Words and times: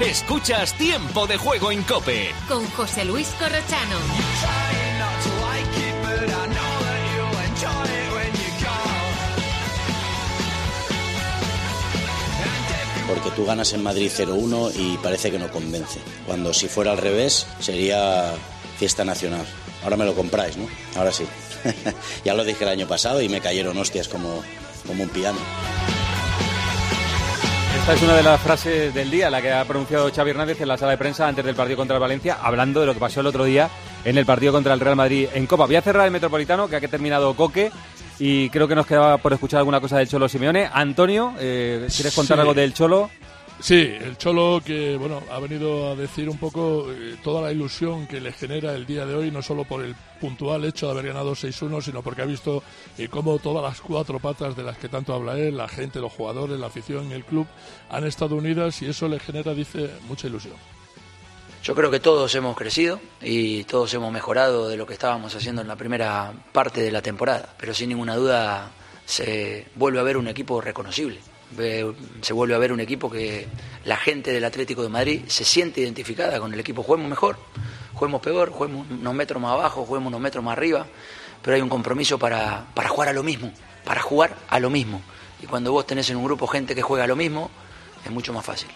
Escuchas 0.00 0.72
Tiempo 0.78 1.26
de 1.26 1.36
Juego 1.36 1.70
en 1.70 1.82
Cope. 1.82 2.30
Con 2.48 2.64
José 2.70 3.04
Luis 3.04 3.28
Corrochano. 3.38 3.98
porque 13.06 13.30
tú 13.32 13.44
ganas 13.44 13.72
en 13.72 13.82
Madrid 13.82 14.08
0-1 14.08 14.72
y 14.76 14.96
parece 14.98 15.32
que 15.32 15.38
no 15.38 15.50
convence. 15.50 15.98
Cuando 16.26 16.54
si 16.54 16.68
fuera 16.68 16.92
al 16.92 16.98
revés 16.98 17.46
sería 17.58 18.32
fiesta 18.78 19.04
nacional. 19.04 19.44
Ahora 19.82 19.96
me 19.96 20.04
lo 20.04 20.14
compráis, 20.14 20.56
¿no? 20.56 20.68
Ahora 20.96 21.12
sí. 21.12 21.24
ya 22.24 22.34
lo 22.34 22.44
dije 22.44 22.64
el 22.64 22.70
año 22.70 22.86
pasado 22.86 23.20
y 23.20 23.28
me 23.28 23.40
cayeron 23.40 23.76
hostias 23.76 24.08
como, 24.08 24.42
como 24.86 25.02
un 25.02 25.08
piano. 25.10 25.38
Esta 27.80 27.94
es 27.94 28.02
una 28.02 28.14
de 28.14 28.22
las 28.22 28.38
frases 28.40 28.92
del 28.92 29.10
día, 29.10 29.30
la 29.30 29.40
que 29.40 29.50
ha 29.50 29.64
pronunciado 29.64 30.12
Xavi 30.14 30.30
Hernández 30.30 30.60
en 30.60 30.68
la 30.68 30.76
sala 30.76 30.92
de 30.92 30.98
prensa 30.98 31.26
antes 31.26 31.42
del 31.42 31.54
partido 31.54 31.78
contra 31.78 31.96
el 31.96 32.00
Valencia, 32.00 32.36
hablando 32.40 32.80
de 32.80 32.86
lo 32.86 32.92
que 32.92 33.00
pasó 33.00 33.20
el 33.20 33.26
otro 33.26 33.42
día 33.44 33.70
en 34.04 34.18
el 34.18 34.26
partido 34.26 34.52
contra 34.52 34.74
el 34.74 34.80
Real 34.80 34.96
Madrid 34.96 35.28
en 35.32 35.46
Copa. 35.46 35.64
Voy 35.64 35.76
a 35.76 35.82
cerrar 35.82 36.04
el 36.04 36.12
Metropolitano, 36.12 36.68
que 36.68 36.76
ha 36.76 36.80
terminado 36.80 37.34
Coque, 37.34 37.72
y 38.18 38.50
creo 38.50 38.68
que 38.68 38.74
nos 38.74 38.86
quedaba 38.86 39.16
por 39.16 39.32
escuchar 39.32 39.58
alguna 39.58 39.80
cosa 39.80 39.96
del 39.96 40.08
Cholo 40.08 40.28
Simeone. 40.28 40.68
Antonio, 40.70 41.32
eh, 41.40 41.88
¿quieres 41.94 42.14
contar 42.14 42.38
algo 42.38 42.52
del 42.52 42.74
Cholo? 42.74 43.10
Sí, 43.60 43.74
el 43.74 44.16
Cholo 44.16 44.62
que 44.64 44.96
bueno 44.96 45.22
ha 45.30 45.38
venido 45.38 45.90
a 45.90 45.94
decir 45.94 46.30
un 46.30 46.38
poco 46.38 46.90
eh, 46.90 47.16
toda 47.22 47.42
la 47.42 47.52
ilusión 47.52 48.06
que 48.06 48.18
le 48.18 48.32
genera 48.32 48.74
el 48.74 48.86
día 48.86 49.04
de 49.04 49.14
hoy, 49.14 49.30
no 49.30 49.42
solo 49.42 49.64
por 49.64 49.84
el 49.84 49.94
puntual 50.18 50.64
hecho 50.64 50.86
de 50.86 50.92
haber 50.92 51.08
ganado 51.08 51.32
6-1, 51.32 51.82
sino 51.82 52.02
porque 52.02 52.22
ha 52.22 52.24
visto 52.24 52.62
eh, 52.96 53.08
cómo 53.08 53.38
todas 53.38 53.62
las 53.62 53.82
cuatro 53.82 54.18
patas 54.18 54.56
de 54.56 54.62
las 54.62 54.78
que 54.78 54.88
tanto 54.88 55.12
habla 55.12 55.38
él, 55.38 55.58
la 55.58 55.68
gente, 55.68 56.00
los 56.00 56.10
jugadores, 56.10 56.58
la 56.58 56.68
afición, 56.68 57.12
el 57.12 57.22
club, 57.22 57.46
han 57.90 58.06
estado 58.06 58.36
unidas 58.36 58.80
y 58.80 58.86
eso 58.86 59.08
le 59.08 59.20
genera, 59.20 59.52
dice, 59.52 59.90
mucha 60.08 60.26
ilusión. 60.26 60.54
Yo 61.62 61.74
creo 61.74 61.90
que 61.90 62.00
todos 62.00 62.34
hemos 62.34 62.56
crecido 62.56 62.98
y 63.20 63.64
todos 63.64 63.92
hemos 63.92 64.10
mejorado 64.10 64.70
de 64.70 64.78
lo 64.78 64.86
que 64.86 64.94
estábamos 64.94 65.34
haciendo 65.36 65.60
en 65.60 65.68
la 65.68 65.76
primera 65.76 66.32
parte 66.52 66.80
de 66.80 66.90
la 66.90 67.02
temporada, 67.02 67.54
pero 67.58 67.74
sin 67.74 67.90
ninguna 67.90 68.16
duda 68.16 68.70
se 69.04 69.66
vuelve 69.74 70.00
a 70.00 70.02
ver 70.02 70.16
un 70.16 70.28
equipo 70.28 70.62
reconocible 70.62 71.20
se 71.56 72.32
vuelve 72.32 72.54
a 72.54 72.58
ver 72.58 72.72
un 72.72 72.80
equipo 72.80 73.10
que 73.10 73.46
la 73.84 73.96
gente 73.96 74.32
del 74.32 74.44
Atlético 74.44 74.82
de 74.82 74.88
Madrid 74.88 75.22
se 75.26 75.44
siente 75.44 75.80
identificada 75.80 76.38
con 76.38 76.52
el 76.52 76.60
equipo. 76.60 76.82
Juguemos 76.82 77.08
mejor, 77.08 77.36
juguemos 77.94 78.20
peor, 78.20 78.50
juguemos 78.50 78.86
unos 78.90 79.14
metros 79.14 79.42
más 79.42 79.52
abajo, 79.52 79.84
juguemos 79.84 80.08
unos 80.08 80.20
metros 80.20 80.44
más 80.44 80.52
arriba, 80.52 80.86
pero 81.42 81.56
hay 81.56 81.62
un 81.62 81.68
compromiso 81.68 82.18
para, 82.18 82.66
para 82.74 82.88
jugar 82.88 83.08
a 83.08 83.12
lo 83.12 83.22
mismo, 83.22 83.52
para 83.84 84.00
jugar 84.00 84.36
a 84.48 84.60
lo 84.60 84.70
mismo. 84.70 85.02
Y 85.42 85.46
cuando 85.46 85.72
vos 85.72 85.86
tenés 85.86 86.08
en 86.10 86.16
un 86.16 86.24
grupo 86.24 86.46
gente 86.46 86.74
que 86.74 86.82
juega 86.82 87.04
a 87.04 87.06
lo 87.06 87.16
mismo, 87.16 87.50
es 88.04 88.10
mucho 88.10 88.32
más 88.32 88.44
fácil. 88.44 88.68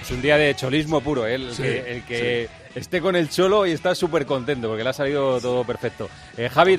Es 0.00 0.10
un 0.10 0.22
día 0.22 0.36
de 0.36 0.54
cholismo 0.54 1.00
puro, 1.00 1.26
¿eh? 1.26 1.34
el 1.34 2.02
que, 2.04 2.48
esté 2.74 3.00
con 3.00 3.16
el 3.16 3.28
cholo 3.28 3.66
y 3.66 3.72
está 3.72 3.94
súper 3.94 4.26
contento 4.26 4.68
porque 4.68 4.84
le 4.84 4.90
ha 4.90 4.92
salido 4.92 5.40
todo 5.40 5.64
perfecto. 5.64 6.08
Eh, 6.36 6.48
Javi, 6.48 6.76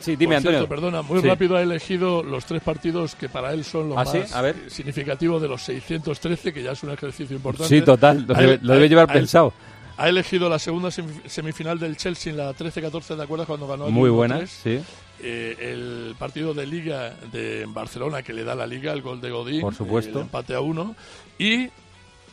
sí, 0.00 0.16
dime, 0.16 0.36
Antonio. 0.36 0.68
perdona, 0.68 1.02
muy 1.02 1.20
rápido 1.20 1.56
ha 1.56 1.62
elegido 1.62 2.22
los 2.22 2.44
tres 2.44 2.62
partidos 2.62 3.14
que 3.14 3.28
para 3.28 3.52
él 3.52 3.64
son 3.64 3.88
los 3.90 3.98
¿Ah, 3.98 4.04
más 4.04 4.54
significativos 4.68 5.40
de 5.40 5.48
los 5.48 5.62
613, 5.62 6.52
que 6.52 6.62
ya 6.62 6.72
es 6.72 6.82
un 6.82 6.90
ejercicio 6.90 7.34
importante. 7.36 7.74
Sí, 7.74 7.82
total, 7.82 8.26
lo, 8.26 8.74
debe, 8.74 8.88
llevar 8.88 9.12
pensado. 9.12 9.52
Ha 9.96 10.08
elegido 10.08 10.48
la 10.48 10.58
segunda 10.58 10.90
semifinal 10.90 11.78
del 11.78 11.96
Chelsea 11.96 12.30
en 12.30 12.38
la 12.38 12.54
13-14, 12.54 13.16
¿de 13.16 13.22
acuerdo? 13.22 13.46
Cuando 13.46 13.66
ganó 13.66 13.86
el 13.86 13.92
Muy 13.92 14.08
buena, 14.08 14.46
sí. 14.46 14.80
Eh, 15.22 15.56
el 15.60 16.14
partido 16.18 16.54
de 16.54 16.66
Liga 16.66 17.14
de 17.30 17.66
Barcelona 17.68 18.22
que 18.22 18.32
le 18.32 18.42
da 18.42 18.54
la 18.54 18.66
Liga, 18.66 18.94
el 18.94 19.02
gol 19.02 19.20
de 19.20 19.30
Godín. 19.30 19.60
Por 19.60 19.74
supuesto. 19.74 20.18
El 20.18 20.24
empate 20.24 20.54
a 20.54 20.60
uno. 20.60 20.96
Y 21.38 21.68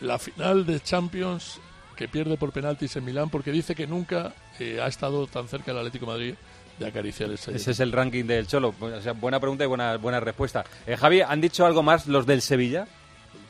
la 0.02 0.19
final 0.19 0.66
de 0.66 0.80
Champions 0.80 1.59
que 1.96 2.08
pierde 2.08 2.38
por 2.38 2.52
penaltis 2.52 2.96
en 2.96 3.06
Milán 3.06 3.30
porque 3.30 3.52
dice 3.52 3.75
que 3.75 3.88
nunca 3.88 4.34
eh, 4.59 4.80
ha 4.81 4.88
estado 4.88 5.25
tan 5.28 5.47
cerca 5.47 5.72
el 5.72 5.78
Atlético 5.80 6.06
de 6.06 6.12
Madrid 6.12 6.35
de 6.80 6.85
acariciar 6.85 7.31
ese. 7.31 7.56
Ese 7.56 7.72
es 7.72 7.80
el 7.80 7.91
ranking 7.91 8.25
del 8.25 8.47
Cholo. 8.47 8.74
buena 9.19 9.40
pregunta 9.40 9.63
y 9.63 9.68
buena, 9.68 9.97
buena 9.97 10.19
respuesta. 10.19 10.63
Eh, 10.85 10.96
Javi, 10.96 11.22
¿han 11.22 11.41
dicho 11.41 11.66
algo 11.66 11.81
más 11.81 12.08
los 12.08 12.25
del 12.25 12.41
Sevilla? 12.41 12.88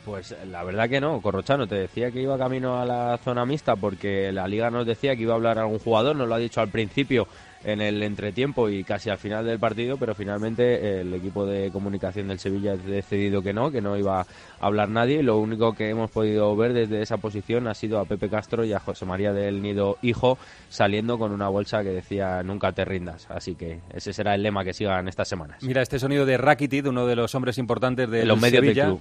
Pues 0.05 0.33
la 0.49 0.63
verdad 0.63 0.87
que 0.87 1.01
no, 1.01 1.21
Corrochano, 1.21 1.67
te 1.67 1.75
decía 1.75 2.11
que 2.11 2.21
iba 2.21 2.37
camino 2.37 2.79
a 2.79 2.85
la 2.85 3.19
zona 3.21 3.45
mixta 3.45 3.75
porque 3.75 4.31
la 4.31 4.47
liga 4.47 4.71
nos 4.71 4.85
decía 4.85 5.17
que 5.17 5.23
iba 5.23 5.33
a 5.33 5.35
hablar 5.35 5.59
algún 5.59 5.79
jugador, 5.79 6.15
nos 6.15 6.29
lo 6.29 6.35
ha 6.35 6.39
dicho 6.39 6.61
al 6.61 6.69
principio 6.69 7.27
en 7.67 7.81
el 7.81 8.01
entretiempo 8.01 8.69
y 8.69 8.85
casi 8.85 9.09
al 9.09 9.17
final 9.17 9.45
del 9.45 9.59
partido, 9.59 9.97
pero 9.97 10.15
finalmente 10.15 11.01
el 11.01 11.13
equipo 11.13 11.45
de 11.45 11.69
comunicación 11.69 12.29
del 12.29 12.39
Sevilla 12.39 12.71
ha 12.71 12.77
decidido 12.77 13.41
que 13.41 13.51
no, 13.51 13.69
que 13.71 13.81
no 13.81 13.97
iba 13.97 14.21
a 14.21 14.25
hablar 14.61 14.87
nadie. 14.87 15.21
Lo 15.21 15.37
único 15.37 15.73
que 15.73 15.89
hemos 15.89 16.09
podido 16.09 16.55
ver 16.55 16.71
desde 16.71 17.01
esa 17.01 17.17
posición 17.17 17.67
ha 17.67 17.73
sido 17.73 17.99
a 17.99 18.05
Pepe 18.05 18.29
Castro 18.29 18.63
y 18.63 18.71
a 18.71 18.79
José 18.79 19.05
María 19.05 19.33
del 19.33 19.61
Nido 19.61 19.97
Hijo 20.01 20.37
saliendo 20.69 21.19
con 21.19 21.33
una 21.33 21.49
bolsa 21.49 21.83
que 21.83 21.89
decía 21.89 22.41
nunca 22.41 22.71
te 22.71 22.85
rindas. 22.85 23.27
Así 23.29 23.55
que 23.55 23.81
ese 23.93 24.13
será 24.13 24.33
el 24.33 24.43
lema 24.43 24.63
que 24.63 24.73
sigan 24.73 25.09
estas 25.09 25.27
semanas. 25.27 25.61
Mira, 25.61 25.81
este 25.81 25.99
sonido 25.99 26.25
de 26.25 26.37
Rakitic, 26.37 26.87
uno 26.87 27.05
de 27.05 27.17
los 27.17 27.35
hombres 27.35 27.57
importantes 27.57 28.09
de 28.09 28.25
los 28.25 28.39
medios 28.39 28.63
del 28.63 28.73
club. 28.73 28.99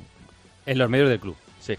En 0.67 0.79
los 0.79 0.91
medios 0.91 1.09
del 1.09 1.21
club, 1.21 1.37
sí. 1.61 1.75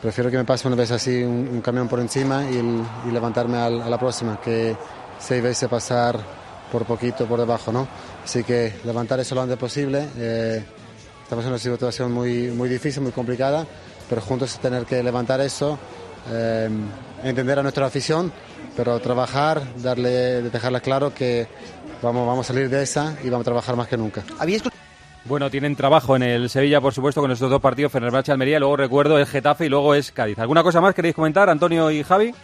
Prefiero 0.00 0.30
que 0.30 0.36
me 0.36 0.44
pase 0.44 0.68
una 0.68 0.76
vez 0.76 0.92
así 0.92 1.24
un, 1.24 1.60
camión 1.60 1.88
por 1.88 1.98
encima 1.98 2.44
y, 2.48 3.10
levantarme 3.10 3.56
a 3.56 3.68
la 3.68 3.98
próxima, 3.98 4.38
que 4.40 4.76
seis 5.24 5.42
veces 5.42 5.68
pasar 5.68 6.18
por 6.70 6.84
poquito 6.84 7.26
por 7.26 7.38
debajo, 7.38 7.72
¿no? 7.72 7.88
Así 8.24 8.44
que 8.44 8.74
levantar 8.84 9.18
eso 9.20 9.34
lo 9.34 9.42
antes 9.42 9.56
posible. 9.56 10.06
Eh, 10.18 10.62
estamos 11.22 11.44
en 11.44 11.50
una 11.50 11.58
situación 11.58 12.12
muy, 12.12 12.48
muy 12.48 12.68
difícil, 12.68 13.02
muy 13.02 13.12
complicada, 13.12 13.66
pero 14.08 14.20
juntos 14.20 14.58
tener 14.58 14.84
que 14.84 15.02
levantar 15.02 15.40
eso, 15.40 15.78
eh, 16.30 16.68
entender 17.22 17.58
a 17.58 17.62
nuestra 17.62 17.86
afición, 17.86 18.32
pero 18.76 18.98
trabajar, 19.00 19.62
darle, 19.78 20.42
dejarles 20.42 20.82
claro 20.82 21.14
que 21.14 21.46
vamos, 22.02 22.26
vamos 22.26 22.50
a 22.50 22.52
salir 22.52 22.68
de 22.68 22.82
esa 22.82 23.16
y 23.22 23.30
vamos 23.30 23.44
a 23.44 23.50
trabajar 23.50 23.76
más 23.76 23.88
que 23.88 23.96
nunca. 23.96 24.22
Bueno, 25.26 25.48
tienen 25.48 25.74
trabajo 25.74 26.16
en 26.16 26.22
el 26.22 26.50
Sevilla, 26.50 26.82
por 26.82 26.92
supuesto, 26.92 27.22
con 27.22 27.30
estos 27.30 27.48
dos 27.48 27.62
partidos, 27.62 27.90
Fenerbahce, 27.92 28.30
Almería, 28.30 28.58
luego 28.58 28.76
recuerdo 28.76 29.18
el 29.18 29.24
Getafe 29.24 29.64
y 29.64 29.68
luego 29.70 29.94
es 29.94 30.12
Cádiz. 30.12 30.38
¿Alguna 30.38 30.62
cosa 30.62 30.82
más 30.82 30.94
queréis 30.94 31.14
comentar, 31.14 31.48
Antonio 31.48 31.90
y 31.90 32.02
Javi? 32.02 32.34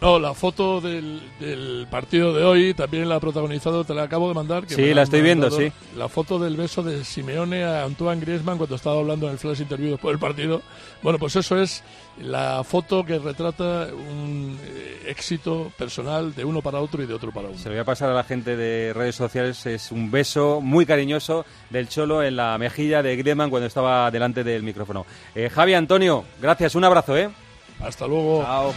No, 0.00 0.18
la 0.18 0.34
foto 0.34 0.80
del, 0.80 1.86
partido 1.90 2.34
de 2.34 2.44
hoy 2.44 2.74
también 2.74 3.08
la 3.08 3.16
ha 3.16 3.20
protagonizado, 3.20 3.84
te 3.84 3.94
la 3.94 4.02
acabo 4.02 4.28
de 4.28 4.34
mandar. 4.34 4.64
sí, 4.66 4.92
la 4.92 5.02
estoy 5.02 5.22
viendo, 5.22 5.50
sí. 5.50 5.72
La 5.96 6.08
foto 6.08 6.38
del 6.38 6.56
beso 6.56 6.82
de 6.82 7.04
Simeone 7.04 7.64
a 7.64 7.84
Antoine 7.84 8.20
Griezmann 8.20 8.58
cuando 8.58 8.76
estaba 8.76 8.98
hablando 8.98 9.26
en 9.26 9.32
el 9.32 9.38
flash 9.38 9.60
interview 9.60 9.92
después 9.92 10.12
del 10.12 10.20
partido. 10.20 10.62
Bueno, 11.02 11.18
pues 11.18 11.36
eso 11.36 11.60
es 11.60 11.82
la 12.18 12.62
foto 12.64 13.04
que 13.04 13.18
retrata 13.18 13.88
un 13.92 14.58
eh, 14.62 15.04
éxito 15.06 15.72
personal 15.76 16.34
de 16.34 16.44
uno 16.44 16.60
para 16.60 16.80
otro 16.80 17.02
y 17.02 17.06
de 17.06 17.14
otro 17.14 17.32
para 17.32 17.48
uno. 17.48 17.58
Se 17.58 17.68
lo 17.68 17.74
voy 17.74 17.80
a 17.80 17.84
pasar 17.84 18.10
a 18.10 18.14
la 18.14 18.24
gente 18.24 18.56
de 18.56 18.92
redes 18.92 19.14
sociales. 19.14 19.64
Es 19.66 19.90
un 19.90 20.10
beso 20.10 20.60
muy 20.60 20.86
cariñoso 20.86 21.44
del 21.70 21.88
Cholo 21.88 22.22
en 22.22 22.36
la 22.36 22.56
mejilla 22.58 23.02
de 23.02 23.16
Griezmann 23.16 23.50
cuando 23.50 23.66
estaba 23.66 24.10
delante 24.10 24.44
del 24.44 24.62
micrófono. 24.62 25.06
Eh, 25.34 25.48
Javi 25.50 25.74
Antonio, 25.74 26.24
gracias, 26.40 26.74
un 26.74 26.84
abrazo, 26.84 27.16
¿eh? 27.16 27.30
Hasta 27.80 28.06
luego. 28.06 28.42
Chao. 28.42 28.74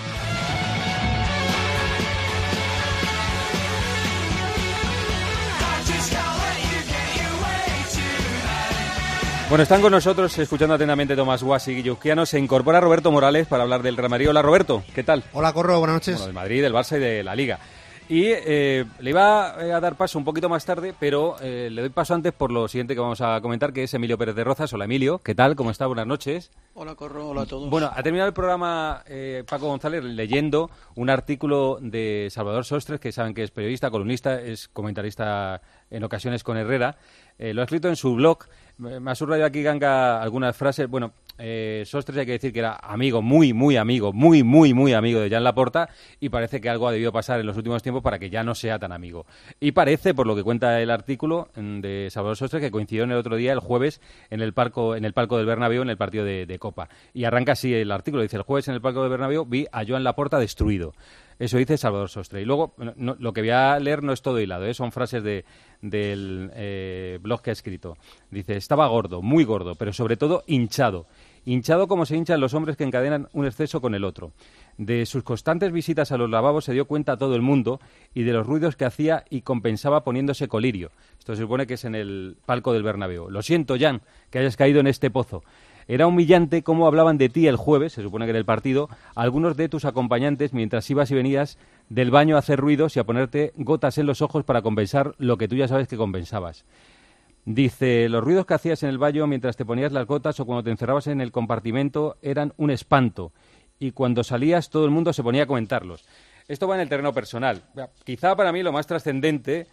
Bueno, 9.49 9.63
están 9.63 9.81
con 9.81 9.93
nosotros, 9.93 10.37
escuchando 10.39 10.75
atentamente 10.75 11.15
Tomás 11.15 11.41
Guasi 11.41 11.71
y 11.71 11.75
Guillusquiano, 11.75 12.25
se 12.25 12.37
incorpora 12.37 12.81
Roberto 12.81 13.13
Morales 13.13 13.47
para 13.47 13.63
hablar 13.63 13.81
del 13.81 13.95
Real 13.95 14.09
Madrid. 14.09 14.29
Hola 14.29 14.41
Roberto, 14.41 14.83
¿qué 14.93 15.03
tal? 15.03 15.23
Hola 15.31 15.53
Corro, 15.53 15.79
buenas 15.79 15.93
noches. 15.93 16.15
Bueno, 16.15 16.25
del 16.25 16.33
Madrid, 16.33 16.61
del 16.61 16.73
Barça 16.73 16.97
y 16.97 16.99
de 16.99 17.23
la 17.23 17.33
Liga. 17.33 17.57
Y 18.09 18.25
eh, 18.27 18.85
le 18.99 19.09
iba 19.09 19.55
eh, 19.59 19.73
a 19.73 19.81
dar 19.81 19.95
paso 19.95 20.17
un 20.17 20.23
poquito 20.23 20.47
más 20.47 20.63
tarde, 20.65 20.93
pero 20.97 21.35
eh, 21.41 21.69
le 21.69 21.81
doy 21.81 21.89
paso 21.89 22.13
antes 22.13 22.31
por 22.31 22.51
lo 22.51 22.67
siguiente 22.69 22.93
que 22.93 23.01
vamos 23.01 23.19
a 23.19 23.41
comentar, 23.41 23.73
que 23.73 23.83
es 23.83 23.93
Emilio 23.93 24.17
Pérez 24.17 24.33
de 24.35 24.45
Rozas. 24.45 24.71
Hola 24.71 24.85
Emilio, 24.85 25.19
¿qué 25.19 25.35
tal? 25.35 25.57
¿Cómo 25.57 25.71
está? 25.71 25.87
Buenas 25.87 26.07
noches. 26.07 26.51
Hola 26.73 26.95
Corro, 26.95 27.29
hola 27.29 27.41
a 27.41 27.45
todos. 27.45 27.69
Bueno, 27.69 27.89
ha 27.93 28.03
terminado 28.03 28.27
el 28.27 28.33
programa 28.33 29.03
Paco 29.49 29.67
González 29.67 30.03
leyendo 30.03 30.69
un 30.95 31.09
artículo 31.09 31.79
de 31.81 32.29
Salvador 32.31 32.63
Sostres, 32.63 33.01
que 33.01 33.11
saben 33.11 33.33
que 33.33 33.43
es 33.43 33.51
periodista, 33.51 33.91
columnista, 33.91 34.39
es 34.39 34.69
comentarista 34.69 35.61
en 35.89 36.03
ocasiones 36.03 36.43
con 36.43 36.55
Herrera. 36.55 36.97
lo 37.37 37.61
ha 37.61 37.65
escrito 37.65 37.89
en 37.89 37.97
su 37.97 38.15
blog 38.15 38.45
me 38.77 39.11
ha 39.11 39.15
subrayado 39.15 39.47
aquí, 39.47 39.63
Ganga, 39.63 40.21
algunas 40.21 40.55
frases. 40.55 40.87
Bueno, 40.87 41.13
eh, 41.39 41.83
Sostres 41.85 42.17
hay 42.17 42.25
que 42.25 42.31
decir 42.33 42.51
que 42.51 42.59
era 42.59 42.75
amigo, 42.81 43.21
muy, 43.21 43.53
muy 43.53 43.77
amigo, 43.77 44.11
muy, 44.13 44.43
muy, 44.43 44.73
muy 44.73 44.93
amigo 44.93 45.19
de 45.19 45.29
Jan 45.29 45.43
Laporta 45.43 45.89
y 46.19 46.29
parece 46.29 46.59
que 46.59 46.69
algo 46.69 46.87
ha 46.87 46.91
debido 46.91 47.11
pasar 47.11 47.39
en 47.39 47.45
los 47.45 47.57
últimos 47.57 47.83
tiempos 47.83 48.01
para 48.01 48.17
que 48.17 48.29
ya 48.29 48.43
no 48.43 48.55
sea 48.55 48.79
tan 48.79 48.91
amigo. 48.91 49.25
Y 49.59 49.71
parece, 49.71 50.13
por 50.13 50.25
lo 50.25 50.35
que 50.35 50.43
cuenta 50.43 50.81
el 50.81 50.89
artículo 50.89 51.49
mm, 51.55 51.79
de 51.79 52.07
Salvador 52.11 52.37
Sostres, 52.37 52.61
que 52.61 52.71
coincidió 52.71 53.03
en 53.03 53.11
el 53.11 53.17
otro 53.17 53.35
día, 53.35 53.53
el 53.53 53.59
jueves, 53.59 54.01
en 54.29 54.41
el, 54.41 54.53
parco, 54.53 54.95
en 54.95 55.05
el 55.05 55.13
palco 55.13 55.37
del 55.37 55.45
Bernabéu, 55.45 55.81
en 55.81 55.89
el 55.89 55.97
partido 55.97 56.25
de, 56.25 56.57
Copa. 56.59 56.89
Y 57.13 57.25
arranca 57.25 57.51
así 57.51 57.73
el 57.73 57.91
artículo, 57.91 58.23
dice, 58.23 58.37
el 58.37 58.41
jueves 58.41 58.67
en 58.67 58.73
el 58.73 58.81
palco 58.81 59.01
del 59.01 59.11
Bernabéu 59.11 59.45
vi 59.45 59.67
a 59.71 59.85
Joan 59.85 60.03
Laporta 60.03 60.39
destruido. 60.39 60.93
Eso 61.39 61.57
dice 61.57 61.77
Salvador 61.77 62.09
Sostre. 62.09 62.41
Y 62.41 62.45
luego, 62.45 62.73
lo 62.97 63.33
que 63.33 63.41
voy 63.41 63.49
a 63.51 63.79
leer 63.79 64.03
no 64.03 64.13
es 64.13 64.21
todo 64.21 64.39
hilado, 64.39 64.65
¿eh? 64.65 64.73
son 64.73 64.91
frases 64.91 65.23
de, 65.23 65.45
del 65.81 66.51
eh, 66.55 67.19
blog 67.21 67.41
que 67.41 67.51
ha 67.51 67.53
escrito. 67.53 67.97
Dice, 68.31 68.57
estaba 68.57 68.87
gordo, 68.87 69.21
muy 69.21 69.43
gordo, 69.43 69.75
pero 69.75 69.93
sobre 69.93 70.17
todo 70.17 70.43
hinchado. 70.47 71.05
hinchado 71.45 71.87
como 71.87 72.05
se 72.05 72.17
hinchan 72.17 72.41
los 72.41 72.53
hombres 72.53 72.75
que 72.75 72.83
encadenan 72.83 73.27
un 73.33 73.45
exceso 73.45 73.81
con 73.81 73.93
el 73.93 74.03
otro. 74.03 74.31
De 74.77 75.05
sus 75.05 75.23
constantes 75.23 75.71
visitas 75.71 76.11
a 76.11 76.17
los 76.17 76.29
lavabos 76.29 76.65
se 76.65 76.73
dio 76.73 76.85
cuenta 76.85 77.17
todo 77.17 77.35
el 77.35 77.41
mundo 77.41 77.79
y 78.13 78.23
de 78.23 78.33
los 78.33 78.45
ruidos 78.45 78.75
que 78.75 78.85
hacía 78.85 79.23
y 79.29 79.41
compensaba 79.41 80.03
poniéndose 80.03 80.47
colirio. 80.47 80.91
Esto 81.19 81.35
se 81.35 81.41
supone 81.43 81.67
que 81.67 81.75
es 81.75 81.85
en 81.85 81.95
el 81.95 82.37
palco 82.45 82.73
del 82.73 82.83
Bernabéu. 82.83 83.29
Lo 83.29 83.41
siento, 83.41 83.75
Jan, 83.79 84.01
que 84.31 84.39
hayas 84.39 84.57
caído 84.57 84.79
en 84.79 84.87
este 84.87 85.11
pozo. 85.11 85.43
Era 85.87 86.07
humillante 86.07 86.63
cómo 86.63 86.85
hablaban 86.85 87.17
de 87.17 87.29
ti 87.29 87.47
el 87.47 87.55
jueves, 87.55 87.93
se 87.93 88.01
supone 88.01 88.25
que 88.25 88.31
en 88.31 88.37
el 88.37 88.45
partido, 88.45 88.89
algunos 89.15 89.55
de 89.55 89.69
tus 89.69 89.85
acompañantes 89.85 90.53
mientras 90.53 90.89
ibas 90.89 91.09
y 91.11 91.15
venías 91.15 91.57
del 91.89 92.11
baño 92.11 92.35
a 92.35 92.39
hacer 92.39 92.59
ruidos 92.59 92.95
y 92.95 92.99
a 92.99 93.05
ponerte 93.05 93.53
gotas 93.55 93.97
en 93.97 94.05
los 94.05 94.21
ojos 94.21 94.43
para 94.43 94.61
compensar 94.61 95.15
lo 95.17 95.37
que 95.37 95.47
tú 95.47 95.55
ya 95.55 95.67
sabes 95.67 95.87
que 95.87 95.95
compensabas. 95.95 96.65
Dice, 97.45 98.09
los 98.09 98.21
ruidos 98.21 98.45
que 98.45 98.55
hacías 98.55 98.83
en 98.83 98.89
el 98.89 98.97
baño 98.97 99.25
mientras 99.25 99.55
te 99.55 99.63
ponías 99.63 99.93
las 99.93 100.05
gotas 100.05 100.37
o 100.41 100.45
cuando 100.45 100.63
te 100.63 100.71
encerrabas 100.71 101.07
en 101.07 101.21
el 101.21 101.31
compartimento 101.31 102.17
eran 102.21 102.53
un 102.57 102.71
espanto 102.71 103.31
y 103.79 103.91
cuando 103.91 104.25
salías 104.25 104.69
todo 104.69 104.83
el 104.83 104.91
mundo 104.91 105.13
se 105.13 105.23
ponía 105.23 105.43
a 105.43 105.47
comentarlos. 105.47 106.03
Esto 106.49 106.67
va 106.67 106.75
en 106.75 106.81
el 106.81 106.89
terreno 106.89 107.13
personal. 107.13 107.63
Quizá 108.03 108.35
para 108.35 108.51
mí 108.51 108.63
lo 108.63 108.73
más 108.73 108.87
trascendente 108.87 109.67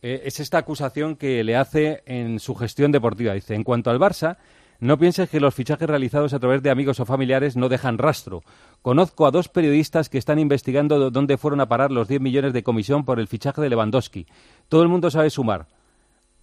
eh, 0.00 0.22
es 0.24 0.38
esta 0.38 0.58
acusación 0.58 1.16
que 1.16 1.42
le 1.42 1.56
hace 1.56 2.02
en 2.06 2.38
su 2.38 2.54
gestión 2.54 2.92
deportiva. 2.92 3.34
Dice, 3.34 3.56
en 3.56 3.64
cuanto 3.64 3.90
al 3.90 3.98
Barça, 3.98 4.36
no 4.80 4.96
pienses 4.96 5.28
que 5.28 5.40
los 5.40 5.54
fichajes 5.54 5.88
realizados 5.88 6.32
a 6.32 6.38
través 6.38 6.62
de 6.62 6.70
amigos 6.70 7.00
o 7.00 7.04
familiares 7.04 7.56
no 7.56 7.68
dejan 7.68 7.98
rastro. 7.98 8.44
Conozco 8.80 9.26
a 9.26 9.32
dos 9.32 9.48
periodistas 9.48 10.08
que 10.08 10.18
están 10.18 10.38
investigando 10.38 11.10
dónde 11.10 11.36
fueron 11.36 11.60
a 11.60 11.68
parar 11.68 11.90
los 11.90 12.06
10 12.06 12.20
millones 12.20 12.52
de 12.52 12.62
comisión 12.62 13.04
por 13.04 13.18
el 13.18 13.26
fichaje 13.26 13.60
de 13.60 13.70
Lewandowski. 13.70 14.26
Todo 14.68 14.82
el 14.82 14.88
mundo 14.88 15.10
sabe 15.10 15.30
sumar. 15.30 15.66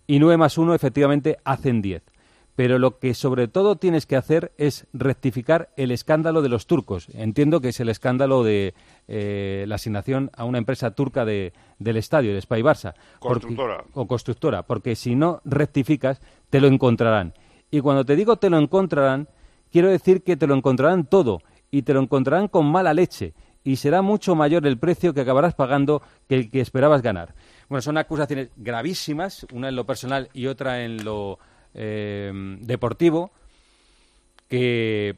Y 0.05 0.19
9 0.19 0.35
más 0.35 0.57
1 0.57 0.75
efectivamente 0.75 1.37
hacen 1.45 1.81
10. 1.81 2.03
Pero 2.57 2.77
lo 2.77 2.99
que 2.99 3.13
sobre 3.13 3.47
todo 3.47 3.77
tienes 3.77 4.05
que 4.05 4.17
hacer 4.17 4.51
es 4.57 4.85
rectificar 4.93 5.69
el 5.77 5.91
escándalo 5.91 6.41
de 6.41 6.49
los 6.49 6.67
turcos. 6.67 7.07
Entiendo 7.13 7.61
que 7.61 7.69
es 7.69 7.79
el 7.79 7.89
escándalo 7.89 8.43
de 8.43 8.73
eh, 9.07 9.65
la 9.67 9.75
asignación 9.75 10.29
a 10.35 10.43
una 10.43 10.57
empresa 10.57 10.91
turca 10.91 11.23
de, 11.25 11.53
del 11.79 11.97
estadio, 11.97 12.31
el 12.31 12.41
Spy 12.41 12.61
Barça. 12.61 12.95
Constructora. 13.19 13.83
o 13.93 14.07
constructora. 14.07 14.63
Porque 14.63 14.95
si 14.95 15.15
no 15.15 15.41
rectificas, 15.45 16.21
te 16.49 16.59
lo 16.59 16.67
encontrarán. 16.67 17.33
Y 17.75 17.81
cuando 17.81 18.05
te 18.05 18.15
digo 18.15 18.37
te 18.37 18.49
lo 18.49 18.57
encontrarán, 18.57 19.27
quiero 19.69 19.89
decir 19.89 20.23
que 20.23 20.37
te 20.37 20.47
lo 20.47 20.55
encontrarán 20.55 21.05
todo 21.05 21.41
y 21.69 21.81
te 21.81 21.93
lo 21.93 21.99
encontrarán 21.99 22.47
con 22.47 22.65
mala 22.65 22.93
leche 22.93 23.33
y 23.65 23.75
será 23.75 24.01
mucho 24.01 24.33
mayor 24.33 24.65
el 24.65 24.77
precio 24.77 25.13
que 25.13 25.19
acabarás 25.19 25.55
pagando 25.55 26.01
que 26.29 26.35
el 26.35 26.49
que 26.49 26.61
esperabas 26.61 27.01
ganar. 27.01 27.35
Bueno, 27.67 27.81
son 27.81 27.97
acusaciones 27.97 28.47
gravísimas, 28.55 29.45
una 29.51 29.67
en 29.67 29.75
lo 29.75 29.85
personal 29.85 30.29
y 30.31 30.47
otra 30.47 30.85
en 30.85 31.03
lo 31.03 31.37
eh, 31.73 32.31
deportivo, 32.61 33.31
que 34.47 35.17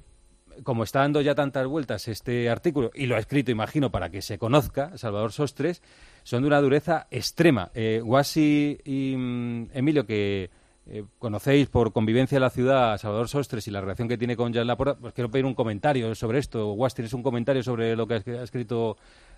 como 0.63 0.83
está 0.83 1.01
dando 1.01 1.21
ya 1.21 1.35
tantas 1.35 1.67
vueltas 1.67 2.07
este 2.07 2.49
artículo, 2.49 2.89
y 2.95 3.05
lo 3.05 3.17
ha 3.17 3.19
escrito, 3.19 3.51
imagino, 3.51 3.91
para 3.91 4.09
que 4.09 4.23
se 4.23 4.39
conozca, 4.39 4.97
Salvador 4.97 5.31
Sostres, 5.31 5.83
son 6.23 6.41
de 6.41 6.47
una 6.47 6.61
dureza 6.61 7.05
extrema. 7.11 7.69
Eh, 7.75 8.01
Guasi 8.03 8.79
y 8.83 9.15
mm, 9.15 9.69
Emilio, 9.75 10.07
que 10.07 10.49
eh, 10.89 11.03
conocéis 11.19 11.67
por 11.67 11.91
convivencia 11.91 12.37
en 12.37 12.41
la 12.41 12.49
ciudad 12.49 12.93
a 12.93 12.97
Salvador 12.97 13.27
Sostres 13.27 13.67
y 13.67 13.71
la 13.71 13.81
relación 13.81 14.07
que 14.07 14.17
tiene 14.17 14.37
con 14.37 14.53
Jan 14.53 14.67
Laporta, 14.67 14.97
pues 14.97 15.13
quiero 15.13 15.29
pedir 15.29 15.45
un 15.45 15.53
comentario 15.53 16.15
sobre 16.15 16.39
esto. 16.39 16.67
Guas, 16.73 16.95
¿tienes 16.95 17.13
un 17.13 17.23
comentario 17.23 17.61
sobre 17.61 17.95
lo 17.95 18.07
que 18.07 18.13
ha 18.13 18.43
escrito 18.43 18.97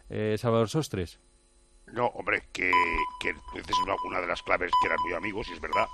eh, 0.10 0.36
Salvador 0.38 0.70
Sostres? 0.70 1.20
No, 1.88 2.06
hombre, 2.08 2.44
que, 2.54 2.72
que 3.20 3.30
es 3.30 3.80
una, 3.84 3.96
una, 4.06 4.22
de 4.22 4.28
las 4.28 4.44
claves 4.44 4.72
que 4.80 4.88
eran 4.88 5.00
muy 5.04 5.14
amigos, 5.14 5.48
y 5.50 5.54
es 5.54 5.60
verdad. 5.60 5.88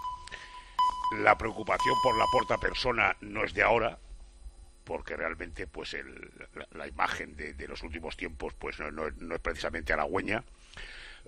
La 1.22 1.38
preocupación 1.38 1.96
por 2.04 2.18
la 2.18 2.26
porta 2.34 2.58
persona 2.58 3.16
no 3.22 3.46
es 3.46 3.54
de 3.54 3.64
ahora, 3.64 3.98
porque 4.84 5.16
realmente 5.16 5.68
pues 5.68 5.94
el, 5.94 6.32
la, 6.54 6.68
la, 6.72 6.88
imagen 6.88 7.38
de, 7.38 7.54
de, 7.54 7.68
los 7.68 7.82
últimos 7.82 8.18
tiempos 8.18 8.54
pues 8.56 8.78
no, 8.80 8.92
no, 8.92 9.04
no 9.20 9.36
es 9.36 9.42
precisamente 9.42 9.94
halagüeña. 9.94 10.44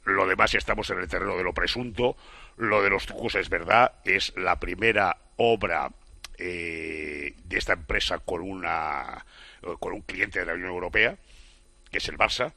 Lo 0.07 0.25
demás 0.25 0.55
estamos 0.55 0.89
en 0.89 0.99
el 0.99 1.09
terreno 1.09 1.35
de 1.35 1.43
lo 1.43 1.53
presunto. 1.53 2.15
Lo 2.55 2.81
de 2.81 2.89
los 2.89 3.05
trucos 3.05 3.35
es 3.35 3.49
verdad, 3.49 3.95
es 4.05 4.33
la 4.37 4.57
primera 4.57 5.17
obra 5.35 5.91
eh, 6.37 7.33
de 7.43 7.57
esta 7.57 7.73
empresa 7.73 8.19
con 8.19 8.39
una 8.41 9.25
con 9.79 9.91
un 9.91 10.01
cliente 10.03 10.39
de 10.39 10.45
la 10.45 10.53
Unión 10.53 10.69
Europea, 10.69 11.17
que 11.91 11.97
es 11.97 12.07
el 12.07 12.17
Barça. 12.17 12.53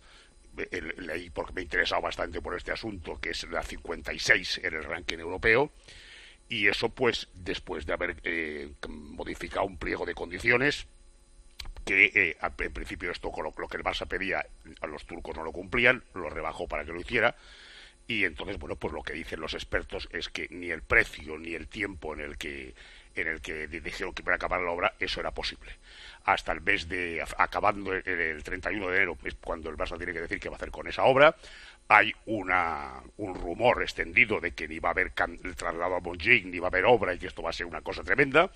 Leí 0.98 1.30
porque 1.30 1.52
me 1.52 1.62
he 1.62 1.64
interesado 1.64 2.00
bastante 2.00 2.40
por 2.40 2.56
este 2.56 2.70
asunto, 2.70 3.20
que 3.20 3.30
es 3.30 3.42
la 3.50 3.64
56 3.64 4.60
en 4.62 4.74
el 4.74 4.84
ranking 4.84 5.18
europeo. 5.18 5.72
Y 6.48 6.68
eso, 6.68 6.90
pues, 6.90 7.28
después 7.34 7.84
de 7.84 7.92
haber 7.94 8.16
eh, 8.22 8.70
modificado 8.88 9.66
un 9.66 9.76
pliego 9.76 10.06
de 10.06 10.14
condiciones, 10.14 10.86
que 11.90 12.12
eh, 12.14 12.36
en 12.40 12.72
principio 12.72 13.10
esto 13.10 13.32
con 13.32 13.44
lo, 13.44 13.52
que 13.52 13.76
el 13.76 13.82
Barça 13.82 14.06
pedía 14.06 14.46
a 14.80 14.86
los 14.86 15.04
turcos 15.06 15.36
no 15.36 15.42
lo 15.42 15.50
cumplían, 15.50 16.04
lo 16.14 16.30
rebajó 16.30 16.68
para 16.68 16.84
que 16.84 16.92
lo 16.92 17.00
hiciera. 17.00 17.34
Y 18.06 18.24
entonces 18.24 18.58
bueno 18.58 18.76
pues 18.76 18.92
lo 18.92 19.02
que 19.02 19.12
dicen 19.12 19.40
los 19.40 19.54
expertos 19.54 20.08
es 20.12 20.28
que 20.28 20.46
ni 20.50 20.70
el 20.70 20.82
precio 20.82 21.36
ni 21.36 21.54
el 21.54 21.66
tiempo 21.68 22.14
en 22.14 22.20
el 22.20 22.38
que 22.38 22.74
en 23.16 23.26
el 23.26 23.40
que 23.40 23.66
dijeron 23.66 24.14
que 24.14 24.22
iba 24.22 24.32
a 24.32 24.36
acabar 24.36 24.60
la 24.60 24.70
obra 24.70 24.94
eso 25.00 25.18
era 25.18 25.32
posible. 25.32 25.72
Hasta 26.24 26.52
el 26.52 26.60
mes 26.60 26.88
de 26.88 27.24
acabando 27.38 27.92
el, 27.92 28.06
el 28.06 28.42
31 28.44 28.88
de 28.88 28.96
enero 28.96 29.18
es 29.24 29.34
cuando 29.34 29.68
el 29.68 29.76
Barça 29.76 29.96
tiene 29.96 30.12
que 30.12 30.20
decir 30.20 30.38
qué 30.38 30.48
va 30.48 30.54
a 30.54 30.58
hacer 30.58 30.70
con 30.70 30.86
esa 30.86 31.04
obra 31.04 31.34
hay 31.88 32.12
una, 32.26 33.02
un 33.16 33.34
rumor 33.34 33.82
extendido 33.82 34.38
de 34.38 34.52
que 34.52 34.68
ni 34.68 34.78
va 34.78 34.90
a 34.90 34.92
haber 34.92 35.12
el 35.42 35.56
traslado 35.56 35.96
a 35.96 36.00
Montjuic, 36.00 36.44
ni 36.44 36.60
va 36.60 36.68
a 36.68 36.70
haber 36.70 36.84
obra 36.84 37.12
y 37.12 37.18
que 37.18 37.26
esto 37.26 37.42
va 37.42 37.50
a 37.50 37.52
ser 37.52 37.66
una 37.66 37.80
cosa 37.80 38.04
tremenda 38.04 38.48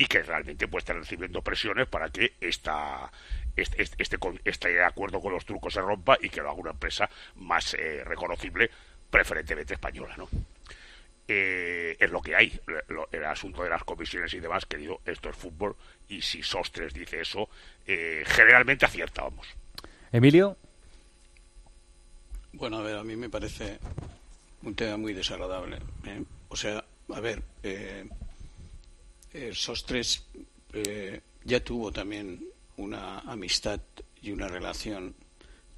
y 0.00 0.06
que 0.06 0.22
realmente 0.22 0.66
pues 0.66 0.80
están 0.80 0.96
recibiendo 0.96 1.42
presiones 1.42 1.86
para 1.86 2.08
que 2.08 2.32
esta, 2.40 3.12
este, 3.54 3.82
este, 3.98 4.18
este, 4.46 4.82
acuerdo 4.82 5.20
con 5.20 5.34
los 5.34 5.44
turcos 5.44 5.74
se 5.74 5.82
rompa 5.82 6.16
y 6.22 6.30
que 6.30 6.40
lo 6.40 6.48
haga 6.48 6.58
una 6.58 6.70
empresa 6.70 7.10
más 7.34 7.74
eh, 7.74 8.02
reconocible, 8.02 8.70
preferentemente 9.10 9.74
española, 9.74 10.16
¿no? 10.16 10.26
Eh, 11.28 11.98
es 12.00 12.10
lo 12.10 12.22
que 12.22 12.34
hay, 12.34 12.58
lo, 12.88 13.10
el 13.12 13.26
asunto 13.26 13.62
de 13.62 13.68
las 13.68 13.84
comisiones 13.84 14.32
y 14.32 14.40
demás, 14.40 14.64
querido, 14.64 15.02
esto 15.04 15.28
es 15.28 15.36
fútbol 15.36 15.76
y 16.08 16.22
si 16.22 16.42
Sostres 16.42 16.94
dice 16.94 17.20
eso, 17.20 17.50
eh, 17.86 18.24
generalmente 18.24 18.86
acierta, 18.86 19.24
vamos. 19.24 19.48
Emilio. 20.12 20.56
Bueno, 22.54 22.78
a 22.78 22.82
ver, 22.82 22.96
a 22.96 23.04
mí 23.04 23.16
me 23.16 23.28
parece 23.28 23.78
un 24.62 24.74
tema 24.74 24.96
muy 24.96 25.12
desagradable. 25.12 25.76
¿eh? 26.06 26.24
O 26.48 26.56
sea, 26.56 26.82
a 27.14 27.20
ver, 27.20 27.42
eh, 29.32 29.48
eh, 29.48 29.50
Sostres 29.54 30.24
ya 31.44 31.60
tuvo 31.64 31.90
también 31.90 32.44
una 32.76 33.20
amistad 33.20 33.80
y 34.22 34.30
una 34.30 34.48
relación 34.48 35.14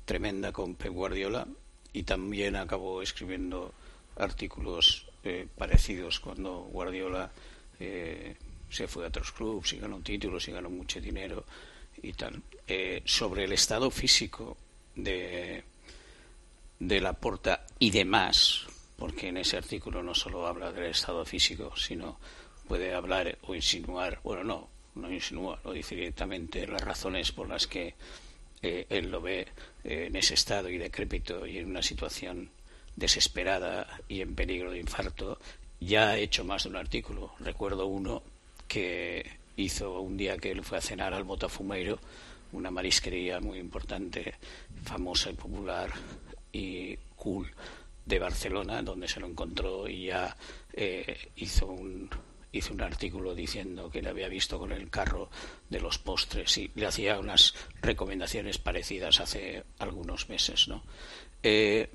tremenda 0.05 0.53
con 0.53 0.75
Pep 0.75 0.93
Guardiola 0.93 1.47
y 1.93 2.03
también 2.03 2.57
acabó 2.57 3.03
escribiendo 3.03 3.73
artículos 4.17 5.07
parecidos 5.57 6.21
cuando 6.21 6.63
Guardiola 6.73 7.31
se 7.79 8.89
fue 8.89 9.05
a 9.05 9.09
otros 9.09 9.33
clubes 9.33 9.73
y 9.73 9.79
ganó 9.79 10.01
títulos 10.01 10.47
y 10.49 10.53
ganó 10.53 10.69
mucho 10.69 11.01
dinero 11.01 11.45
y 12.03 12.13
tal. 12.13 12.43
sobre 13.05 13.45
el 13.45 13.53
estado 13.53 13.91
físico 13.91 14.57
de 14.95 15.65
de 16.83 17.01
la 17.01 17.13
porta 17.13 17.65
y 17.79 17.91
demás, 17.91 18.67
porque 18.97 19.29
en 19.29 19.37
ese 19.37 19.57
artículo 19.57 20.03
no 20.03 20.15
solo 20.17 20.49
habla 20.49 20.73
del 20.73 20.87
estado 20.87 21.25
físico, 21.25 21.77
sino 21.77 22.19
puede 22.69 22.95
hablar 22.95 23.39
o 23.43 23.55
insinuar, 23.55 24.21
bueno, 24.23 24.45
no, 24.45 24.69
no 24.95 25.13
insinúa, 25.13 25.61
lo 25.65 25.73
dice 25.73 25.95
directamente, 25.95 26.67
las 26.67 26.83
razones 26.83 27.33
por 27.33 27.49
las 27.49 27.67
que 27.67 27.95
eh, 28.63 28.87
él 28.91 29.11
lo 29.11 29.21
ve 29.21 29.49
eh, 29.85 30.07
en 30.09 30.17
ese 30.17 30.35
estado 30.35 30.69
y 30.69 30.79
decrépito 30.79 31.47
y 31.47 31.59
en 31.59 31.71
una 31.71 31.83
situación 31.83 32.51
desesperada 32.97 34.01
y 34.09 34.21
en 34.21 34.35
peligro 34.35 34.71
de 34.71 34.79
infarto, 34.79 35.39
ya 35.81 36.11
ha 36.11 36.19
hecho 36.19 36.45
más 36.45 36.65
de 36.65 36.71
un 36.71 36.77
artículo. 36.77 37.35
Recuerdo 37.41 37.87
uno 37.87 38.23
que 38.69 39.39
hizo 39.57 40.01
un 40.01 40.17
día 40.17 40.39
que 40.39 40.51
él 40.51 40.63
fue 40.63 40.79
a 40.79 40.83
cenar 40.83 41.15
al 41.15 41.25
Botafumeiro, 41.25 41.99
una 42.53 42.71
marisquería 42.71 43.41
muy 43.41 43.59
importante, 43.59 44.35
famosa 44.85 45.31
y 45.31 45.35
popular 45.35 45.91
y 46.53 46.97
cool 47.17 47.51
de 48.05 48.19
Barcelona, 48.19 48.83
donde 48.83 49.09
se 49.09 49.21
lo 49.21 49.27
encontró 49.27 49.89
y 49.89 50.07
ya 50.07 50.37
eh, 50.73 51.31
hizo 51.37 51.67
un 51.67 52.11
hizo 52.53 52.75
un 52.75 52.83
artículo 52.83 53.35
diciendo 53.35 53.91
que 53.91 54.03
le 54.03 54.11
había 54.11 54.29
visto 54.29 54.59
con 54.59 54.73
el 54.73 54.91
carro 54.91 55.31
de 55.69 55.81
los 55.81 55.99
postres 55.99 56.57
y 56.59 56.71
le 56.75 56.87
hacía 56.87 57.19
unas 57.19 57.55
recomendaciones 57.81 58.59
parecidas 58.59 59.21
hace 59.21 59.65
algunos 59.79 60.29
meses, 60.29 60.69
¿no? 60.69 60.83
Eh, 61.43 61.89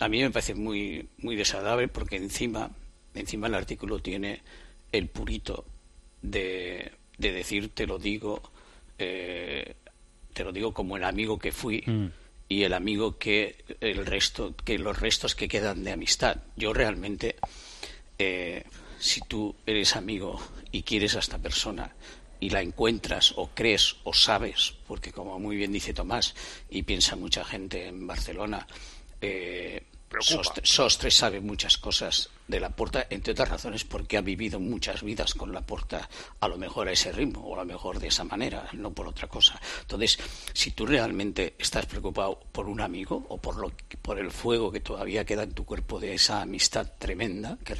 a 0.00 0.08
mí 0.08 0.20
me 0.20 0.30
parece 0.30 0.54
muy 0.54 1.08
muy 1.18 1.36
desagradable 1.36 1.88
porque 1.88 2.16
encima 2.16 2.70
encima 3.14 3.48
el 3.48 3.54
artículo 3.54 3.98
tiene 3.98 4.42
el 4.92 5.08
purito 5.08 5.64
de, 6.22 6.92
de 7.18 7.32
decir 7.32 7.70
te 7.74 7.86
lo 7.86 7.98
digo 7.98 8.40
eh, 8.98 9.74
te 10.32 10.44
lo 10.44 10.52
digo 10.52 10.72
como 10.72 10.96
el 10.96 11.04
amigo 11.04 11.38
que 11.38 11.52
fui 11.52 11.82
mm 11.84 12.08
y 12.48 12.62
el 12.62 12.72
amigo 12.72 13.18
que 13.18 13.56
el 13.80 14.06
resto 14.06 14.54
que 14.56 14.78
los 14.78 14.98
restos 14.98 15.34
que 15.34 15.48
quedan 15.48 15.84
de 15.84 15.92
amistad 15.92 16.38
yo 16.56 16.72
realmente 16.72 17.36
eh, 18.18 18.64
si 18.98 19.20
tú 19.22 19.54
eres 19.66 19.96
amigo 19.96 20.40
y 20.72 20.82
quieres 20.82 21.16
a 21.16 21.20
esta 21.20 21.38
persona 21.38 21.94
y 22.40 22.50
la 22.50 22.62
encuentras 22.62 23.34
o 23.36 23.50
crees 23.54 23.96
o 24.04 24.12
sabes, 24.12 24.74
porque 24.86 25.12
como 25.12 25.38
muy 25.38 25.56
bien 25.56 25.72
dice 25.72 25.94
Tomás 25.94 26.34
y 26.70 26.82
piensa 26.82 27.16
mucha 27.16 27.44
gente 27.44 27.86
en 27.86 28.06
Barcelona, 28.06 28.66
eh, 29.20 29.82
Sostre, 30.20 31.10
sabe 31.10 31.40
muchas 31.40 31.76
cosas 31.76 32.30
de 32.46 32.60
la 32.60 32.70
porta, 32.70 33.06
entre 33.10 33.32
otras 33.32 33.50
razones 33.50 33.84
porque 33.84 34.16
ha 34.16 34.22
vivido 34.22 34.58
muchas 34.58 35.02
vidas 35.02 35.34
con 35.34 35.52
la 35.52 35.60
porta, 35.60 36.08
a 36.40 36.48
lo 36.48 36.56
mejor 36.56 36.88
a 36.88 36.92
ese 36.92 37.12
ritmo 37.12 37.40
o 37.40 37.54
a 37.54 37.58
lo 37.58 37.64
mejor 37.66 37.98
de 37.98 38.08
esa 38.08 38.24
manera, 38.24 38.68
no 38.72 38.92
por 38.92 39.06
otra 39.06 39.28
cosa. 39.28 39.60
Entonces, 39.82 40.18
si 40.54 40.70
tú 40.70 40.86
realmente 40.86 41.54
estás 41.58 41.84
preocupado 41.86 42.40
por 42.52 42.68
un 42.68 42.80
amigo 42.80 43.26
o 43.28 43.36
por, 43.36 43.56
lo, 43.56 43.70
por 44.00 44.18
el 44.18 44.30
fuego 44.30 44.72
que 44.72 44.80
todavía 44.80 45.26
queda 45.26 45.42
en 45.42 45.52
tu 45.52 45.66
cuerpo 45.66 46.00
de 46.00 46.14
esa 46.14 46.40
amistad 46.40 46.90
tremenda, 46.98 47.58
que 47.62 47.76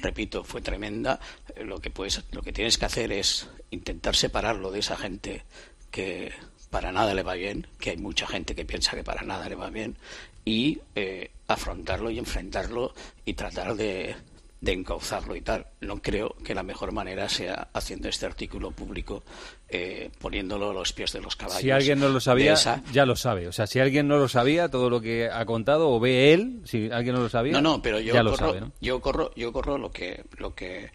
repito, 0.00 0.42
fue 0.42 0.60
tremenda, 0.60 1.20
eh, 1.54 1.64
lo 1.64 1.80
que, 1.80 1.90
puedes, 1.90 2.22
lo 2.32 2.42
que 2.42 2.52
tienes 2.52 2.78
que 2.78 2.86
hacer 2.86 3.12
es 3.12 3.48
intentar 3.70 4.16
separarlo 4.16 4.72
de 4.72 4.80
esa 4.80 4.96
gente 4.96 5.44
que 5.92 6.32
para 6.72 6.90
nada 6.90 7.12
le 7.12 7.22
va 7.22 7.34
bien, 7.34 7.66
que 7.78 7.90
hay 7.90 7.98
mucha 7.98 8.26
gente 8.26 8.54
que 8.54 8.64
piensa 8.64 8.96
que 8.96 9.04
para 9.04 9.20
nada 9.22 9.46
le 9.46 9.56
va 9.56 9.68
bien, 9.68 9.94
y 10.42 10.80
eh, 10.94 11.30
afrontarlo 11.46 12.10
y 12.10 12.18
enfrentarlo 12.18 12.94
y 13.26 13.34
tratar 13.34 13.74
de, 13.76 14.16
de, 14.62 14.72
encauzarlo 14.72 15.36
y 15.36 15.42
tal. 15.42 15.66
No 15.82 16.00
creo 16.00 16.34
que 16.42 16.54
la 16.54 16.62
mejor 16.62 16.92
manera 16.92 17.28
sea 17.28 17.68
haciendo 17.74 18.08
este 18.08 18.24
artículo 18.24 18.70
público, 18.70 19.22
eh, 19.68 20.10
poniéndolo 20.18 20.70
a 20.70 20.72
los 20.72 20.94
pies 20.94 21.12
de 21.12 21.20
los 21.20 21.36
caballos. 21.36 21.60
Si 21.60 21.70
alguien 21.70 22.00
no 22.00 22.08
lo 22.08 22.20
sabía, 22.20 22.54
ya 22.90 23.04
lo 23.04 23.16
sabe. 23.16 23.48
O 23.48 23.52
sea, 23.52 23.66
si 23.66 23.78
alguien 23.78 24.08
no 24.08 24.16
lo 24.16 24.28
sabía, 24.28 24.70
todo 24.70 24.88
lo 24.88 25.02
que 25.02 25.28
ha 25.28 25.44
contado, 25.44 25.90
o 25.90 26.00
ve 26.00 26.32
él, 26.32 26.62
si 26.64 26.90
alguien 26.90 27.16
no 27.16 27.20
lo 27.20 27.28
sabía, 27.28 27.52
no, 27.52 27.60
no, 27.60 27.82
pero 27.82 28.00
yo 28.00 28.14
ya 28.14 28.22
corro, 28.22 28.30
lo 28.30 28.36
sabe. 28.38 28.60
¿no? 28.62 28.72
Yo 28.80 28.98
corro, 29.02 29.30
yo 29.36 29.52
corro 29.52 29.76
lo 29.76 29.90
que, 29.90 30.24
lo 30.38 30.54
que 30.54 30.90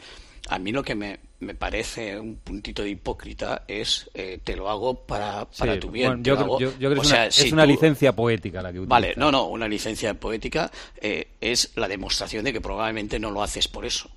a 0.49 0.57
mí 0.57 0.71
lo 0.71 0.81
que 0.81 0.95
me, 0.95 1.19
me 1.39 1.53
parece 1.53 2.19
un 2.19 2.37
puntito 2.37 2.81
de 2.81 2.89
hipócrita 2.89 3.63
es 3.67 4.09
eh, 4.13 4.39
te 4.43 4.55
lo 4.55 4.69
hago 4.69 5.05
para, 5.05 5.45
para 5.45 5.79
tu 5.79 5.91
bien. 5.91 6.23
yo, 6.23 6.35
creo 6.35 6.93
que 6.93 7.01
es, 7.01 7.11
una, 7.11 7.25
es 7.27 7.51
una 7.51 7.65
licencia 7.65 8.15
poética 8.15 8.61
la 8.61 8.71
que 8.71 8.79
utiliza. 8.79 8.89
Vale, 8.89 9.13
no, 9.17 9.31
no, 9.31 9.45
una 9.45 9.67
licencia 9.67 10.13
poética 10.15 10.71
eh, 10.99 11.27
es 11.39 11.71
la 11.75 11.87
demostración 11.87 12.43
de 12.43 12.53
que 12.53 12.61
probablemente 12.61 13.19
no 13.19 13.29
lo 13.31 13.43
haces 13.43 13.67
por 13.67 13.85
eso. 13.85 14.09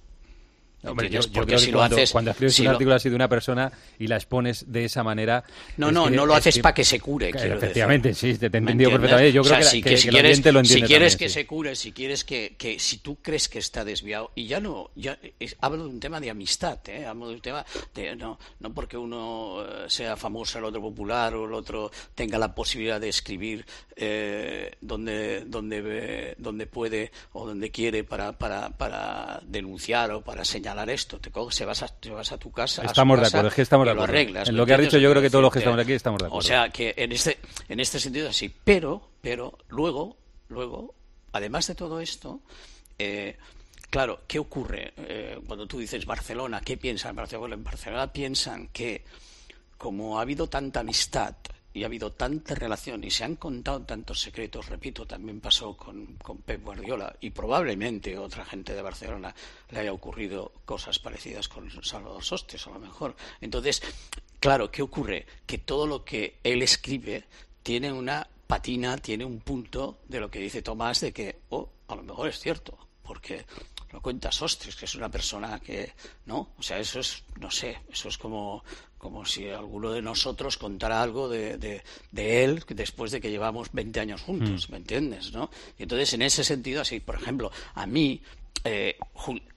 Hombre, 0.83 1.11
yo, 1.11 1.21
creo 1.21 1.45
que 1.45 1.73
cuando, 1.73 1.97
cuando 2.11 2.31
escribes 2.31 2.59
un 2.61 2.69
artículo 2.69 2.95
así 2.95 3.11
de 3.11 3.15
una 3.15 3.29
persona 3.29 3.71
y 3.99 4.07
la 4.07 4.17
expones 4.17 4.73
de 4.73 4.87
esa 4.87 5.05
manera... 5.05 5.45
No, 5.77 5.93
no, 5.93 6.09
no 6.09 6.25
lo 6.25 6.35
haces 6.35 6.59
para 6.59 6.75
que 6.75 6.85
se 6.85 6.99
cure, 7.01 7.29
Efectivamente, 7.31 8.15
sí, 8.15 8.39
te 8.39 8.47
he 8.47 8.57
entendido 8.57 8.91
perfectamente. 8.91 9.33
Yo 9.33 9.43
creo 9.43 9.59
que, 9.59 9.65
si, 9.65 9.83
que, 9.83 9.97
si 9.99 10.09
quieres, 10.09 10.41
Si 10.65 10.83
quieres 10.83 11.17
que 11.17 11.29
se 11.29 11.47
cure, 11.47 11.77
si 11.77 11.93
quieres 11.93 12.25
que, 12.25 12.55
que... 12.57 12.79
Si 12.79 12.99
tú 12.99 13.19
crees 13.21 13.49
que 13.49 13.59
está 13.59 13.85
desviado... 13.85 14.31
Y 14.35 14.47
ya 14.47 14.61
no... 14.61 14.91
ya 14.95 15.19
Hablo 15.61 15.85
de 15.85 15.91
un 15.91 16.01
tema 16.01 16.19
de 16.19 16.31
amistad, 16.31 16.79
¿eh? 16.89 17.05
Hablo 17.05 17.29
de 17.29 17.35
un 17.35 17.41
tema 17.41 17.67
de... 17.95 18.17
No, 18.17 18.39
no 18.61 18.73
porque 18.73 18.97
uno 18.97 19.63
eh, 19.63 19.85
sea 19.89 20.17
famoso, 20.17 20.59
el 20.59 20.65
otro 20.65 20.81
popular 20.81 21.35
o 21.35 21.45
el 21.45 21.53
otro 21.53 21.91
tenga 22.15 22.39
la 22.39 22.55
posibilidad 22.55 23.01
de 23.01 23.11
escribir 23.11 23.67
eh, 23.97 24.77
donde, 24.81 25.45
donde, 25.45 26.35
donde 26.39 26.67
puede 26.67 27.13
o 27.33 27.47
donde 27.47 27.71
quiere 27.71 28.03
para, 28.03 28.33
para, 28.33 28.71
para 28.71 29.41
denunciar 29.45 30.11
o 30.13 30.23
para 30.23 30.45
señalar 30.45 30.70
esto, 30.89 31.19
te 31.19 31.31
coges, 31.31 31.55
se 31.55 31.65
vas 31.65 31.83
a, 31.83 31.89
te 31.89 32.11
vas 32.11 32.33
a 32.33 32.39
tu 32.39 32.51
casa. 32.51 32.83
Estamos 32.85 33.21
de 33.21 33.27
acuerdo, 33.27 33.49
es 33.49 33.55
que 33.55 33.63
estamos 33.63 33.87
de 33.87 33.93
acuerdo. 33.93 34.13
arreglas, 34.13 34.49
en 34.49 34.57
lo 34.57 34.67
que 34.67 34.75
ha 34.75 34.79
dicho, 34.79 34.99
yo 34.99 35.11
creo 35.11 35.23
que 35.23 35.31
todos 35.31 35.43
los 35.43 35.53
que 35.53 35.59
estamos 35.61 35.79
aquí 35.79 35.93
estamos 35.93 36.21
de 36.21 36.27
acuerdo. 36.27 36.39
O 36.39 36.43
sea, 36.43 36.71
que 36.71 36.95
en 36.97 37.13
este, 37.13 37.39
en 37.69 37.81
este 37.81 37.99
sentido 38.01 38.33
sí. 38.33 38.53
Pero, 38.65 39.11
pero, 39.21 39.59
luego, 39.69 40.17
luego, 40.49 40.95
además 41.33 41.67
de 41.67 41.75
todo 41.75 42.01
esto, 42.01 42.41
eh, 42.99 43.37
claro, 43.91 44.21
¿qué 44.27 44.39
ocurre 44.39 44.93
eh, 44.97 45.39
cuando 45.47 45.67
tú 45.67 45.79
dices 45.79 46.07
Barcelona? 46.07 46.61
¿Qué 46.61 46.77
piensan 46.77 47.11
en 47.11 47.17
Barcelona? 47.17 47.55
En 47.55 47.65
Barcelona 47.65 48.13
piensan 48.13 48.69
que, 48.69 49.05
como 49.77 50.19
ha 50.19 50.23
habido 50.23 50.49
tanta 50.49 50.81
amistad 50.81 51.35
y 51.73 51.83
ha 51.83 51.87
habido 51.87 52.13
tanta 52.13 52.55
relación 52.55 53.05
y 53.05 53.11
se 53.11 53.25
han 53.25 53.37
contado 53.37 53.83
tantos 53.83 54.21
secretos, 54.21 54.69
repito, 54.69 55.07
también 55.07 55.41
pasó 55.41 55.77
con, 55.77 56.19
Pep 56.45 56.63
Guardiola 56.63 57.17
y 57.21 57.31
probablemente 57.31 58.19
otra 58.19 58.45
gente 58.45 58.75
de 58.75 58.83
Barcelona 58.83 59.35
le 59.71 59.81
haya 59.81 59.93
ocurrido 59.93 60.53
cosas 60.65 60.99
parecidas 60.99 61.49
con 61.49 61.71
Salvador 61.83 62.25
Sostes, 62.25 62.67
a 62.67 62.71
lo 62.71 62.81
mejor. 62.81 63.15
Entonces, 63.41 63.83
claro, 64.41 64.71
¿qué 64.71 64.83
ocurre? 64.83 65.27
Que 65.47 65.59
todo 65.59 65.87
lo 65.87 66.05
que 66.05 66.39
él 66.43 66.63
escribe 66.63 67.25
tiene 67.63 67.93
una 67.93 68.27
patina, 68.47 68.97
tiene 68.97 69.25
un 69.25 69.41
punto 69.41 70.01
de 70.09 70.21
lo 70.21 70.31
que 70.31 70.41
dice 70.41 70.63
Tomás 70.63 71.01
de 71.01 71.13
que, 71.13 71.41
oh, 71.51 71.71
a 71.87 71.95
lo 71.95 72.03
mejor 72.03 72.29
es 72.29 72.41
cierto, 72.41 72.77
porque 73.03 73.45
lo 73.93 74.01
cuenta 74.01 74.31
Sostres, 74.31 74.77
que 74.77 74.85
es 74.85 74.95
una 74.95 75.09
persona 75.09 75.59
que, 75.61 75.93
¿no? 76.27 76.51
O 76.59 76.63
sea, 76.63 76.79
eso 76.79 77.01
es, 77.01 77.25
no 77.39 77.51
sé, 77.51 77.79
eso 77.91 78.09
es 78.09 78.19
como 78.19 78.63
como 79.01 79.25
si 79.25 79.49
alguno 79.49 79.93
de 79.93 80.03
nosotros 80.03 80.59
contara 80.59 81.03
algo 81.03 81.27
de, 81.31 81.57
de, 81.57 82.45
él 82.45 82.63
después 82.69 83.11
de 83.11 83.19
que 83.19 83.31
llevamos 83.31 83.73
20 83.73 83.99
años 83.99 84.21
juntos, 84.21 84.69
mm. 84.69 84.73
¿me 84.73 84.77
entiendes? 84.77 85.33
¿no? 85.33 85.51
Y 85.79 85.85
entonces, 85.85 86.13
en 86.13 86.21
ese 86.21 86.45
sentido, 86.45 86.83
así, 86.83 87.01
por 87.01 87.15
ejemplo, 87.15 87.51
a 87.75 87.87
mí, 87.87 88.21
eh, 88.63 88.99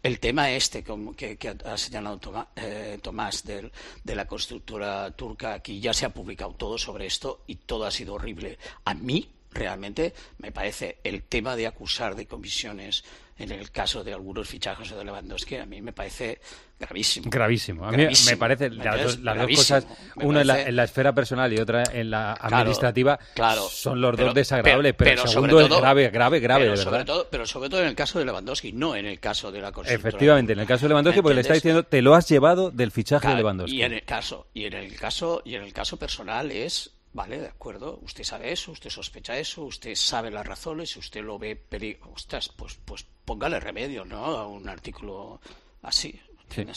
el 0.02 0.20
tema 0.22 0.50
este 0.52 0.82
como 0.82 1.14
que, 1.14 1.38
ha 1.66 1.78
señalado 1.78 2.48
eh, 2.56 2.98
Tomás 3.02 3.44
de, 3.44 3.70
de, 4.02 4.16
la 4.16 4.26
constructora 4.26 5.12
turca, 5.12 5.56
aquí 5.56 5.82
ya 5.82 5.94
se 5.94 6.06
ha 6.06 6.14
publicado 6.14 6.54
todo 6.54 6.78
sobre 6.78 7.06
esto 7.06 7.44
y 7.46 7.56
todo 7.56 7.86
ha 7.86 7.92
sido 7.92 8.14
horrible. 8.14 8.58
A 8.86 8.94
mí, 8.94 9.30
realmente, 9.52 10.14
me 10.38 10.54
parece 10.54 11.00
el 11.04 11.24
tema 11.24 11.58
de 11.58 11.68
acusar 11.68 12.16
de 12.16 12.28
comisiones 12.28 13.04
en 13.38 13.52
el 13.52 13.72
caso 13.72 14.04
de 14.04 14.14
algunos 14.14 14.48
fichajes 14.48 14.92
de 14.92 15.04
Lewandowski, 15.04 15.56
a 15.56 15.66
mí 15.66 15.82
me 15.82 15.92
parece 15.92 16.40
gravísimo. 16.80 17.30
Gravísimo. 17.30 17.86
A 17.86 17.92
mí 17.92 18.08
me 18.26 18.38
parece 18.38 18.70
las, 18.70 19.18
dos, 19.18 19.48
cosas, 19.56 19.88
una 20.16 20.42
en, 20.42 20.76
la, 20.76 20.84
esfera 20.84 21.14
personal 21.14 21.52
y 21.52 21.60
otra 21.60 21.84
en 21.92 22.12
la 22.12 22.34
administrativa, 22.34 23.18
claro, 23.34 23.68
son 23.70 24.02
los 24.02 24.16
dos 24.18 24.34
desagradables, 24.34 24.94
pero, 24.96 25.24
el 25.24 25.28
segundo 25.28 25.60
es 25.62 25.70
grave, 25.70 26.10
grave, 26.10 26.40
grave, 26.40 26.66
pero 26.66 26.78
de 26.78 26.84
sobre 26.84 27.06
Todo, 27.06 27.28
pero 27.30 27.46
sobre 27.46 27.70
todo 27.70 27.82
en 27.82 27.88
el 27.88 27.96
caso 27.96 28.20
de 28.20 28.26
Lewandowski, 28.26 28.74
no 28.74 28.96
en 28.96 29.06
el 29.06 29.20
caso 29.20 29.52
de 29.52 29.62
la 29.62 29.72
constructora. 29.72 30.10
Efectivamente, 30.10 30.54
en 30.54 30.60
el 30.60 30.68
caso 30.68 30.86
de 30.86 30.90
Lewandowski, 30.90 31.22
porque 31.22 31.36
le 31.36 31.42
está 31.42 31.54
diciendo, 31.54 31.84
te 31.84 32.02
lo 32.02 32.16
has 32.16 32.28
llevado 32.30 32.70
del 32.70 32.92
fichaje 32.92 33.28
de 33.28 33.36
Lewandowski. 33.36 33.78
Y 33.78 33.84
en 33.84 33.94
el 33.94 34.04
caso, 34.04 34.48
y 34.54 34.66
en 34.66 34.74
el 34.74 34.96
caso, 34.96 35.42
y 35.46 35.56
en 35.56 35.64
el 35.64 35.74
caso 35.74 35.98
personal 35.98 36.52
es 36.52 36.92
Vale, 37.14 37.40
de 37.40 37.48
acuerdo. 37.48 38.00
Usted 38.02 38.24
sabe 38.24 38.52
eso, 38.52 38.72
usted 38.72 38.90
sospecha 38.90 39.38
eso, 39.38 39.64
usted 39.64 39.94
sabe 39.96 40.32
las 40.32 40.46
razones, 40.46 40.98
usted 40.98 41.24
lo 41.24 41.38
ve 41.38 41.56
peligro. 41.56 42.12
Ostras, 42.12 42.50
pues, 42.50 42.80
pues 42.84 43.06
póngale 43.24 43.60
remedio, 43.60 44.04
¿no? 44.04 44.26
A 44.26 44.48
un 44.48 44.68
artículo 44.68 45.40
así. 45.84 46.20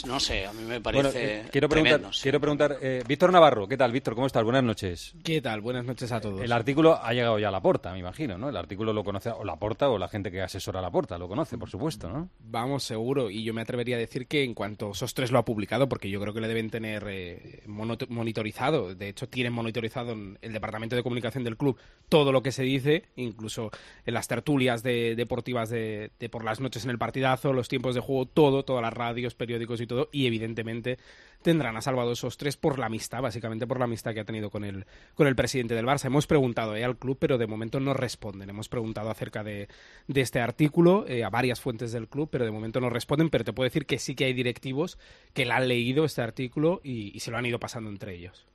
No 0.07 0.21
sé, 0.21 0.47
a 0.47 0.53
mí 0.53 0.63
me 0.63 0.81
parece. 0.81 1.41
Eh, 1.41 1.43
quiero 1.51 1.69
preguntar, 1.69 2.01
quiero 2.23 2.41
preguntar 2.41 2.79
eh, 2.81 3.03
Víctor 3.07 3.33
Navarro, 3.33 3.69
¿qué 3.69 3.77
tal, 3.77 3.93
Víctor? 3.93 4.15
¿Cómo 4.15 4.27
estás? 4.27 4.43
Buenas 4.43 4.65
noches. 4.65 5.15
¿Qué 5.23 5.43
tal? 5.43 5.61
Buenas 5.61 5.85
noches 5.85 6.11
a 6.13 6.21
todos. 6.21 6.41
El 6.41 6.53
artículo 6.53 6.99
ha 7.03 7.13
llegado 7.13 7.39
ya 7.39 7.49
a 7.49 7.51
la 7.51 7.61
porta, 7.61 7.93
me 7.93 7.99
imagino, 7.99 8.39
¿no? 8.39 8.49
El 8.49 8.57
artículo 8.57 8.93
lo 8.93 9.05
conoce 9.05 9.31
o 9.31 9.45
la 9.45 9.57
porta 9.57 9.91
o 9.91 9.99
la 9.99 10.09
gente 10.09 10.31
que 10.31 10.41
asesora 10.41 10.81
la 10.81 10.91
porta, 10.91 11.19
lo 11.19 11.29
conoce, 11.29 11.59
por 11.59 11.69
supuesto, 11.69 12.09
¿no? 12.09 12.31
Vamos, 12.39 12.85
seguro. 12.85 13.31
Y 13.31 13.45
yo 13.45 13.53
me 13.53 13.61
atrevería 13.61 13.97
a 13.97 13.99
decir 13.99 14.27
que 14.27 14.45
en 14.45 14.55
cuanto 14.55 14.91
SOS3 14.91 15.31
lo 15.31 15.39
ha 15.39 15.45
publicado, 15.45 15.89
porque 15.89 16.09
yo 16.09 16.21
creo 16.21 16.33
que 16.33 16.41
le 16.41 16.49
deben 16.49 16.71
tener 16.71 17.05
eh, 17.09 17.63
monitorizado, 17.67 18.95
de 18.95 19.09
hecho, 19.09 19.29
tienen 19.29 19.53
monitorizado 19.53 20.13
en 20.13 20.39
el 20.41 20.53
departamento 20.53 20.97
de 20.97 21.03
comunicación 21.03 21.45
del 21.45 21.57
club 21.57 21.79
todo 22.09 22.33
lo 22.33 22.43
que 22.43 22.53
se 22.53 22.63
dice, 22.63 23.05
incluso 23.17 23.71
en 24.07 24.15
las 24.15 24.29
tertulias 24.29 24.83
deportivas 24.83 25.69
de, 25.69 26.13
de 26.19 26.29
por 26.29 26.45
las 26.45 26.61
noches 26.61 26.85
en 26.85 26.91
el 26.91 26.99
partidazo, 26.99 27.53
los 27.53 27.69
tiempos 27.69 27.95
de 27.95 28.01
juego, 28.01 28.27
todo, 28.27 28.65
todas 28.65 28.83
las 28.83 28.93
radios, 28.93 29.35
periódicos 29.35 29.66
y 29.81 29.87
todo, 29.87 30.09
y 30.13 30.27
evidentemente 30.27 30.99
tendrán 31.43 31.77
a 31.77 31.81
Salvador 31.81 32.13
esos 32.13 32.37
tres 32.37 32.57
por 32.57 32.79
la 32.79 32.87
amistad, 32.87 33.23
básicamente 33.23 33.67
por 33.67 33.79
la 33.79 33.85
amistad 33.85 34.15
que 34.15 34.21
ha 34.21 34.25
tenido 34.25 34.51
con 34.51 34.65
el, 34.65 34.85
con 35.15 35.27
el 35.27 35.37
presidente 35.37 35.75
del 35.75 35.87
Barça. 35.87 36.07
Hemos 36.07 36.27
preguntado 36.27 36.75
eh, 36.75 36.85
al 36.85 36.97
club, 36.97 37.19
pero 37.21 37.39
de 37.39 37.47
momento 37.47 37.79
no 37.79 37.95
responden. 37.95 38.51
Hemos 38.51 38.69
preguntado 38.69 39.11
acerca 39.11 39.45
de, 39.45 39.69
este 40.13 40.41
artículo 40.41 41.07
eh, 41.07 41.25
a 41.25 41.31
varias 41.31 41.61
fuentes 41.61 41.93
del 41.93 42.09
club, 42.09 42.29
pero 42.33 42.45
de 42.45 42.51
momento 42.51 42.81
no 42.81 42.91
responden. 42.91 43.31
Pero 43.31 43.45
te 43.45 43.53
puedo 43.53 43.67
decir 43.67 43.87
que 43.87 43.99
sí 43.99 44.15
que 44.15 44.25
hay 44.25 44.33
directivos 44.33 44.99
que 45.35 45.45
le 45.45 45.53
han 45.53 45.69
leído 45.69 46.05
este 46.05 46.23
artículo 46.23 46.81
y 46.83 47.19
se 47.21 47.31
lo 47.31 47.39
han 47.39 47.47
ido 47.47 47.61
pasando 47.61 47.91
entre 47.91 48.15
ellos. 48.15 48.47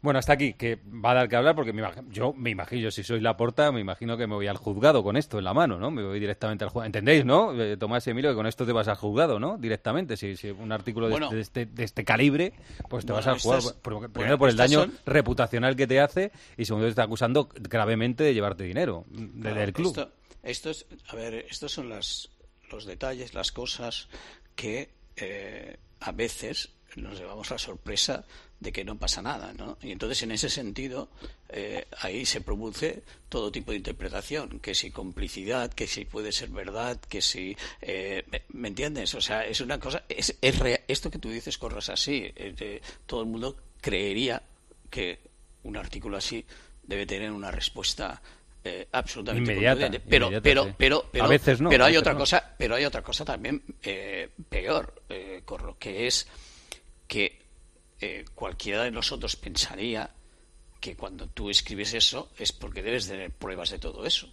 Bueno, 0.00 0.18
hasta 0.20 0.32
aquí, 0.32 0.54
que 0.54 0.76
va 0.76 1.10
a 1.10 1.14
dar 1.14 1.28
que 1.28 1.36
hablar 1.36 1.56
porque 1.56 1.74
yo 2.10 2.32
me 2.32 2.50
imagino, 2.50 2.82
yo 2.82 2.90
si 2.90 3.02
soy 3.02 3.20
la 3.20 3.36
porta, 3.36 3.72
me 3.72 3.80
imagino 3.80 4.16
que 4.16 4.26
me 4.28 4.34
voy 4.34 4.46
al 4.46 4.56
juzgado 4.56 5.02
con 5.02 5.16
esto 5.16 5.38
en 5.38 5.44
la 5.44 5.54
mano, 5.54 5.78
¿no? 5.78 5.90
Me 5.90 6.04
voy 6.04 6.20
directamente 6.20 6.64
al 6.64 6.70
juzgado. 6.70 6.86
¿Entendéis, 6.86 7.24
no? 7.24 7.60
Eh, 7.60 7.76
Tomás 7.76 8.06
y 8.06 8.10
Emilio, 8.10 8.30
que 8.30 8.36
con 8.36 8.46
esto 8.46 8.64
te 8.64 8.72
vas 8.72 8.86
al 8.86 8.96
juzgado, 8.96 9.40
¿no? 9.40 9.58
Directamente. 9.58 10.16
Si, 10.16 10.36
si 10.36 10.50
un 10.50 10.70
artículo 10.70 11.08
de, 11.08 11.40
este, 11.40 11.66
de, 11.66 11.82
este, 11.82 12.04
calibre, 12.04 12.52
pues 12.88 13.04
te 13.06 13.12
vas 13.12 13.26
al 13.26 13.40
juzgado. 13.40 13.74
primero 14.12 14.38
por 14.38 14.48
el 14.48 14.56
daño 14.56 14.86
reputacional 15.04 15.74
que 15.74 15.88
te 15.88 16.00
hace 16.00 16.30
y 16.56 16.64
segundo 16.64 16.86
te 16.86 16.90
está 16.90 17.02
acusando 17.02 17.48
gravemente 17.54 18.22
de 18.22 18.34
llevarte 18.34 18.64
dinero 18.64 19.04
del 19.08 19.72
club. 19.72 20.10
Esto, 20.42 20.70
es, 20.70 20.86
a 21.08 21.16
ver, 21.16 21.34
estos 21.50 21.72
son 21.72 21.88
las, 21.88 22.30
los 22.70 22.86
detalles, 22.86 23.34
las 23.34 23.50
cosas 23.50 24.08
que 24.54 24.90
eh, 25.16 25.76
a 26.00 26.12
veces 26.12 26.70
nos 26.96 27.18
llevamos 27.18 27.50
la 27.50 27.58
sorpresa 27.58 28.24
de 28.60 28.72
que 28.72 28.84
no 28.84 28.98
pasa 28.98 29.22
nada, 29.22 29.52
¿no? 29.52 29.78
Y 29.82 29.92
entonces, 29.92 30.22
en 30.24 30.32
ese 30.32 30.50
sentido, 30.50 31.08
eh, 31.48 31.86
ahí 32.00 32.26
se 32.26 32.40
produce 32.40 33.02
todo 33.28 33.52
tipo 33.52 33.70
de 33.70 33.76
interpretación, 33.76 34.58
que 34.60 34.74
si 34.74 34.90
complicidad, 34.90 35.72
que 35.72 35.86
si 35.86 36.04
puede 36.04 36.32
ser 36.32 36.48
verdad, 36.50 36.98
que 37.08 37.22
si... 37.22 37.56
Eh, 37.82 38.24
¿Me 38.48 38.68
entiendes? 38.68 39.14
O 39.14 39.20
sea, 39.20 39.46
es 39.46 39.60
una 39.60 39.78
cosa... 39.78 40.02
Es, 40.08 40.36
es 40.40 40.58
rea- 40.58 40.80
esto 40.88 41.08
que 41.10 41.18
tú 41.20 41.30
dices, 41.30 41.56
corras 41.56 41.88
así. 41.88 42.32
eh, 42.34 42.80
todo 43.06 43.20
el 43.20 43.26
mundo 43.28 43.56
creería 43.80 44.42
que 44.90 45.20
un 45.62 45.76
artículo 45.76 46.16
así 46.16 46.44
debe 46.82 47.06
tener 47.06 47.30
una 47.30 47.50
respuesta 47.52 48.20
eh, 48.64 48.88
absolutamente 48.90 49.52
Inmediata. 49.52 49.88
Pero, 50.08 50.26
inmediata, 50.26 50.42
pero, 50.42 50.64
sí. 50.64 50.74
pero, 50.76 51.08
pero, 51.12 51.24
A 51.24 51.28
veces 51.28 51.60
no, 51.60 51.70
pero 51.70 51.84
hay 51.84 51.92
veces 51.92 52.00
otra 52.00 52.12
no. 52.14 52.18
cosa, 52.18 52.54
pero 52.58 52.74
hay 52.74 52.84
otra 52.84 53.02
cosa 53.02 53.24
también 53.24 53.62
eh, 53.84 54.30
peor, 54.48 55.02
eh, 55.10 55.42
Corro, 55.44 55.76
que 55.78 56.08
es 56.08 56.26
que 57.06 57.46
eh, 58.00 58.24
cualquiera 58.34 58.84
de 58.84 58.90
nosotros 58.90 59.36
pensaría 59.36 60.10
que 60.80 60.96
cuando 60.96 61.26
tú 61.26 61.50
escribes 61.50 61.94
eso 61.94 62.30
es 62.38 62.52
porque 62.52 62.82
debes 62.82 63.08
tener 63.08 63.30
pruebas 63.30 63.70
de 63.70 63.78
todo 63.78 64.06
eso. 64.06 64.28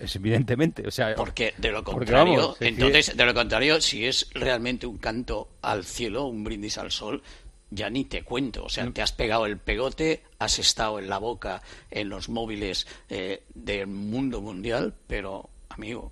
Es 0.00 0.16
evidentemente, 0.16 0.86
o 0.86 0.90
sea, 0.90 1.14
Porque 1.14 1.52
de 1.58 1.70
lo 1.70 1.84
contrario, 1.84 2.36
vamos, 2.38 2.56
entonces, 2.60 3.14
de 3.14 3.26
lo 3.26 3.34
contrario, 3.34 3.80
si 3.82 4.06
es 4.06 4.30
realmente 4.32 4.86
un 4.86 4.96
canto 4.96 5.50
al 5.60 5.84
cielo, 5.84 6.24
un 6.24 6.42
brindis 6.42 6.78
al 6.78 6.90
sol, 6.90 7.22
ya 7.70 7.90
ni 7.90 8.04
te 8.04 8.22
cuento. 8.22 8.64
O 8.64 8.68
sea, 8.70 8.90
te 8.90 9.02
has 9.02 9.12
pegado 9.12 9.44
el 9.44 9.58
pegote, 9.58 10.22
has 10.38 10.58
estado 10.58 10.98
en 10.98 11.08
la 11.08 11.18
boca, 11.18 11.62
en 11.90 12.08
los 12.08 12.30
móviles 12.30 12.86
eh, 13.10 13.42
del 13.54 13.88
mundo 13.88 14.40
mundial, 14.40 14.94
pero, 15.06 15.50
amigo. 15.74 16.10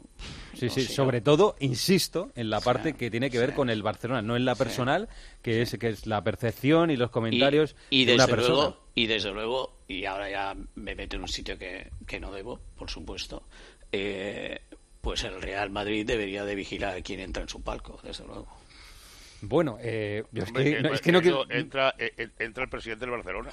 Sí, 0.54 0.66
no 0.66 0.72
sí, 0.72 0.82
sé, 0.82 0.92
sobre 0.92 1.20
todo, 1.20 1.56
insisto, 1.60 2.30
en 2.34 2.50
la 2.50 2.60
parte 2.60 2.94
que 2.94 3.10
tiene 3.10 3.30
que 3.30 3.38
ver 3.38 3.54
con 3.54 3.70
el 3.70 3.82
Barcelona, 3.82 4.22
no 4.22 4.36
en 4.36 4.44
la 4.44 4.54
personal, 4.54 5.08
que 5.40 5.62
es 5.62 5.76
que 5.78 5.88
es 5.88 6.06
la 6.06 6.22
percepción 6.22 6.90
y 6.90 6.96
los 6.96 7.10
comentarios 7.10 7.74
y, 7.90 8.02
y 8.02 8.04
de 8.04 8.14
una 8.14 8.26
desde 8.26 8.36
persona. 8.36 8.54
luego 8.56 8.76
y 8.94 9.06
desde 9.06 9.32
luego 9.32 9.72
y 9.88 10.04
ahora 10.04 10.30
ya 10.30 10.54
me 10.74 10.94
meto 10.94 11.16
en 11.16 11.22
un 11.22 11.28
sitio 11.28 11.58
que, 11.58 11.90
que 12.06 12.20
no 12.20 12.30
debo 12.32 12.60
por 12.76 12.90
supuesto 12.90 13.42
eh, 13.90 14.60
pues 15.00 15.24
el 15.24 15.40
Real 15.40 15.70
Madrid 15.70 16.06
debería 16.06 16.44
de 16.44 16.54
vigilar 16.54 16.96
a 16.96 17.02
quién 17.02 17.20
entra 17.20 17.42
en 17.42 17.48
su 17.48 17.62
palco 17.62 17.98
desde 18.02 18.24
luego 18.26 18.46
Bueno, 19.44 19.76
eh, 19.80 20.22
yo 20.30 20.44
es 20.44 20.52
que, 20.52 20.80
no, 20.82 20.92
es 20.94 21.00
que 21.00 21.10
no 21.12 21.18
eso 21.18 21.22
quiero, 21.44 21.50
entra, 21.50 21.94
eh, 21.98 22.28
entra 22.38 22.62
el 22.62 22.70
presidente 22.70 23.04
del 23.06 23.10
Barcelona. 23.10 23.50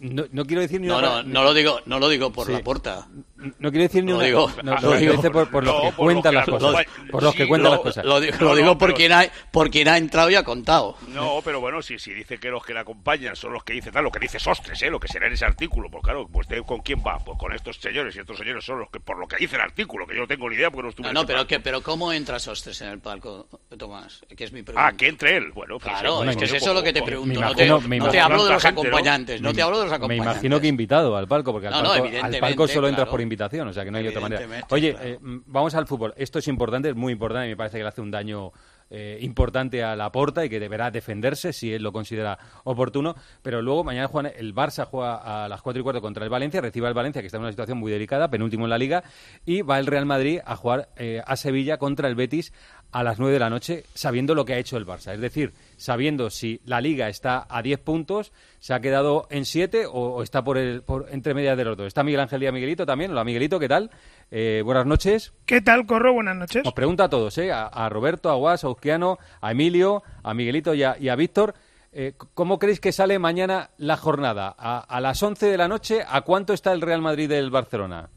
no, 0.00 0.24
no 0.32 0.44
quiero 0.44 0.60
decir 0.62 0.80
ni 0.80 0.88
no 0.88 0.98
una 0.98 1.22
no 1.22 1.22
no 1.22 1.44
lo 1.44 1.54
digo 1.54 1.80
no 1.86 1.98
lo 2.00 2.08
digo 2.08 2.32
por 2.32 2.46
Sí. 2.48 2.52
la 2.52 2.60
puerta 2.60 3.06
no 3.36 3.70
quiero 3.70 3.82
decir 3.84 4.02
ni 4.02 4.10
Lo 4.10 4.16
una 4.18 4.26
digo, 4.26 4.50
no, 4.64 4.76
lo 4.80 4.96
digo. 4.96 5.22
por, 5.32 5.50
por 5.50 5.64
los 5.64 5.82
que 5.82 5.92
cuentan 5.96 6.34
las 6.34 6.46
cosas, 6.48 6.72
lo- 7.04 7.10
por 7.12 7.22
los 7.22 7.34
que 7.34 7.46
cuentan 7.46 7.72
las 7.72 7.80
cosas. 7.80 8.04
lo 8.04 8.20
digo, 8.20 8.76
por 8.76 8.92
quien 8.94 9.12
ha 9.12 9.24
por 9.52 9.70
quien 9.70 9.88
ha 9.88 9.98
entrado 9.98 10.30
y 10.30 10.34
ha 10.34 10.42
contado 10.42 10.96
No, 11.08 11.40
pero 11.44 11.60
bueno, 11.60 11.80
si, 11.80 11.98
si 11.98 12.12
dice 12.12 12.38
que 12.38 12.48
los 12.48 12.64
que 12.64 12.74
la 12.74 12.80
acompañan 12.80 13.36
son 13.36 13.52
los 13.52 13.62
que 13.62 13.74
dicen 13.74 13.92
tal, 13.92 14.02
lo 14.04 14.10
que 14.10 14.18
dice 14.18 14.40
Sostres, 14.40 14.82
¿eh? 14.82 14.90
lo 14.90 14.98
que 14.98 15.06
será 15.08 15.28
en 15.28 15.34
ese 15.34 15.44
artículo, 15.44 15.88
pues 15.90 16.02
claro, 16.02 16.26
pues 16.26 16.48
¿con 16.66 16.80
quién 16.80 16.98
va? 17.06 17.18
Pues 17.24 17.38
con 17.38 17.52
estos 17.52 17.76
señores 17.76 18.16
y 18.16 18.18
estos 18.18 18.36
señores 18.36 18.64
son 18.64 18.80
los 18.80 18.90
que, 18.90 18.98
por 18.98 19.16
lo 19.18 19.28
que 19.28 19.36
dice 19.36 19.54
el 19.56 19.62
artículo, 19.62 20.06
que 20.06 20.14
yo 20.14 20.22
no 20.22 20.26
tengo 20.26 20.50
ni 20.50 20.56
idea 20.56 20.70
porque 20.70 20.82
no 20.82 20.88
estuve 20.90 21.04
no, 21.04 21.10
en 21.10 21.14
no 21.14 21.26
pero 21.26 21.46
que 21.46 21.60
pero 21.60 21.82
cómo 21.82 22.12
entra 22.12 22.38
Sostres 22.40 22.80
en 22.82 22.88
el 22.88 22.98
palco 22.98 23.46
Tomás 23.78 24.22
que 24.36 24.42
es 24.44 24.52
mi 24.52 24.62
pregunta 24.62 24.88
Ah, 24.88 24.92
que 25.04 25.08
entre 25.10 25.36
él. 25.36 25.52
Bueno, 25.52 25.78
pues 25.78 25.92
Claro, 25.92 26.24
es 26.24 26.36
que 26.36 26.44
es 26.44 26.52
eso 26.54 26.72
lo 26.74 26.82
que 26.82 26.92
te 26.92 27.02
pregunto. 27.02 27.38
me 27.40 27.46
no 27.46 27.54
te, 27.54 27.66
imagino- 27.66 27.88
me 27.88 27.98
no 27.98 28.08
te 28.08 28.20
hablo 28.20 28.44
de 28.44 28.52
los 28.52 28.64
acompañantes, 28.64 29.40
no 29.42 29.52
te 29.52 29.62
hablo 29.62 29.78
de 29.78 29.84
los 29.84 29.90
Me 29.90 29.96
acompañantes. 29.96 30.32
imagino 30.34 30.60
que 30.60 30.66
invitado 30.68 31.16
al 31.16 31.28
palco, 31.28 31.52
porque 31.52 31.68
al, 31.68 31.72
No, 31.74 31.78
no, 31.82 31.88
palco, 31.88 32.02
al 32.02 32.08
evidentemente, 32.08 32.40
palco 32.40 32.68
solo 32.68 32.88
entras 32.88 33.04
claro. 33.04 33.10
por 33.10 33.20
invitación, 33.20 33.68
o 33.68 33.72
sea 33.72 33.84
que 33.84 33.90
no 33.90 33.98
hay 33.98 34.08
otra 34.08 34.20
manera. 34.20 34.66
Oye, 34.70 34.92
claro. 34.92 35.08
eh, 35.08 35.18
mm, 35.20 35.38
vamos 35.46 35.74
al 35.74 35.86
fútbol. 35.86 36.14
Esto 36.16 36.38
es 36.38 36.48
importante, 36.48 36.88
es 36.88 36.96
muy 36.96 37.12
importante, 37.12 37.46
y 37.46 37.50
me 37.50 37.56
parece 37.56 37.76
que 37.78 37.82
le 37.82 37.88
hace 37.88 38.00
un 38.00 38.10
daño 38.10 38.50
eh, 38.90 39.18
importante 39.22 39.82
a 39.82 39.96
la 39.96 40.12
porta 40.12 40.44
y 40.44 40.48
que 40.50 40.60
deberá 40.60 40.90
defenderse 40.90 41.52
si 41.54 41.72
él 41.72 41.82
lo 41.82 41.90
considera 41.90 42.38
oportuno. 42.64 43.14
Pero 43.42 43.62
luego 43.62 43.82
mañana 43.82 44.08
juegan, 44.08 44.32
el 44.36 44.54
Barça 44.54 44.84
juega 44.84 45.44
a 45.44 45.48
las 45.48 45.62
4 45.62 45.80
y 45.80 45.82
cuarto 45.82 46.00
contra 46.02 46.22
el 46.22 46.30
Valencia, 46.30 46.60
recibe 46.60 46.86
al 46.86 46.94
Valencia, 46.94 47.20
que 47.22 47.26
está 47.26 47.38
en 47.38 47.42
una 47.44 47.50
situación 47.50 47.78
muy 47.78 47.90
delicada, 47.90 48.28
penúltimo 48.28 48.64
en 48.64 48.70
la 48.70 48.78
liga, 48.78 49.02
y 49.46 49.62
va 49.62 49.78
el 49.78 49.86
Real 49.86 50.06
Madrid 50.06 50.40
a 50.44 50.54
jugar 50.56 50.90
eh, 50.96 51.22
a 51.26 51.34
Sevilla 51.36 51.78
contra 51.78 52.08
el 52.08 52.14
Betis 52.14 52.52
a 52.94 53.02
las 53.02 53.18
9 53.18 53.32
de 53.32 53.40
la 53.40 53.50
noche, 53.50 53.82
sabiendo 53.92 54.36
lo 54.36 54.44
que 54.44 54.54
ha 54.54 54.58
hecho 54.58 54.76
el 54.76 54.86
Barça. 54.86 55.12
Es 55.12 55.20
decir, 55.20 55.52
sabiendo 55.76 56.30
si 56.30 56.60
la 56.64 56.80
liga 56.80 57.08
está 57.08 57.44
a 57.48 57.60
10 57.60 57.80
puntos, 57.80 58.32
se 58.60 58.72
ha 58.72 58.78
quedado 58.78 59.26
en 59.30 59.44
7 59.44 59.86
o, 59.86 59.90
o 59.90 60.22
está 60.22 60.44
por, 60.44 60.58
el, 60.58 60.82
por 60.82 61.08
entre 61.10 61.34
medias 61.34 61.56
de 61.56 61.64
los 61.64 61.76
dos. 61.76 61.88
Está 61.88 62.04
Miguel 62.04 62.20
Ángel 62.20 62.44
y 62.44 62.46
a 62.46 62.52
Miguelito 62.52 62.86
también. 62.86 63.10
Hola 63.10 63.24
Miguelito, 63.24 63.58
¿qué 63.58 63.66
tal? 63.66 63.90
Eh, 64.30 64.62
buenas 64.64 64.86
noches. 64.86 65.32
¿Qué 65.44 65.60
tal, 65.60 65.86
Corro? 65.86 66.12
Buenas 66.12 66.36
noches. 66.36 66.64
Os 66.64 66.72
pregunto 66.72 67.02
a 67.02 67.08
todos, 67.08 67.36
¿eh? 67.38 67.50
a, 67.50 67.66
a 67.66 67.88
Roberto, 67.88 68.30
a 68.30 68.36
Guas, 68.36 68.62
a 68.62 68.68
Euskiano, 68.68 69.18
a 69.40 69.50
Emilio, 69.50 70.04
a 70.22 70.32
Miguelito 70.32 70.72
y 70.72 70.84
a, 70.84 70.96
y 70.96 71.08
a 71.08 71.16
Víctor. 71.16 71.54
Eh, 71.90 72.12
¿Cómo 72.34 72.60
creéis 72.60 72.78
que 72.78 72.92
sale 72.92 73.18
mañana 73.18 73.70
la 73.76 73.96
jornada? 73.96 74.54
¿A, 74.56 74.78
a 74.78 75.00
las 75.00 75.20
11 75.20 75.46
de 75.46 75.58
la 75.58 75.66
noche? 75.66 76.04
¿A 76.08 76.20
cuánto 76.20 76.52
está 76.52 76.70
el 76.72 76.80
Real 76.80 77.02
Madrid 77.02 77.28
del 77.28 77.50
Barcelona? 77.50 78.08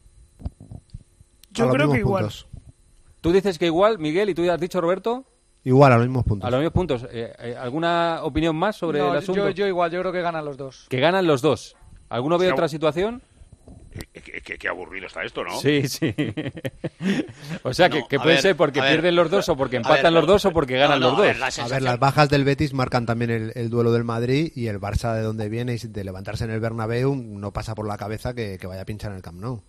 Yo 1.50 1.68
creo 1.68 1.90
que 1.90 1.98
igual. 1.98 2.30
Tú 3.20 3.32
dices 3.32 3.58
que 3.58 3.66
igual, 3.66 3.98
Miguel, 3.98 4.30
y 4.30 4.34
tú 4.34 4.44
ya 4.44 4.54
has 4.54 4.60
dicho, 4.60 4.80
Roberto, 4.80 5.24
Igual, 5.64 5.92
a 5.92 5.96
los 5.98 6.06
mismos 6.06 6.24
puntos. 6.24 6.46
a 6.46 6.50
los 6.50 6.60
mismos 6.60 6.72
puntos. 6.72 7.06
Eh, 7.10 7.32
eh, 7.40 7.56
¿Alguna 7.58 8.20
opinión 8.22 8.54
más 8.56 8.76
sobre 8.76 9.00
No, 9.00 9.10
el 9.12 9.18
asunto? 9.18 9.44
yo, 9.48 9.50
yo 9.50 9.66
igual, 9.66 9.90
yo 9.90 10.00
creo 10.00 10.12
que 10.12 10.22
ganan 10.22 10.44
los 10.44 10.56
dos. 10.56 10.86
Que 10.88 11.00
ganan 11.00 11.26
los 11.26 11.42
dos. 11.42 11.76
¿Alguno 12.08 12.38
ve 12.38 12.50
otra 12.52 12.68
situación? 12.68 13.20
Qué, 14.12 14.56
qué- 14.58 14.68
aburrido 14.68 15.08
está 15.08 15.24
esto, 15.24 15.42
¿no? 15.42 15.58
Sí, 15.58 15.88
sí. 15.88 16.14
o 17.64 17.74
sea, 17.74 17.88
que, 17.90 18.00
No, 18.00 18.08
que 18.08 18.18
puede 18.18 18.34
ver, 18.34 18.42
ser 18.42 18.56
porque 18.56 18.80
ver. 18.80 18.92
pierden 18.92 19.16
los 19.16 19.28
dos 19.30 19.48
o 19.48 19.56
porque 19.56 19.76
empatan 19.76 20.04
ver, 20.04 20.12
los 20.12 20.26
dos 20.26 20.44
o 20.44 20.52
porque 20.52 20.76
ganan 20.78 21.00
no, 21.00 21.10
no, 21.10 21.10
los 21.10 21.14
a 21.14 21.16
dos. 21.16 21.26
ver, 21.26 21.38
la 21.38 21.64
A 21.64 21.68
ver, 21.68 21.82
las 21.82 21.98
bajas 21.98 22.28
del 22.28 22.44
Betis 22.44 22.72
marcan 22.72 23.06
también 23.06 23.30
el, 23.30 23.52
el 23.56 23.68
duelo 23.70 23.90
del 23.92 24.04
Madrid 24.04 24.52
y 24.54 24.68
el 24.68 24.80
Barça 24.80 25.14
de 25.16 25.22
donde 25.22 25.48
viene 25.48 25.74
y 25.74 25.78
de 25.88 26.04
levantarse 26.04 26.44
en 26.44 26.50
el 26.52 26.60
Bernabéu 26.60 27.14
no 27.16 27.52
pasa 27.52 27.74
por 27.74 27.86
la 27.88 27.96
cabeza 27.98 28.34
que, 28.34 28.56
que 28.58 28.66
vaya 28.68 28.82
a 28.82 28.86
pinchar 28.86 29.10
en 29.10 29.16
el 29.16 29.22
Camp 29.22 29.40
Nou. 29.40 29.62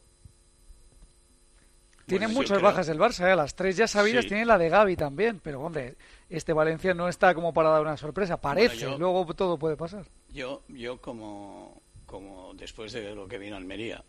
Tiene 2.09 2.25
Bueno, 2.27 2.39
muchas 2.41 2.57
creo- 2.57 2.69
bajas 2.69 2.89
el 2.89 2.97
Barça, 2.99 3.31
¿eh? 3.31 3.35
las 3.35 3.55
tres 3.55 3.77
ya 3.77 3.87
sabidas, 3.87 4.23
Sí. 4.23 4.29
tiene 4.29 4.45
la 4.45 4.57
de 4.57 4.67
Gaby 4.69 4.95
también, 4.95 5.39
pero 5.41 5.61
hombre, 5.61 5.95
este 6.29 6.51
Valencia 6.53 6.93
no 6.93 7.07
está 7.07 7.33
como 7.33 7.53
para 7.53 7.69
dar 7.69 7.81
una 7.81 7.95
sorpresa, 7.97 8.41
parece, 8.41 8.77
yo- 8.77 8.97
luego 8.97 9.25
todo 9.33 9.57
puede 9.57 9.77
pasar. 9.77 10.05
Yo, 10.29 10.63
yo 10.67 10.99
como, 10.99 11.81
como 12.05 12.53
después 12.55 12.91
de 12.91 13.13
lo 13.15 13.27
que 13.27 13.37
vino 13.37 13.55
Almería 13.55 14.03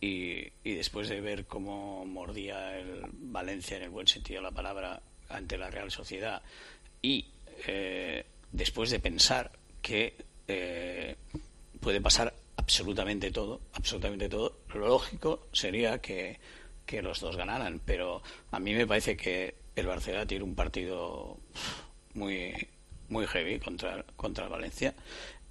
y, 0.00 0.44
y 0.64 0.74
después 0.74 1.08
de 1.08 1.20
ver 1.20 1.46
cómo 1.46 2.04
mordía 2.04 2.76
el 2.78 3.02
Valencia 3.12 3.76
en 3.76 3.84
el 3.84 3.90
buen 3.90 4.06
sentido 4.06 4.40
de 4.40 4.44
la 4.48 4.54
palabra 4.54 5.00
ante 5.28 5.56
la 5.58 5.70
Real 5.70 5.90
Sociedad 5.90 6.42
y 7.02 7.26
eh, 7.66 8.24
después 8.52 8.90
de 8.90 8.98
pensar 9.00 9.52
que 9.82 10.16
eh, 10.48 11.16
puede 11.80 12.00
pasar 12.00 12.34
absolutamente 12.56 13.30
todo, 13.30 13.60
absolutamente 13.74 14.28
todo, 14.28 14.58
lo 14.74 14.88
lógico 14.88 15.46
sería 15.52 16.00
que, 16.00 16.38
que 16.90 17.02
los 17.02 17.20
dos 17.20 17.36
ganaran, 17.36 17.80
pero 17.84 18.20
a 18.50 18.58
mí 18.58 18.74
me 18.74 18.84
parece 18.84 19.16
que 19.16 19.54
el 19.76 19.86
Barcelona 19.86 20.26
tiene 20.26 20.42
un 20.42 20.56
partido 20.56 21.38
muy 22.14 22.52
muy 23.08 23.26
heavy 23.28 23.60
contra, 23.60 24.04
contra 24.16 24.44
el 24.44 24.50
Valencia 24.50 24.94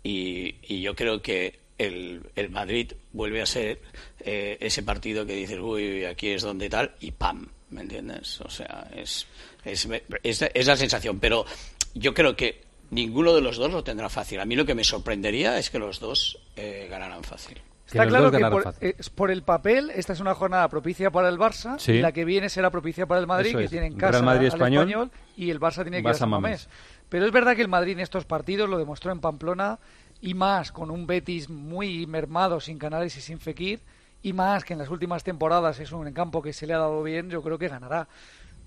y, 0.04 0.56
y 0.64 0.82
yo 0.82 0.96
creo 0.96 1.22
que 1.22 1.60
el, 1.78 2.24
el 2.36 2.50
Madrid 2.50 2.92
vuelve 3.14 3.42
a 3.42 3.46
ser 3.46 3.80
eh, 4.20 4.58
ese 4.60 4.84
partido 4.84 5.26
que 5.26 5.34
dices, 5.34 5.60
uy, 5.60 6.04
aquí 6.04 6.28
es 6.28 6.42
donde 6.42 6.70
tal, 6.70 6.94
y 7.00 7.12
¡pam! 7.12 7.48
¿Me 7.70 7.82
entiendes? 7.82 8.42
O 8.42 8.50
sea, 8.50 8.90
es, 8.94 9.26
es, 9.64 9.88
es, 10.24 10.42
es 10.42 10.68
la 10.68 10.76
sensación, 10.76 11.20
pero 11.20 11.46
yo 11.94 12.14
creo 12.14 12.36
que 12.36 12.62
ninguno 12.90 13.34
de 13.34 13.42
los 13.42 13.58
dos 13.58 13.72
lo 13.72 13.84
tendrá 13.84 14.10
fácil. 14.10 14.42
A 14.42 14.46
mí 14.46 14.56
lo 14.56 14.66
que 14.66 14.76
me 14.76 14.84
sorprendería 14.84 15.58
es 15.58 15.70
que 15.70 15.80
los 15.80 16.00
dos 16.00 16.40
eh, 16.58 16.88
ganaran 16.90 17.24
fácil. 17.24 17.62
Está 17.92 18.08
claro 18.08 18.32
que 18.32 18.40
por, 18.40 18.74
eh, 18.82 18.96
por 19.16 19.32
el 19.32 19.44
papel 19.44 19.92
esta 19.96 20.14
es 20.14 20.20
una 20.20 20.34
jornada 20.36 20.68
propicia 20.70 21.12
para 21.12 21.30
el 21.30 21.38
Barça 21.38 21.78
Sí. 21.80 21.94
y 21.94 22.02
la 22.02 22.12
que 22.12 22.24
viene 22.26 22.50
será 22.50 22.70
propicia 22.70 23.06
para 23.06 23.20
el 23.20 23.28
Madrid, 23.28 23.50
Eso 23.50 23.58
que 23.60 23.64
es. 23.66 23.70
tiene 23.72 23.88
en 23.88 24.00
Real 24.00 24.12
casa 24.12 24.24
Madrid 24.24 24.48
al 24.48 24.54
español, 24.54 25.12
y 25.36 25.50
el 25.50 25.60
Barça 25.60 25.82
tiene 25.84 26.02
que 26.04 26.10
ir 26.10 26.16
a. 26.24 26.26
Mamés. 26.26 26.68
Pero 27.10 27.26
es 27.26 27.32
verdad 27.32 27.56
que 27.56 27.62
el 27.64 27.68
Madrid 27.68 27.94
en 27.94 28.00
estos 28.02 28.26
partidos 28.26 28.70
lo 28.70 28.78
demostró 28.78 29.12
en 29.12 29.20
Pamplona 29.20 29.80
y 30.22 30.34
más 30.34 30.72
con 30.72 30.92
un 30.92 31.08
Betis 31.08 31.50
muy 31.50 32.06
mermado 32.06 32.60
sin 32.60 32.78
Canales 32.78 33.16
y 33.18 33.22
sin 33.22 33.40
Fekir 33.40 33.80
y 34.22 34.34
más 34.34 34.64
que 34.66 34.74
en 34.74 34.80
las 34.80 34.90
últimas 34.90 35.24
temporadas 35.24 35.80
es 35.80 35.92
un 35.92 36.12
campo 36.14 36.42
que 36.42 36.54
se 36.54 36.68
le 36.68 36.74
ha 36.74 36.78
dado 36.78 37.02
bien, 37.04 37.30
yo 37.30 37.42
creo 37.42 37.58
que 37.58 37.68
ganará. 37.70 38.08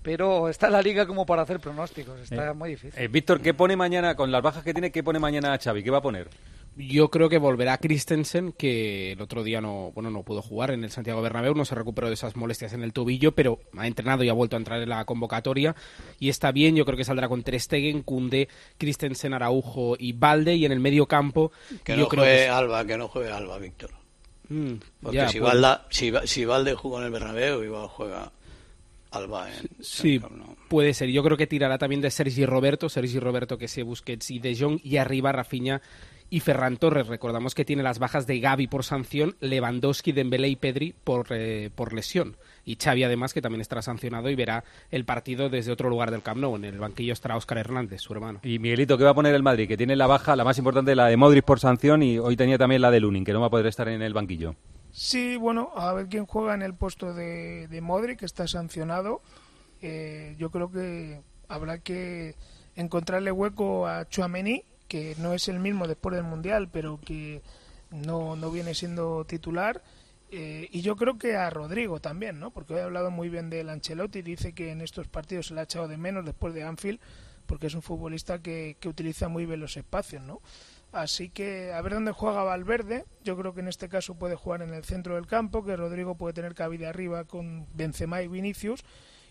Pero 0.01 0.49
está 0.49 0.69
la 0.69 0.81
liga 0.81 1.05
como 1.07 1.25
para 1.25 1.43
hacer 1.43 1.61
pronósticos, 1.61 2.19
está 2.19 2.49
Eh, 2.49 2.53
muy 2.53 2.71
difícil. 2.71 3.01
Eh, 3.01 3.07
Víctor, 3.07 3.39
¿qué 3.39 3.53
pone 3.53 3.77
mañana, 3.77 4.15
con 4.15 4.31
las 4.33 4.41
bajas 4.41 4.63
que 4.63 4.73
tiene, 4.73 4.91
qué 4.91 5.01
pone 5.01 5.19
mañana 5.19 5.53
a 5.53 5.57
Xavi? 5.57 5.81
¿Qué 5.81 5.91
va 5.91 5.99
a 5.99 6.01
poner? 6.01 6.27
Yo 6.75 7.09
creo 7.11 7.29
que 7.29 7.37
volverá 7.37 7.77
Christensen, 7.77 8.51
que 8.51 9.11
el 9.11 9.21
otro 9.21 9.43
día 9.43 9.61
no, 9.61 9.91
bueno, 9.93 10.09
no 10.09 10.23
pudo 10.23 10.41
jugar 10.41 10.71
en 10.71 10.83
el 10.83 10.89
Santiago 10.89 11.21
Bernabéu, 11.21 11.53
no 11.53 11.65
se 11.65 11.75
recuperó 11.75 12.07
de 12.07 12.15
esas 12.15 12.35
molestias 12.35 12.73
en 12.73 12.81
el 12.81 12.93
tobillo, 12.93 13.33
pero 13.33 13.59
ha 13.77 13.85
entrenado 13.85 14.23
y 14.23 14.29
ha 14.29 14.33
vuelto 14.33 14.55
a 14.55 14.59
entrar 14.59 14.81
en 14.81 14.89
la 14.89 15.05
convocatoria 15.05 15.75
y 16.19 16.29
está 16.29 16.51
bien. 16.51 16.75
Yo 16.75 16.83
creo 16.85 16.97
que 16.97 17.03
saldrá 17.03 17.27
con 17.27 17.43
Ter 17.43 17.59
Stegen, 17.59 18.01
Kunde, 18.01 18.49
Christensen, 18.79 19.33
Araujo 19.33 19.95
y 19.99 20.13
Valde 20.13 20.55
y 20.55 20.65
en 20.65 20.71
el 20.71 20.79
medio 20.79 21.05
campo 21.05 21.51
Que 21.83 21.95
no 21.95 22.05
juegue 22.07 22.45
que 22.45 22.49
Alba, 22.49 22.85
que 22.85 22.97
no 22.97 23.07
juegue 23.07 23.31
Alba, 23.31 23.59
Víctor. 23.59 23.91
Mm, 24.49 24.73
Porque 25.01 25.17
ya, 25.17 25.29
si, 25.29 25.39
pues- 25.39 25.53
Valda, 25.53 25.85
si, 25.91 26.11
si 26.25 26.45
Valde 26.45 26.73
jugó 26.73 26.99
en 26.99 27.05
el 27.05 27.11
Bernabéu, 27.11 27.63
igual 27.63 27.87
juega 27.87 28.31
Alba 29.11 29.47
en, 29.49 29.69
Sí, 29.79 30.19
puede 30.69 30.95
ser. 30.95 31.09
Yo 31.09 31.23
creo 31.23 31.37
que 31.37 31.45
tirará 31.45 31.77
también 31.77 32.01
de 32.01 32.09
Sergi 32.09 32.47
Roberto, 32.47 32.89
Sergi 32.89 33.19
Roberto 33.19 33.59
que 33.59 33.67
se 33.67 33.83
Busquets 33.83 34.31
y 34.31 34.39
De 34.39 34.57
Jong 34.57 34.79
y 34.83 34.97
arriba 34.97 35.31
Rafinha 35.31 35.81
y 36.33 36.39
Ferran 36.39 36.77
Torres. 36.77 37.05
Recordamos 37.05 37.53
que 37.53 37.63
tiene 37.63 37.83
las 37.83 37.99
bajas 37.99 38.25
de 38.25 38.39
Gaby 38.39 38.65
por 38.65 38.83
sanción, 38.83 39.35
Lewandowski, 39.39 40.13
Dembélé 40.13 40.47
y 40.47 40.55
Pedri 40.55 40.95
por, 41.03 41.27
eh, 41.29 41.69
por 41.75 41.93
lesión. 41.93 42.37
Y 42.65 42.75
Xavi 42.75 43.03
además 43.03 43.35
que 43.35 43.41
también 43.43 43.61
estará 43.61 43.83
sancionado 43.83 44.31
y 44.31 44.35
verá 44.35 44.63
el 44.89 45.05
partido 45.05 45.49
desde 45.49 45.71
otro 45.71 45.91
lugar 45.91 46.09
del 46.09 46.23
Camp 46.23 46.41
Nou. 46.41 46.55
En 46.55 46.65
el 46.65 46.79
banquillo 46.79 47.13
estará 47.13 47.37
Óscar 47.37 47.59
Hernández, 47.59 48.01
su 48.01 48.13
hermano. 48.13 48.39
Y 48.41 48.57
Miguelito, 48.57 48.97
¿qué 48.97 49.03
va 49.03 49.11
a 49.11 49.13
poner 49.13 49.35
el 49.35 49.43
Madrid? 49.43 49.67
Que 49.67 49.77
tiene 49.77 49.95
la 49.95 50.07
baja, 50.07 50.35
la 50.35 50.43
más 50.43 50.57
importante, 50.57 50.95
la 50.95 51.05
de 51.05 51.17
Modric 51.17 51.45
por 51.45 51.59
sanción 51.59 52.01
y 52.01 52.17
hoy 52.17 52.35
tenía 52.35 52.57
también 52.57 52.81
la 52.81 52.89
de 52.89 52.99
Lunin, 52.99 53.23
que 53.23 53.33
no 53.33 53.39
va 53.39 53.45
a 53.45 53.51
poder 53.51 53.67
estar 53.67 53.87
en 53.87 54.01
el 54.01 54.15
banquillo. 54.15 54.55
Sí, 54.91 55.37
bueno, 55.37 55.69
a 55.75 55.93
ver 55.93 56.07
quién 56.07 56.25
juega 56.25 56.55
en 56.55 56.63
el 56.63 56.73
puesto 56.73 57.13
de, 57.13 57.67
de 57.67 57.81
Modric, 57.81 58.17
que 58.17 58.25
está 58.25 58.47
sancionado. 58.47 59.21
Eh, 59.83 60.35
yo 60.39 60.49
creo 60.49 60.71
que 60.71 61.21
habrá 61.47 61.77
que 61.77 62.33
encontrarle 62.75 63.31
hueco 63.31 63.85
a 63.85 64.09
Chuamení, 64.09 64.63
que 64.93 65.15
no 65.17 65.33
es 65.33 65.47
el 65.47 65.59
mismo 65.59 65.87
después 65.87 66.15
del 66.15 66.23
Mundial, 66.23 66.69
pero 66.71 66.99
que 67.03 67.41
no, 67.89 68.35
no 68.35 68.51
viene 68.51 68.75
siendo 68.75 69.25
titular. 69.25 69.81
Eh, 70.29 70.69
y 70.71 70.81
yo 70.81 70.95
creo 70.95 71.17
que 71.17 71.35
a 71.35 71.49
Rodrigo 71.49 71.99
también, 71.99 72.39
¿no? 72.39 72.51
Porque 72.51 72.75
he 72.75 72.81
hablado 72.83 73.09
muy 73.09 73.27
bien 73.27 73.49
del 73.49 73.69
Ancelotti, 73.69 74.21
dice 74.21 74.53
que 74.53 74.69
en 74.69 74.81
estos 74.81 75.07
partidos 75.07 75.47
se 75.47 75.55
le 75.55 75.61
ha 75.61 75.63
echado 75.63 75.87
de 75.87 75.97
menos 75.97 76.23
después 76.25 76.53
de 76.53 76.61
Anfield, 76.61 76.99
porque 77.47 77.65
es 77.65 77.73
un 77.73 77.81
futbolista 77.81 78.37
que, 78.37 78.77
que 78.79 78.87
utiliza 78.87 79.29
muy 79.29 79.47
bien 79.47 79.61
los 79.61 79.77
espacios, 79.77 80.21
¿no? 80.21 80.41
Así 80.91 81.29
que 81.29 81.73
a 81.73 81.81
ver 81.81 81.95
dónde 81.95 82.11
juega 82.11 82.43
Valverde. 82.43 83.05
Yo 83.23 83.35
creo 83.35 83.55
que 83.55 83.61
en 83.61 83.69
este 83.69 83.89
caso 83.89 84.13
puede 84.13 84.35
jugar 84.35 84.61
en 84.61 84.75
el 84.75 84.83
centro 84.83 85.15
del 85.15 85.25
campo, 85.25 85.65
que 85.65 85.75
Rodrigo 85.75 86.13
puede 86.13 86.35
tener 86.35 86.53
cabida 86.53 86.89
arriba 86.89 87.23
con 87.23 87.65
Benzema 87.73 88.21
y 88.21 88.27
Vinicius. 88.27 88.85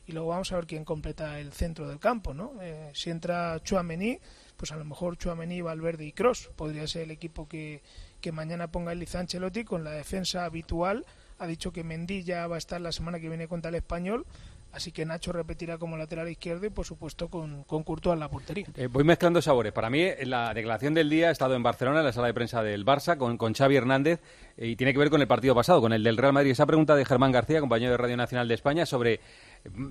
Y 0.09 0.11
luego 0.11 0.31
vamos 0.31 0.51
a 0.51 0.57
ver 0.57 0.67
quién 0.67 0.85
completa 0.85 1.39
el 1.39 1.53
centro 1.53 1.87
del 1.89 2.01
campo, 2.01 2.35
¿no? 2.35 2.55
Eh, 2.61 2.91
si 2.95 3.11
entra 3.11 3.61
Chuamení, 3.63 4.19
pues 4.63 4.71
a 4.71 4.77
lo 4.77 4.85
mejor 4.85 5.19
Chuamení, 5.19 5.61
Valverde 5.61 6.07
y 6.07 6.13
Cross 6.13 6.53
podría 6.55 6.87
ser 6.87 7.03
el 7.03 7.11
equipo 7.11 7.49
que, 7.49 7.83
que 8.21 8.31
mañana 8.31 8.71
ponga 8.71 8.93
el 8.93 9.05
Ancelotti 9.13 9.65
con 9.65 9.83
la 9.83 9.91
defensa 9.91 10.45
habitual. 10.45 11.05
Ha 11.41 11.49
dicho 11.49 11.73
que 11.73 11.83
Mendy 11.83 12.23
ya 12.23 12.47
va 12.47 12.55
a 12.55 12.59
estar 12.59 12.81
la 12.81 12.93
semana 12.93 13.19
que 13.19 13.29
viene 13.29 13.49
contra 13.49 13.71
el 13.71 13.75
Español. 13.75 14.25
Así 14.73 14.91
que 14.91 15.05
Nacho 15.05 15.33
repetirá 15.33 15.77
como 15.77 15.99
lateral 15.99 16.31
izquierdo 16.31 16.65
y, 16.65 16.71
por 16.71 16.87
supuesto, 16.87 17.29
con, 17.29 17.65
con 17.65 17.83
Courtois 17.83 18.15
en 18.15 18.21
la 18.21 18.31
portería. 18.31 18.65
Eh, 18.75 18.87
voy 18.87 19.05
mezclando 19.05 19.43
sabores. 19.43 19.73
Para 19.73 19.91
mí, 19.91 20.07
la 20.23 20.55
declaración 20.55 20.95
del 20.95 21.11
día 21.11 21.29
ha 21.29 21.31
estado 21.31 21.55
en 21.55 21.63
Barcelona, 21.63 21.99
en 21.99 22.07
la 22.07 22.13
sala 22.13 22.29
de 22.29 22.35
prensa 22.35 22.63
del 22.63 22.87
Barça, 22.87 23.19
con, 23.19 23.37
con 23.37 23.53
Xavi 23.53 23.77
Hernández, 23.77 24.21
eh, 24.57 24.69
y 24.69 24.77
tiene 24.77 24.95
que 24.95 24.99
ver 24.99 25.11
con 25.11 25.21
el 25.21 25.29
partido 25.29 25.55
pasado, 25.55 25.83
con 25.83 25.93
el 25.93 26.03
del 26.03 26.17
Real 26.17 26.33
Madrid. 26.33 26.53
Esa 26.53 26.65
pregunta 26.65 26.95
de 26.95 27.05
Germán 27.05 27.33
García, 27.33 27.61
compañero 27.61 27.91
de 27.91 27.99
Radio 27.99 28.17
Nacional 28.17 28.49
de 28.49 28.55
España, 28.55 28.87
sobre 28.87 29.21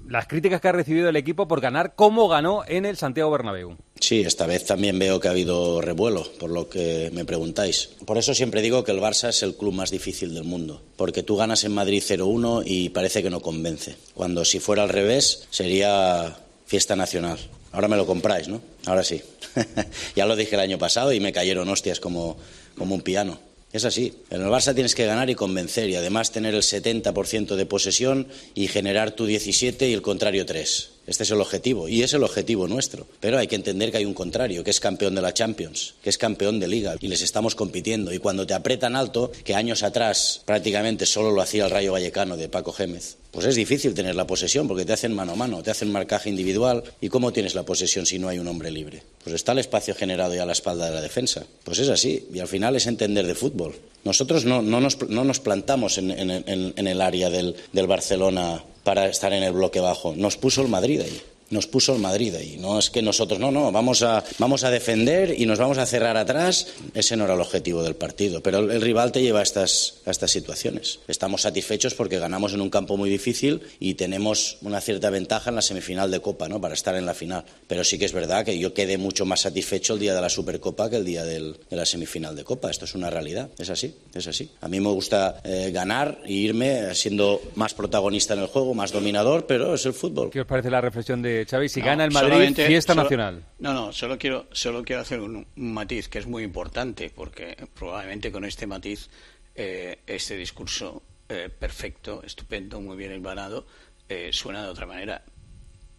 las 0.07 0.27
críticas 0.27 0.61
que 0.61 0.67
ha 0.67 0.73
recibido 0.73 1.09
el 1.09 1.15
equipo 1.15 1.47
por 1.47 1.61
ganar 1.61 1.95
como 1.95 2.27
ganó 2.27 2.63
en 2.67 2.85
el 2.85 2.97
Santiago 2.97 3.31
Bernabéu. 3.31 3.77
Sí, 3.99 4.21
esta 4.21 4.45
vez 4.45 4.65
también 4.65 4.99
veo 4.99 5.19
que 5.19 5.27
ha 5.27 5.31
habido 5.31 5.81
revuelo, 5.81 6.27
por 6.39 6.49
lo 6.49 6.69
que 6.69 7.09
me 7.13 7.25
preguntáis. 7.25 7.89
Por 8.05 8.17
eso 8.17 8.33
siempre 8.33 8.61
digo 8.61 8.83
que 8.83 8.91
el 8.91 8.99
Barça 8.99 9.29
es 9.29 9.43
el 9.43 9.55
club 9.55 9.73
más 9.73 9.91
difícil 9.91 10.33
del 10.33 10.43
mundo, 10.43 10.81
porque 10.97 11.23
tú 11.23 11.35
ganas 11.37 11.63
en 11.63 11.73
Madrid 11.73 12.03
0-1 12.05 12.63
y 12.65 12.89
parece 12.89 13.23
que 13.23 13.29
no 13.29 13.41
convence, 13.41 13.95
cuando 14.13 14.43
si 14.43 14.59
fuera 14.59 14.83
al 14.83 14.89
revés 14.89 15.47
sería 15.51 16.37
fiesta 16.65 16.95
nacional. 16.95 17.37
Ahora 17.71 17.87
me 17.87 17.95
lo 17.95 18.05
compráis, 18.05 18.49
¿no? 18.49 18.61
Ahora 18.85 19.03
sí. 19.03 19.21
ya 20.15 20.25
lo 20.25 20.35
dije 20.35 20.55
el 20.55 20.61
año 20.61 20.77
pasado 20.77 21.13
y 21.13 21.19
me 21.19 21.31
cayeron 21.31 21.69
hostias 21.69 21.99
como, 21.99 22.37
como 22.77 22.95
un 22.95 23.01
piano. 23.01 23.39
Es 23.73 23.85
así. 23.85 24.13
En 24.29 24.41
el 24.41 24.49
Barça 24.49 24.73
tienes 24.73 24.95
que 24.95 25.05
ganar 25.05 25.29
y 25.29 25.35
convencer 25.35 25.89
y 25.89 25.95
además 25.95 26.31
tener 26.31 26.53
el 26.53 26.61
70% 26.61 27.55
de 27.55 27.65
posesión 27.65 28.27
y 28.53 28.67
generar 28.67 29.11
tu 29.11 29.25
17 29.25 29.87
y 29.87 29.93
el 29.93 30.01
contrario 30.01 30.45
3. 30.45 30.89
Este 31.07 31.23
es 31.23 31.31
el 31.31 31.39
objetivo 31.41 31.87
y 31.87 32.03
es 32.03 32.13
el 32.13 32.23
objetivo 32.23 32.67
nuestro. 32.67 33.07
Pero 33.21 33.37
hay 33.37 33.47
que 33.47 33.55
entender 33.55 33.91
que 33.91 33.97
hay 33.97 34.05
un 34.05 34.13
contrario, 34.13 34.63
que 34.63 34.71
es 34.71 34.79
campeón 34.79 35.15
de 35.15 35.21
la 35.21 35.33
Champions, 35.33 35.95
que 36.03 36.09
es 36.09 36.17
campeón 36.17 36.59
de 36.59 36.67
liga 36.67 36.95
y 36.99 37.07
les 37.07 37.21
estamos 37.21 37.55
compitiendo. 37.55 38.13
Y 38.13 38.19
cuando 38.19 38.45
te 38.45 38.53
apretan 38.53 38.95
alto, 38.95 39.31
que 39.43 39.55
años 39.55 39.83
atrás 39.83 40.41
prácticamente 40.45 41.05
solo 41.05 41.31
lo 41.31 41.41
hacía 41.41 41.65
el 41.65 41.71
Rayo 41.71 41.93
Vallecano 41.93 42.35
de 42.35 42.49
Paco 42.49 42.73
Gémez, 42.73 43.17
pues 43.31 43.45
es 43.45 43.55
difícil 43.55 43.93
tener 43.93 44.15
la 44.15 44.27
posesión 44.27 44.67
porque 44.67 44.83
te 44.83 44.91
hacen 44.93 45.13
mano 45.13 45.31
a 45.31 45.35
mano, 45.35 45.63
te 45.63 45.71
hacen 45.71 45.91
marcaje 45.91 46.29
individual. 46.29 46.83
¿Y 46.99 47.07
cómo 47.07 47.31
tienes 47.31 47.55
la 47.55 47.63
posesión 47.63 48.05
si 48.05 48.19
no 48.19 48.27
hay 48.27 48.39
un 48.39 48.47
hombre 48.47 48.71
libre? 48.71 49.03
Pues 49.23 49.35
está 49.35 49.53
el 49.53 49.59
espacio 49.59 49.95
generado 49.95 50.35
ya 50.35 50.43
a 50.43 50.45
la 50.45 50.51
espalda 50.51 50.85
de 50.85 50.95
la 50.95 51.01
defensa. 51.01 51.45
Pues 51.63 51.79
es 51.79 51.89
así. 51.89 52.27
Y 52.33 52.39
al 52.39 52.49
final 52.49 52.75
es 52.75 52.87
entender 52.87 53.25
de 53.25 53.35
fútbol. 53.35 53.73
Nosotros 54.03 54.43
no, 54.43 54.61
no, 54.61 54.81
nos, 54.81 55.01
no 55.09 55.23
nos, 55.23 55.39
plantamos 55.39 55.97
en 55.97 56.09
el 56.11 57.01
área 57.01 57.29
del, 57.29 57.55
del 57.71 57.87
Barcelona 57.87 58.63
para 58.83 59.07
estar 59.07 59.31
en 59.31 59.43
el 59.43 59.53
bloque 59.53 59.79
bajo. 59.79 60.13
Nos 60.15 60.35
puso 60.37 60.61
el 60.61 60.67
Madrid 60.67 61.01
ahí 61.01 61.21
nos 61.51 61.67
puso 61.67 61.93
el 61.93 62.01
Madrid 62.01 62.33
ahí. 62.35 62.57
No 62.57 62.79
es 62.79 62.89
que 62.89 63.01
nosotros, 63.01 63.39
no, 63.39 63.51
no, 63.51 63.71
vamos 63.71 64.01
a, 64.01 64.23
vamos 64.39 64.63
a 64.63 64.71
defender 64.71 65.39
y 65.39 65.45
nos 65.45 65.59
vamos 65.59 65.77
a 65.77 65.85
cerrar 65.85 66.17
atrás. 66.17 66.67
Ese 66.93 67.15
no 67.15 67.25
era 67.25 67.35
el 67.35 67.41
objetivo 67.41 67.83
del 67.83 67.95
partido. 67.95 68.41
Pero 68.41 68.59
el, 68.59 68.81
rival 68.81 69.11
te 69.11 69.21
lleva 69.21 69.39
a 69.39 69.43
estas, 69.43 70.01
a 70.05 70.11
estas 70.11 70.31
situaciones. 70.31 70.99
Estamos 71.07 71.41
satisfechos 71.43 71.93
porque 71.93 72.19
ganamos 72.19 72.53
en 72.53 72.61
un 72.61 72.69
campo 72.69 72.97
muy 72.97 73.09
difícil 73.09 73.61
y 73.79 73.95
tenemos 73.95 74.57
una 74.61 74.81
cierta 74.81 75.09
ventaja 75.09 75.49
en 75.49 75.55
la 75.55 75.61
semifinal 75.61 76.09
de 76.09 76.21
Copa, 76.21 76.47
¿no? 76.47 76.59
Para 76.59 76.73
estar 76.73 76.95
en 76.95 77.05
la 77.05 77.13
final. 77.13 77.43
Pero 77.67 77.83
sí 77.83 77.97
que 77.97 78.05
es 78.05 78.13
verdad 78.13 78.45
que 78.45 78.57
yo 78.57 78.73
quedé 78.73 78.97
mucho 78.97 79.25
más 79.25 79.41
satisfecho 79.41 79.93
el 79.93 79.99
día 79.99 80.15
de 80.15 80.21
la 80.21 80.29
Supercopa 80.29 80.89
que 80.89 80.97
el 80.97 81.05
día 81.05 81.23
del, 81.23 81.57
de 81.69 81.75
la 81.75 81.85
semifinal 81.85 82.35
de 82.35 82.43
Copa. 82.43 82.71
Esto 82.71 82.85
es 82.85 82.95
una 82.95 83.09
realidad. 83.09 83.49
Es 83.57 83.69
así, 83.69 83.93
es 84.13 84.27
así. 84.27 84.49
A 84.61 84.67
mí 84.67 84.79
me 84.79 84.89
gusta 84.89 85.41
eh, 85.43 85.71
ganar 85.71 86.19
e 86.25 86.33
irme 86.33 86.95
siendo 86.95 87.41
más 87.55 87.73
protagonista 87.73 88.33
en 88.33 88.41
el 88.41 88.47
juego, 88.47 88.73
más 88.73 88.91
dominador, 88.91 89.45
pero 89.45 89.73
es 89.73 89.85
el 89.85 89.93
fútbol. 89.93 90.29
¿Qué 90.29 90.41
os 90.41 90.47
parece 90.47 90.69
la 90.69 90.81
reflexión 90.81 91.21
de 91.21 91.40
Xavi? 91.45 91.69
Si 91.69 91.79
no, 91.79 91.85
gana 91.85 92.05
el 92.05 92.11
Madrid, 92.11 92.55
fiesta 92.55 92.93
solo, 92.93 93.03
nacional. 93.03 93.43
No, 93.59 93.73
no, 93.73 93.93
solo 93.93 94.17
quiero, 94.17 94.47
solo 94.51 94.83
quiero 94.83 95.01
hacer 95.01 95.19
un, 95.19 95.47
un, 95.55 95.73
matiz 95.73 96.07
que 96.07 96.19
es 96.19 96.27
muy 96.27 96.43
importante, 96.43 97.11
porque 97.13 97.57
probablemente 97.73 98.31
con 98.31 98.45
este 98.45 98.67
matiz, 98.67 99.09
eh, 99.55 99.99
este 100.07 100.37
discurso 100.37 101.03
eh, 101.29 101.49
perfecto, 101.49 102.23
estupendo, 102.23 102.81
muy 102.81 102.97
bien 102.97 103.11
hilvanado, 103.13 103.65
eh, 104.07 104.29
suena 104.31 104.63
de 104.63 104.69
otra 104.69 104.85
manera. 104.85 105.23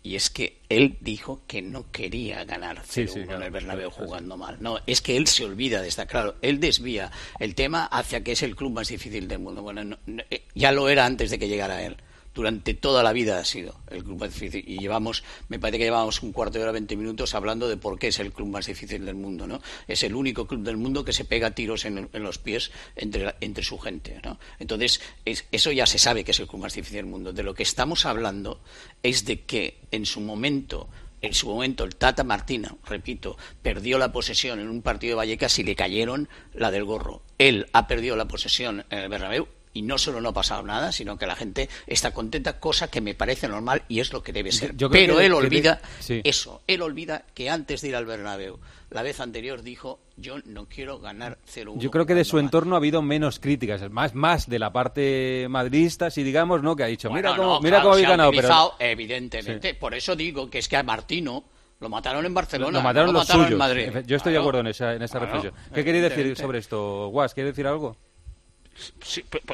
Y 0.02 0.16
es 0.16 0.30
que 0.30 0.58
él 0.68 0.96
dijo 1.00 1.42
que 1.46 1.62
no 1.62 1.90
quería 1.92 2.44
ganar 2.44 2.78
0-1 2.78 2.84
sí, 2.88 3.06
sí, 3.06 3.22
claro, 3.22 3.36
en 3.36 3.42
el 3.44 3.50
Bernabéu 3.50 3.90
claro, 3.90 4.06
jugando 4.06 4.36
mal. 4.36 4.56
No, 4.60 4.78
es 4.86 5.00
que 5.00 5.16
él 5.16 5.28
se 5.28 5.44
olvida 5.44 5.80
de 5.80 5.88
estar 5.88 6.08
claro. 6.08 6.34
Él 6.42 6.58
desvía 6.58 7.12
el 7.38 7.54
tema 7.54 7.84
hacia 7.86 8.24
que 8.24 8.32
es 8.32 8.42
el 8.42 8.56
club 8.56 8.72
más 8.72 8.88
difícil 8.88 9.28
del 9.28 9.38
mundo. 9.38 9.62
Bueno, 9.62 9.84
no, 9.84 9.98
no, 10.06 10.24
ya 10.54 10.72
lo 10.72 10.88
era 10.88 11.06
antes 11.06 11.30
de 11.30 11.38
que 11.38 11.48
llegara 11.48 11.82
él 11.82 11.96
durante 12.34 12.74
toda 12.74 13.02
la 13.02 13.12
vida 13.12 13.38
ha 13.38 13.44
sido 13.44 13.74
el 13.90 14.02
club 14.04 14.20
más 14.20 14.32
difícil. 14.32 14.64
Y 14.66 14.78
llevamos 14.78 15.24
me 15.48 15.58
parece 15.58 15.78
que 15.78 15.84
llevamos 15.84 16.22
un 16.22 16.32
cuarto 16.32 16.58
de 16.58 16.64
hora 16.64 16.72
20 16.72 16.96
minutos 16.96 17.34
hablando 17.34 17.68
de 17.68 17.76
por 17.76 17.98
qué 17.98 18.08
es 18.08 18.18
el 18.20 18.32
club 18.32 18.48
más 18.48 18.66
difícil 18.66 19.04
del 19.04 19.14
mundo 19.14 19.46
no 19.46 19.60
es 19.86 20.02
el 20.02 20.14
único 20.14 20.46
club 20.46 20.62
del 20.62 20.76
mundo 20.76 21.04
que 21.04 21.12
se 21.12 21.24
pega 21.24 21.52
tiros 21.52 21.84
en, 21.84 22.08
los 22.12 22.38
pies 22.38 22.70
entre, 22.96 23.34
entre 23.40 23.64
su 23.64 23.78
gente 23.78 24.20
no 24.24 24.38
entonces 24.58 25.00
es, 25.24 25.46
eso 25.52 25.72
ya 25.72 25.86
se 25.86 25.98
sabe 25.98 26.24
que 26.24 26.32
es 26.32 26.40
el 26.40 26.46
club 26.46 26.62
más 26.62 26.74
difícil 26.74 26.96
del 26.96 27.06
mundo. 27.06 27.32
De 27.32 27.42
lo 27.42 27.54
que 27.54 27.62
estamos 27.62 28.06
hablando 28.06 28.60
es 29.02 29.24
de 29.24 29.40
que 29.42 29.78
en 29.90 30.06
su 30.06 30.20
momento 30.20 30.88
en 31.20 31.34
su 31.34 31.46
momento 31.46 31.84
el 31.84 31.94
Tata 31.94 32.24
Martina, 32.24 32.74
repito, 32.84 33.38
perdió 33.62 33.96
la 33.96 34.10
posesión 34.10 34.58
en 34.58 34.68
un 34.68 34.82
partido 34.82 35.12
de 35.12 35.16
Vallecas 35.16 35.56
y 35.60 35.62
le 35.62 35.76
cayeron 35.76 36.28
la 36.52 36.72
del 36.72 36.84
gorro. 36.84 37.22
Él 37.38 37.68
ha 37.72 37.86
perdido 37.86 38.16
la 38.16 38.26
posesión 38.26 38.84
en 38.90 38.98
el 38.98 39.08
Bernabéu 39.08 39.46
y 39.72 39.82
no 39.82 39.98
solo 39.98 40.20
no 40.20 40.30
ha 40.30 40.34
pasado 40.34 40.62
nada, 40.62 40.92
sino 40.92 41.16
que 41.16 41.26
la 41.26 41.36
gente 41.36 41.68
está 41.86 42.12
contenta, 42.12 42.58
cosa 42.58 42.88
que 42.88 43.00
me 43.00 43.14
parece 43.14 43.48
normal 43.48 43.82
y 43.88 44.00
es 44.00 44.12
lo 44.12 44.22
que 44.22 44.32
debe 44.32 44.52
ser. 44.52 44.76
Yo 44.76 44.90
Pero 44.90 45.16
que, 45.16 45.26
él 45.26 45.32
olvida 45.32 45.78
que 45.78 45.86
de... 45.86 46.02
sí. 46.02 46.20
eso, 46.24 46.62
él 46.66 46.82
olvida 46.82 47.24
que 47.34 47.50
antes 47.50 47.80
de 47.80 47.88
ir 47.88 47.96
al 47.96 48.06
Bernabéu, 48.06 48.58
la 48.90 49.02
vez 49.02 49.20
anterior 49.20 49.62
dijo, 49.62 50.00
yo 50.16 50.36
no 50.44 50.66
quiero 50.66 50.98
ganar 50.98 51.38
0-1. 51.52 51.78
Yo 51.78 51.90
creo 51.90 52.04
que 52.04 52.14
de 52.14 52.24
su 52.24 52.38
entorno 52.38 52.74
ha 52.74 52.78
habido 52.78 53.00
menos 53.00 53.40
críticas, 53.40 53.90
más 53.90 54.14
más 54.14 54.48
de 54.48 54.58
la 54.58 54.72
parte 54.72 55.46
madridista, 55.48 56.10
si 56.10 56.22
digamos, 56.22 56.62
¿no? 56.62 56.76
Que 56.76 56.84
ha 56.84 56.88
dicho, 56.88 57.08
bueno, 57.08 57.30
mira 57.30 57.36
cómo, 57.36 57.54
no, 57.54 57.60
mira 57.60 57.76
claro, 57.76 57.82
cómo 57.84 57.92
habéis 57.94 58.08
ganado. 58.08 58.30
Pero... 58.30 58.74
Evidentemente, 58.78 59.70
sí. 59.70 59.76
por 59.78 59.94
eso 59.94 60.14
digo 60.14 60.50
que 60.50 60.58
es 60.58 60.68
que 60.68 60.76
a 60.76 60.82
Martino 60.82 61.44
lo 61.80 61.88
mataron 61.88 62.24
en 62.26 62.34
Barcelona, 62.34 62.78
lo 62.78 62.84
mataron, 62.84 63.06
lo 63.08 63.12
los 63.14 63.22
mataron 63.22 63.46
suyos. 63.46 63.52
en 63.52 63.58
Madrid. 63.58 64.04
Yo 64.06 64.16
estoy 64.16 64.18
claro. 64.18 64.32
de 64.32 64.38
acuerdo 64.38 64.60
en 64.60 64.66
esa, 64.68 64.94
en 64.94 65.02
esa 65.02 65.18
claro. 65.18 65.34
reflexión. 65.34 65.54
¿Qué 65.74 65.84
queréis 65.84 66.04
decir 66.04 66.36
sobre 66.36 66.58
esto, 66.58 67.08
Guas? 67.08 67.34
¿Quieres 67.34 67.52
decir 67.54 67.66
algo? 67.66 67.96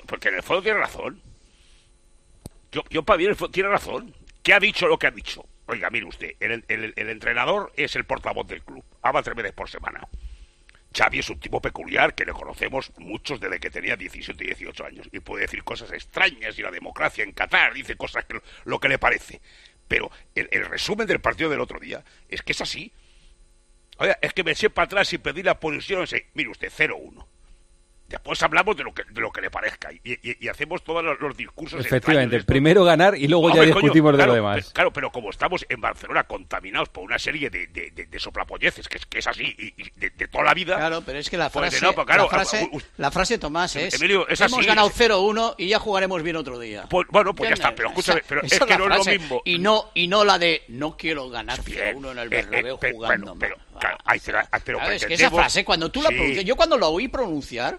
Porque 0.07 0.29
en 0.29 0.37
el 0.37 0.43
fondo 0.43 0.63
tiene 0.63 0.79
razón. 0.79 1.21
Yo, 2.71 2.83
yo 2.91 3.03
para 3.03 3.19
mí 3.19 3.25
en 3.25 3.31
el 3.31 3.37
fondo 3.37 3.53
tiene 3.53 3.69
razón. 3.69 4.15
¿Qué 4.43 4.55
ha 4.55 4.61
dicho 4.61 4.87
lo 4.87 4.99
que 4.99 5.07
ha 5.07 5.11
dicho? 5.11 5.45
Oiga, 5.67 5.91
mire 5.91 6.07
usted, 6.07 6.33
el, 6.41 6.65
el, 6.69 6.95
el 6.97 7.09
entrenador 7.11 7.73
es 7.77 7.95
el 7.97 8.05
portavoz 8.05 8.47
del 8.47 8.63
club. 8.63 8.83
Habla 9.03 9.23
tres 9.23 9.37
veces 9.37 9.53
por 9.53 9.69
semana. 9.69 10.09
Xavi 10.97 11.19
es 11.19 11.29
un 11.29 11.39
tipo 11.39 11.61
peculiar 11.61 12.15
que 12.15 12.25
le 12.25 12.33
conocemos 12.33 12.93
muchos 12.97 13.39
desde 13.39 13.61
que 13.61 13.71
tenía 13.71 13.95
17 13.95 14.43
y 14.43 14.47
18 14.47 14.87
años 14.87 15.09
y 15.13 15.21
puede 15.21 15.43
decir 15.43 15.63
cosas 15.63 15.93
extrañas 15.93 16.59
y 16.59 16.63
la 16.63 16.71
democracia 16.71 17.25
en 17.25 17.33
Qatar 17.33 17.75
dice 17.75 17.97
cosas 17.97 18.25
que 18.25 18.41
lo 18.65 18.81
que 18.81 18.89
le 18.89 18.99
parece. 18.99 19.41
Pero 19.87 20.11
el, 20.35 20.49
el 20.51 20.65
resumen 20.65 21.07
del 21.07 21.21
partido 21.21 21.51
del 21.51 21.61
otro 21.61 21.79
día 21.79 22.03
es 22.29 22.43
que 22.43 22.53
es 22.53 22.61
así. 22.63 22.93
Oiga, 23.99 24.19
es 24.23 24.33
que 24.33 24.45
me 24.45 24.53
eché 24.53 24.71
para 24.71 24.87
atrás 24.87 25.13
y 25.13 25.19
pedí 25.19 25.43
la 25.43 25.61
posición. 25.61 26.07
Mire 26.33 26.49
usted, 26.49 26.71
0-1 26.71 27.27
Después 28.09 28.43
hablamos 28.43 28.75
de 28.75 28.85
lo 28.85 28.95
que, 28.95 29.03
de 29.05 29.21
lo 29.21 29.31
que 29.31 29.43
le 29.43 29.51
parezca 29.51 29.93
y, 29.93 30.01
y- 30.13 30.37
y 30.41 30.49
hacemos 30.49 30.83
todos 30.83 31.05
los, 31.05 31.21
los 31.21 31.37
discursos. 31.37 31.85
Efectivamente, 31.85 32.39
de 32.39 32.45
primero 32.45 32.83
ganar 32.83 33.15
y 33.15 33.29
luego 33.29 33.49
ya 33.51 33.57
Hombre, 33.57 33.71
coño, 33.73 33.83
discutimos 33.83 34.13
de 34.13 34.17
claro, 34.17 34.31
lo 34.31 34.35
demás. 34.37 34.65
pe- 34.67 34.73
Claro, 34.73 34.93
pero 34.95 35.13
como 35.13 35.29
estamos 35.29 35.67
en 35.69 35.79
Barcelona 35.81 36.25
contaminados 36.25 36.89
por 36.89 37.05
una 37.05 37.19
serie 37.19 37.51
de, 37.51 37.67
de, 37.67 37.91
de, 37.91 38.07
de 38.07 38.19
soplapolleces, 38.19 38.89
que 38.89 38.97
es, 38.97 39.05
que 39.05 39.19
es 39.19 39.27
así, 39.27 39.55
y, 39.59 39.67
y 39.83 39.91
de, 39.97 40.09
de 40.09 40.27
toda 40.29 40.45
la 40.45 40.55
vida. 40.55 40.77
Claro, 40.77 41.03
pero 41.05 41.19
es 41.19 41.29
que 41.29 41.37
la 41.37 41.51
pues, 41.51 41.69
frase, 41.71 41.85
no, 41.85 41.93
pues, 41.93 42.07
claro, 42.07 42.23
la 42.23 42.29
frase, 42.31 42.69
u- 42.73 42.77
u- 42.79 42.83
la 42.97 43.11
frase 43.11 43.37
Tomás 43.39 43.77
es 43.77 43.93
Emilio, 43.95 44.27
es 44.27 44.41
hemos 44.41 44.59
así. 44.61 44.67
ganado 44.67 44.89
0-1 44.91 45.55
y 45.59 45.69
ya 45.69 45.79
jugaremos 45.79 46.23
bien 46.23 46.37
otro 46.37 46.59
día. 46.59 46.87
Pues, 46.89 47.07
bueno, 47.11 47.35
pues 47.35 47.51
ya 47.51 47.55
está, 47.55 47.75
pero 47.75 47.89
escúchame, 47.91 48.23
pero 48.27 48.41
Esa 48.43 48.55
es 48.55 48.61
que 48.63 48.79
no 48.79 48.91
es 48.91 49.07
lo 49.07 49.13
mismo. 49.13 49.43
Y 49.45 49.59
no, 49.59 49.91
y 49.93 50.09
no 50.09 50.25
la 50.25 50.39
de 50.39 50.63
no 50.69 50.97
quiero 50.97 51.29
ganar 51.29 51.63
Bien, 51.63 51.99
0-1 51.99 52.13
en 52.13 52.19
el 52.21 52.33
eh, 52.33 52.39
eh, 52.39 52.43
Bernabéu 52.43 52.79
pe- 52.79 52.93
jugando. 52.93 53.37
pero, 53.39 53.57
mal. 53.73 53.81
claro, 53.81 53.99
ahí 54.07 54.19
te 54.19 54.33
la- 54.33 54.49
ah, 54.51 54.61
pero 54.65 54.79
Claro, 54.79 54.95
es 54.95 55.05
que 55.05 55.13
esa 55.13 55.31
frase, 55.31 55.63
cuando 55.63 55.91
tú 55.91 56.01
la 56.01 56.09
pronuncias, 56.09 56.45
yo 56.47 56.57
cuando 56.57 56.79
la 56.79 56.87
oí 56.87 57.09
pronunciar, 57.09 57.79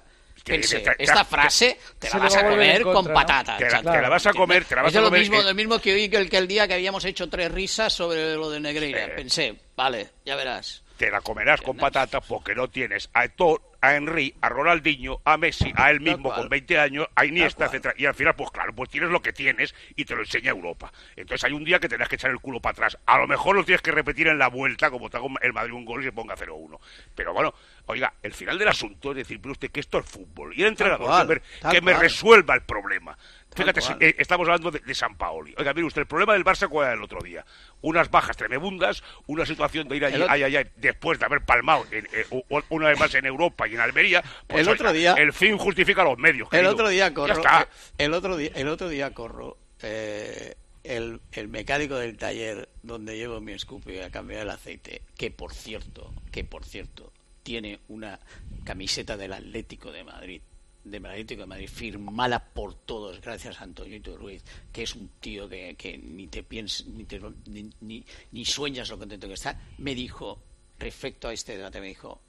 Que- 0.50 0.60
pensé, 0.60 0.80
te- 0.80 0.96
te- 0.96 1.04
esta 1.04 1.24
frase 1.26 1.78
te 1.98 2.10
la 2.10 2.18
vas 2.18 2.36
va 2.36 2.40
a 2.40 2.50
comer 2.50 2.82
con 2.84 2.94
contra, 2.94 3.14
¿no? 3.14 3.20
patata. 3.20 3.58
Te 3.58 3.64
la- 3.66 3.70
chato. 3.72 3.92
te 3.92 4.02
la 4.02 4.10
vas 4.10 4.26
a 4.28 4.34
comer, 4.34 4.66
te 4.66 4.76
la 4.76 4.82
vas 4.82 4.92
es 4.92 4.98
a 4.98 5.02
lo 5.02 5.08
comer, 5.08 5.20
mismo, 5.22 5.40
eh. 5.40 5.44
lo 5.44 5.54
mismo 5.56 5.80
que 5.80 5.94
oí 5.94 6.10
que 6.10 6.18
el, 6.18 6.30
que 6.30 6.38
el 6.38 6.48
día 6.48 6.68
que 6.68 6.74
habíamos 6.74 7.06
hecho 7.06 7.30
tres 7.30 7.52
risas 7.52 7.94
sobre 7.94 8.36
lo 8.36 8.50
de 8.50 8.60
Negreira. 8.60 9.06
Eh. 9.06 9.14
Pensé, 9.16 9.56
vale, 9.76 10.10
ya 10.26 10.36
verás. 10.36 10.84
Te 11.00 11.10
la 11.10 11.22
comerás 11.22 11.62
con 11.62 11.78
patatas 11.78 12.22
porque 12.28 12.54
no 12.54 12.70
tienes 12.70 13.10
a 13.14 13.24
Eto'o, 13.24 13.62
a 13.80 13.96
Henry, 13.96 14.36
a 14.42 14.50
Ronaldinho, 14.50 15.22
a 15.24 15.38
Messi, 15.38 15.72
a 15.78 15.92
él 15.92 16.02
mismo 16.02 16.34
con 16.34 16.50
20 16.50 16.78
años, 16.78 17.08
a 17.16 17.26
Iniesta, 17.26 17.68
etcétera. 17.68 17.94
Y 17.98 18.06
al 18.06 18.14
final, 18.14 18.36
pues 18.36 18.52
claro, 18.52 18.76
pues 18.76 18.90
tienes 18.90 19.10
lo 19.10 19.22
que 19.22 19.32
tienes 19.32 19.74
y 19.96 20.04
te 20.04 20.14
lo 20.14 20.20
enseña 20.24 20.50
Europa. 20.52 20.92
Entonces 21.16 21.46
hay 21.46 21.54
un 21.54 21.64
día 21.64 21.80
que 21.80 21.88
tendrás 21.88 22.10
que 22.10 22.16
echar 22.16 22.32
el 22.32 22.42
culo 22.42 22.60
para 22.60 22.74
atrás. 22.74 22.98
A 23.06 23.18
lo 23.18 23.28
mejor 23.28 23.56
lo 23.56 23.64
tienes 23.64 23.82
que 23.82 23.92
repetir 23.92 24.28
en 24.28 24.38
la 24.38 24.50
vuelta, 24.50 24.92
como 24.92 25.10
te 25.10 25.16
haga 25.16 25.28
el 25.42 25.54
Madrid 25.54 25.72
un 25.72 25.86
gol 25.86 26.02
y 26.02 26.04
se 26.04 26.12
ponga 26.12 26.36
0-1. 26.36 26.78
Pero 27.16 27.34
bueno, 27.34 27.54
oiga, 27.86 28.14
el 28.22 28.34
final 28.34 28.60
del 28.60 28.68
asunto 28.68 29.12
es 29.12 29.18
decir, 29.18 29.40
pero 29.42 29.54
usted 29.54 29.72
que 29.72 29.80
esto 29.80 30.00
es 30.00 30.06
fútbol. 30.06 30.54
Y 30.54 30.64
el 30.64 30.68
entrenador 30.68 31.08
cual, 31.08 31.42
que, 31.72 31.80
me, 31.80 31.94
que 31.94 32.00
resuelva 32.00 32.56
el 32.56 32.64
problema. 32.64 33.18
Fíjate, 33.56 33.82
eh, 34.00 34.16
estamos 34.20 34.48
hablando 34.48 34.72
de, 34.72 34.80
de 34.80 34.96
San 34.96 35.18
Paoli. 35.18 35.54
Oiga, 35.58 35.74
mire 35.74 35.88
usted, 35.88 36.02
el 36.02 36.08
problema 36.08 36.34
del 36.34 36.46
Barça 36.46 36.70
cuál 36.70 36.86
era 36.88 36.96
el 36.96 37.04
otro 37.04 37.20
día. 37.22 37.46
Unas 37.82 38.10
bajas 38.12 38.38
tremebundas, 38.38 39.04
una 39.28 39.46
situación 39.46 39.88
de 39.88 39.98
ir 39.98 40.06
allí, 40.06 40.16
El 40.16 40.22
otro- 40.24 40.34
ay, 40.34 40.44
ay, 40.44 40.56
ay, 40.58 40.66
después 40.76 41.18
de 41.20 41.26
haber 41.26 41.42
palmado 41.44 41.86
en, 41.92 42.08
eh, 42.14 42.26
una 42.70 42.88
vez 42.90 43.00
más 43.00 43.14
en 43.16 43.26
Europa 43.26 43.68
y 43.68 43.74
en 43.74 43.80
Almería. 43.82 44.24
pues, 44.48 44.62
El 44.66 44.74
otro 44.74 44.94
día- 44.94 45.14
El 45.14 45.34
fin 45.34 45.58
justifica 45.58 46.04
los 46.04 46.18
medios. 46.18 46.48
El 46.48 46.60
querido. 46.60 46.72
otro 46.72 46.90
día 46.90 47.08
Ya 47.10 47.14
corro, 47.14 47.34
está. 47.34 47.62
eh, 47.64 47.68
el 48.06 48.14
otro 48.14 48.38
día, 48.38 48.52
el 48.56 48.68
otro 48.68 48.88
día 48.88 49.14
corro, 49.14 49.58
eh, 49.82 50.56
el, 50.84 51.20
el 51.34 51.48
mecánico 51.50 51.96
del 51.96 52.18
taller 52.18 52.70
donde 52.84 53.18
llevo 53.18 53.42
mi 53.42 53.58
scoopy 53.58 54.00
a 54.00 54.10
cambiar 54.12 54.42
el 54.44 54.50
aceite, 54.52 55.02
que 55.18 55.32
por 55.32 55.54
cierto, 55.54 56.14
que 56.32 56.44
por 56.44 56.64
cierto, 56.66 57.12
tiene 57.44 57.80
una 57.88 58.20
camiseta 58.64 59.18
del 59.18 59.34
Atlético 59.34 59.92
de 59.92 60.04
Madrid, 60.04 60.42
del 60.84 61.06
Atlético 61.06 61.42
de 61.42 61.48
Madrid, 61.48 61.68
firmada 61.70 62.40
por 62.54 62.74
todos, 62.74 63.20
gracias 63.22 63.60
a 63.60 63.64
Antonio 63.64 64.00
Ruiz, 64.18 64.44
que 64.72 64.84
es 64.84 64.96
un 64.96 65.10
tío 65.20 65.48
que, 65.50 65.76
que 65.78 65.98
ni 65.98 66.28
te 66.28 66.44
piensas, 66.44 66.88
ni, 66.88 67.04
te- 67.04 67.20
ni, 67.48 67.70
ni- 67.82 68.06
ni 68.32 68.46
sueñas 68.46 68.90
lo 68.90 68.98
contento 68.98 69.28
que 69.28 69.34
está, 69.34 69.60
me 69.78 69.94
dijo, 69.94 70.40
respecto 70.80 71.28
a 71.28 71.34
este 71.34 71.58
debate, 71.58 71.82
me 71.82 71.88
dijo, 71.88 72.22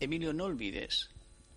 Emilio, 0.00 0.32
no 0.32 0.44
olvides 0.44 1.08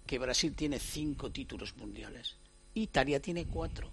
que 0.05 0.17
Brasil 0.19 0.55
tiene 0.55 0.79
cinco 0.79 1.29
títulos 1.31 1.75
mundiales. 1.75 2.35
Italia 2.73 3.19
tiene 3.19 3.45
cuatro. 3.45 3.91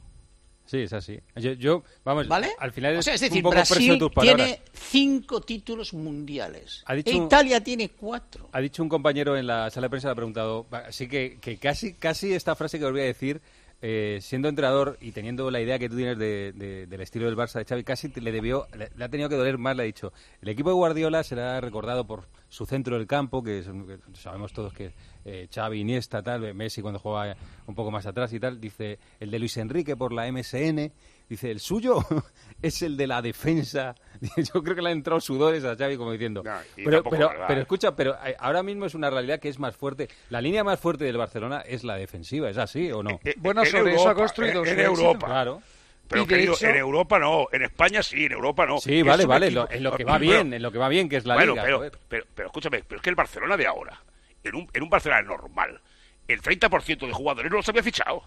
Sí, 0.67 0.79
es 0.79 0.93
así. 0.93 1.19
Yo, 1.37 1.53
yo, 1.53 1.83
vamos, 2.05 2.27
¿Vale? 2.29 2.51
al 2.59 2.73
final 2.73 2.97
o 2.97 3.03
sea, 3.03 3.15
es 3.15 3.23
un 3.23 3.29
decir, 3.29 3.43
poco 3.43 3.55
preso 3.55 3.75
de 3.75 3.81
Brasil 3.81 3.99
tus 3.99 4.23
tiene 4.23 4.61
cinco 4.73 5.41
títulos 5.41 5.95
mundiales. 5.95 6.83
Ha 6.87 6.95
dicho- 6.95 7.11
E 7.11 7.15
Italia 7.15 7.63
tiene 7.63 7.91
cuatro. 7.91 8.49
Ha 8.53 8.61
dicho 8.61 8.83
un 8.83 8.89
compañero 8.89 9.37
en 9.37 9.47
la 9.47 9.71
sala 9.71 9.87
de 9.87 9.91
prensa, 9.91 10.09
le 10.09 10.13
ha 10.13 10.17
preguntado, 10.17 10.67
así 10.73 11.09
que, 11.09 11.39
que 11.41 11.59
casi, 11.59 11.95
casi 11.95 12.33
esta 12.35 12.55
frase 12.57 12.79
que 12.79 12.85
os 12.85 12.93
voy 12.93 13.03
a 13.03 13.05
decir, 13.05 13.41
eh, 13.83 14.19
siendo 14.23 14.49
entrenador 14.49 14.97
y 15.01 15.13
teniendo 15.13 15.51
la 15.51 15.61
idea 15.61 15.79
que 15.79 15.89
tú 15.89 15.97
tienes 15.97 16.17
de- 16.19 16.53
de- 16.53 16.87
del 16.87 17.01
estilo 17.01 17.27
del 17.27 17.37
Barça 17.37 17.59
de 17.59 17.65
Xavi, 17.65 17.85
casi 17.85 18.09
le 18.21 18.33
debió, 18.33 18.67
le, 18.77 19.05
ha 19.05 19.09
tenido 19.09 19.29
que 19.29 19.37
doler 19.37 19.59
más, 19.59 19.77
le 19.77 19.83
ha 19.83 19.87
dicho. 19.87 20.13
El 20.41 20.49
equipo 20.49 20.71
de 20.71 20.75
Guardiola 20.77 21.23
será 21.23 21.61
recordado 21.61 22.07
por 22.07 22.29
su 22.49 22.65
centro 22.67 22.97
del 22.97 23.07
campo, 23.07 23.43
que, 23.43 23.59
es 23.59 23.69
sabemos 24.15 24.53
todos 24.53 24.73
que 24.73 24.95
eh, 25.25 25.49
Xavi, 25.55 25.81
Iniesta, 25.81 26.23
tal, 26.23 26.55
Messi 26.55 26.81
cuando 26.81 26.99
jugaba 27.01 27.37
un 27.67 27.75
poco 27.75 27.91
más 27.91 28.07
atrás 28.07 28.33
y 28.33 28.41
tal, 28.41 28.61
dice 28.61 28.99
el 29.21 29.31
de 29.31 29.39
Luis 29.39 29.57
Enrique 29.59 29.97
por 29.97 30.13
la 30.13 30.31
MSN, 30.31 30.93
dice 31.29 31.51
el 31.51 31.61
suyo 31.61 31.99
es 32.63 32.83
el 32.83 32.97
de 32.97 33.07
la 33.07 33.21
defensa. 33.21 33.95
Yo 34.37 34.63
creo 34.63 34.75
que 34.77 34.83
le 34.83 34.91
han 34.91 34.99
entrado 34.99 35.21
sudores 35.21 35.65
a 35.65 35.77
Xavi 35.77 35.97
como 35.97 36.13
diciendo, 36.13 36.43
No, 36.45 36.53
pero, 36.77 37.03
pero, 37.05 37.31
¿eh? 37.49 37.61
escucha, 37.61 37.95
pero 37.97 38.17
eh, 38.25 38.37
ahora 38.39 38.63
mismo 38.63 38.87
es 38.87 38.95
una 38.95 39.11
realidad 39.11 39.39
que 39.41 39.49
es 39.49 39.59
más 39.59 39.77
fuerte. 39.77 40.09
La 40.31 40.41
línea 40.41 40.65
más 40.65 40.79
fuerte 40.81 41.05
del 41.05 41.17
Barcelona 41.17 41.61
es 41.67 41.85
la 41.85 41.97
defensiva, 41.97 42.49
¿es 42.51 42.59
así 42.59 42.91
o 42.93 43.03
no? 43.03 43.19
Eh, 43.25 43.35
Bueno, 43.39 43.63
en 43.63 43.71
sobre 43.71 43.95
eso 43.95 44.09
ha 44.09 44.15
construido 44.15 44.65
en. 44.65 44.81
Europa. 44.81 45.27
Claro. 45.27 45.63
Pero 46.09 46.25
querido, 46.27 46.55
hecho- 46.55 46.69
en 46.69 46.77
Europa 46.77 47.19
no, 47.19 47.47
en 47.51 47.63
España 47.65 48.01
sí, 48.03 48.27
en 48.27 48.33
Europa 48.33 48.65
no. 48.65 48.79
Sí, 48.79 49.01
Es 49.01 49.05
vale, 49.05 49.27
vale, 49.27 49.47
equipo- 49.49 49.63
lo- 49.65 49.71
en 49.71 49.83
lo 49.83 49.97
que 49.97 50.05
va 50.05 50.19
Bueno, 50.19 50.33
bien, 50.33 50.55
en 50.55 50.63
lo 50.63 50.71
que 50.71 50.79
va 50.79 50.89
bien, 50.89 51.09
que 51.09 51.17
es 51.17 51.27
la 51.27 51.35
bueno, 51.35 51.53
liga. 51.55 51.65
pero, 51.65 51.83
pero, 52.09 52.25
pero 52.33 52.47
escúchame, 52.49 52.85
pero 52.87 52.97
es 52.99 53.03
que 53.03 53.11
el 53.11 53.17
Barcelona 53.17 53.57
de 53.57 53.67
ahora, 53.67 54.01
en 54.45 54.55
un, 54.55 54.71
en 54.73 54.83
un 54.85 54.89
Barcelona 54.89 55.23
normal, 55.23 55.81
el 56.29 56.41
30% 56.41 57.07
de 57.09 57.13
jugadores 57.13 57.51
no 57.51 57.57
los 57.57 57.69
había 57.69 57.83
fichado. 57.83 58.23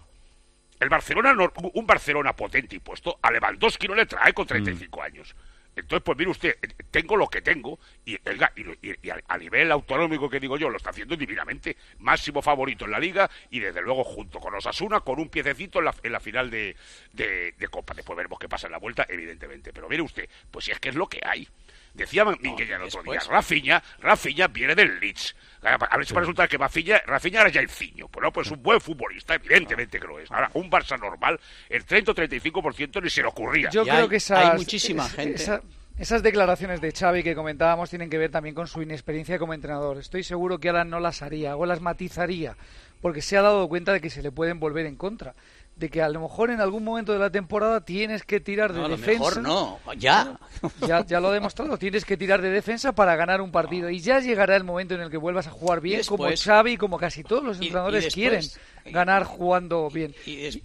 El 0.78 0.88
Barcelona, 0.90 1.34
un 1.74 1.86
Barcelona 1.86 2.34
potente 2.34 2.76
y 2.76 2.78
puesto, 2.80 3.18
a 3.22 3.30
Lewandowski 3.30 3.86
no 3.88 3.94
le 3.94 4.04
trae 4.06 4.32
con 4.34 4.46
35 4.46 5.02
años. 5.02 5.34
Entonces, 5.76 6.02
pues 6.04 6.18
mire 6.18 6.30
usted, 6.30 6.56
tengo 6.90 7.16
lo 7.16 7.28
que 7.28 7.40
tengo 7.42 7.78
y, 8.04 8.14
y- 8.14 8.96
y 9.02 9.10
a, 9.10 9.20
a 9.28 9.38
nivel 9.38 9.70
autonómico 9.72 10.28
que 10.28 10.40
digo 10.40 10.56
yo, 10.58 10.68
lo 10.68 10.76
está 10.76 10.90
haciendo 10.90 11.16
divinamente. 11.16 11.76
Máximo 12.00 12.42
favorito 12.42 12.84
en 12.84 12.90
la 12.90 12.98
liga 12.98 13.30
y 13.50 13.60
desde 13.60 13.80
luego 13.82 14.04
junto 14.04 14.40
con 14.40 14.54
Osasuna 14.54 15.00
con 15.00 15.18
un 15.20 15.28
piececito 15.28 15.78
en 15.78 15.86
la, 15.86 15.94
en 16.02 16.12
la 16.12 16.20
final 16.20 16.50
de, 16.50 16.76
de- 17.12 17.52
de 17.56 17.68
Copa. 17.68 17.94
Después 17.94 18.16
veremos 18.16 18.38
qué 18.38 18.48
pasa 18.48 18.66
en 18.66 18.72
la 18.72 18.78
vuelta, 18.78 19.06
evidentemente. 19.08 19.72
Pero 19.72 19.88
mire 19.88 20.02
usted, 20.02 20.28
pues 20.50 20.64
si 20.64 20.72
es 20.72 20.80
que 20.80 20.88
es 20.90 20.94
lo 20.94 21.06
que 21.08 21.20
hay. 21.24 21.46
Decía 21.94 22.24
Minguella 22.24 22.76
el 22.76 22.82
otro 22.82 23.02
día, 23.02 23.20
Rafiña, 23.28 23.82
Rafiña 24.00 24.46
viene 24.48 24.74
del 24.74 25.00
Leeds. 25.00 25.34
A 25.62 25.96
ver 25.96 26.06
si 26.06 26.14
va 26.14 26.18
a 26.18 26.22
resultar 26.22 26.48
que 26.48 26.56
Rafiña, 26.56 27.02
Rafiña 27.06 27.40
era 27.42 27.50
ya 27.50 27.60
el 27.60 27.68
ciño. 27.68 28.08
Pues 28.08 28.22
no, 28.22 28.32
pues 28.32 28.46
es 28.46 28.52
un 28.52 28.62
buen 28.62 28.80
futbolista, 28.80 29.34
evidentemente 29.34 29.98
que 30.00 30.06
lo 30.06 30.18
es. 30.18 30.30
Ahora, 30.30 30.50
un 30.54 30.70
Barça 30.70 30.98
normal, 30.98 31.38
el 31.68 31.84
30 31.84 32.12
o 32.12 32.14
35% 32.14 33.02
ni 33.02 33.10
se 33.10 33.20
le 33.22 33.28
ocurría. 33.28 33.68
Yo 33.70 33.82
Y 33.82 33.88
creo 33.88 34.02
hay- 34.04 34.08
que 34.08 34.16
esas, 34.16 34.38
hay 34.38 34.56
muchísima 34.56 35.04
es- 35.06 35.12
gente. 35.12 35.34
esa- 35.42 35.60
esas 35.98 36.22
declaraciones 36.22 36.80
de 36.80 36.92
Xavi 36.92 37.22
que 37.22 37.34
comentábamos 37.34 37.90
tienen 37.90 38.08
que 38.08 38.16
ver 38.16 38.30
también 38.30 38.54
con 38.54 38.66
su 38.68 38.80
inexperiencia 38.80 39.38
como 39.38 39.52
entrenador. 39.52 39.98
Estoy 39.98 40.22
seguro 40.22 40.58
que 40.58 40.68
ahora 40.70 40.84
no 40.84 40.98
las 41.00 41.20
haría 41.20 41.56
o 41.56 41.66
las 41.66 41.80
matizaría 41.82 42.56
porque 43.02 43.20
se 43.20 43.36
ha 43.36 43.42
dado 43.42 43.68
cuenta 43.68 43.92
de 43.92 44.00
que 44.00 44.08
se 44.08 44.22
le 44.22 44.30
pueden 44.32 44.60
volver 44.60 44.86
en 44.86 44.96
contra. 44.96 45.34
De 45.80 45.88
que 45.88 46.02
a 46.02 46.08
lo 46.10 46.20
mejor 46.20 46.50
en 46.50 46.60
algún 46.60 46.84
momento 46.84 47.12
de 47.14 47.18
la 47.18 47.30
temporada 47.30 47.80
tienes 47.80 48.22
que 48.24 48.38
tirar 48.38 48.72
de 48.74 48.80
No, 48.80 48.84
a 48.84 48.88
lo 48.88 48.96
defensa. 48.98 49.40
mejor 49.40 49.42
no, 49.42 49.78
ya. 49.96 50.38
Ya, 50.86 51.04
ya 51.06 51.20
lo 51.20 51.28
ha 51.28 51.32
demostrado, 51.32 51.78
tienes 51.78 52.04
que 52.04 52.18
tirar 52.18 52.42
de 52.42 52.50
defensa 52.50 52.92
para 52.92 53.16
ganar 53.16 53.40
un 53.40 53.50
partido 53.50 53.88
y 53.88 53.98
ya 54.00 54.20
llegará 54.20 54.56
el 54.56 54.64
momento 54.64 54.94
en 54.94 55.00
el 55.00 55.10
que 55.10 55.16
vuelvas 55.16 55.46
a 55.46 55.50
jugar 55.50 55.80
bien, 55.80 56.02
como 56.06 56.24
después- 56.26 56.44
Xavi 56.44 56.72
y 56.72 56.76
como 56.76 56.98
casi 56.98 57.24
todos 57.24 57.42
los 57.42 57.56
y- 57.58 57.64
y 57.64 57.66
entrenadores 57.68 58.04
después- 58.04 58.14
quieren 58.14 58.92
ganar 58.94 59.24
jugando 59.24 59.88
bien. 59.88 60.14
Y 60.26 60.44
es- 60.44 60.58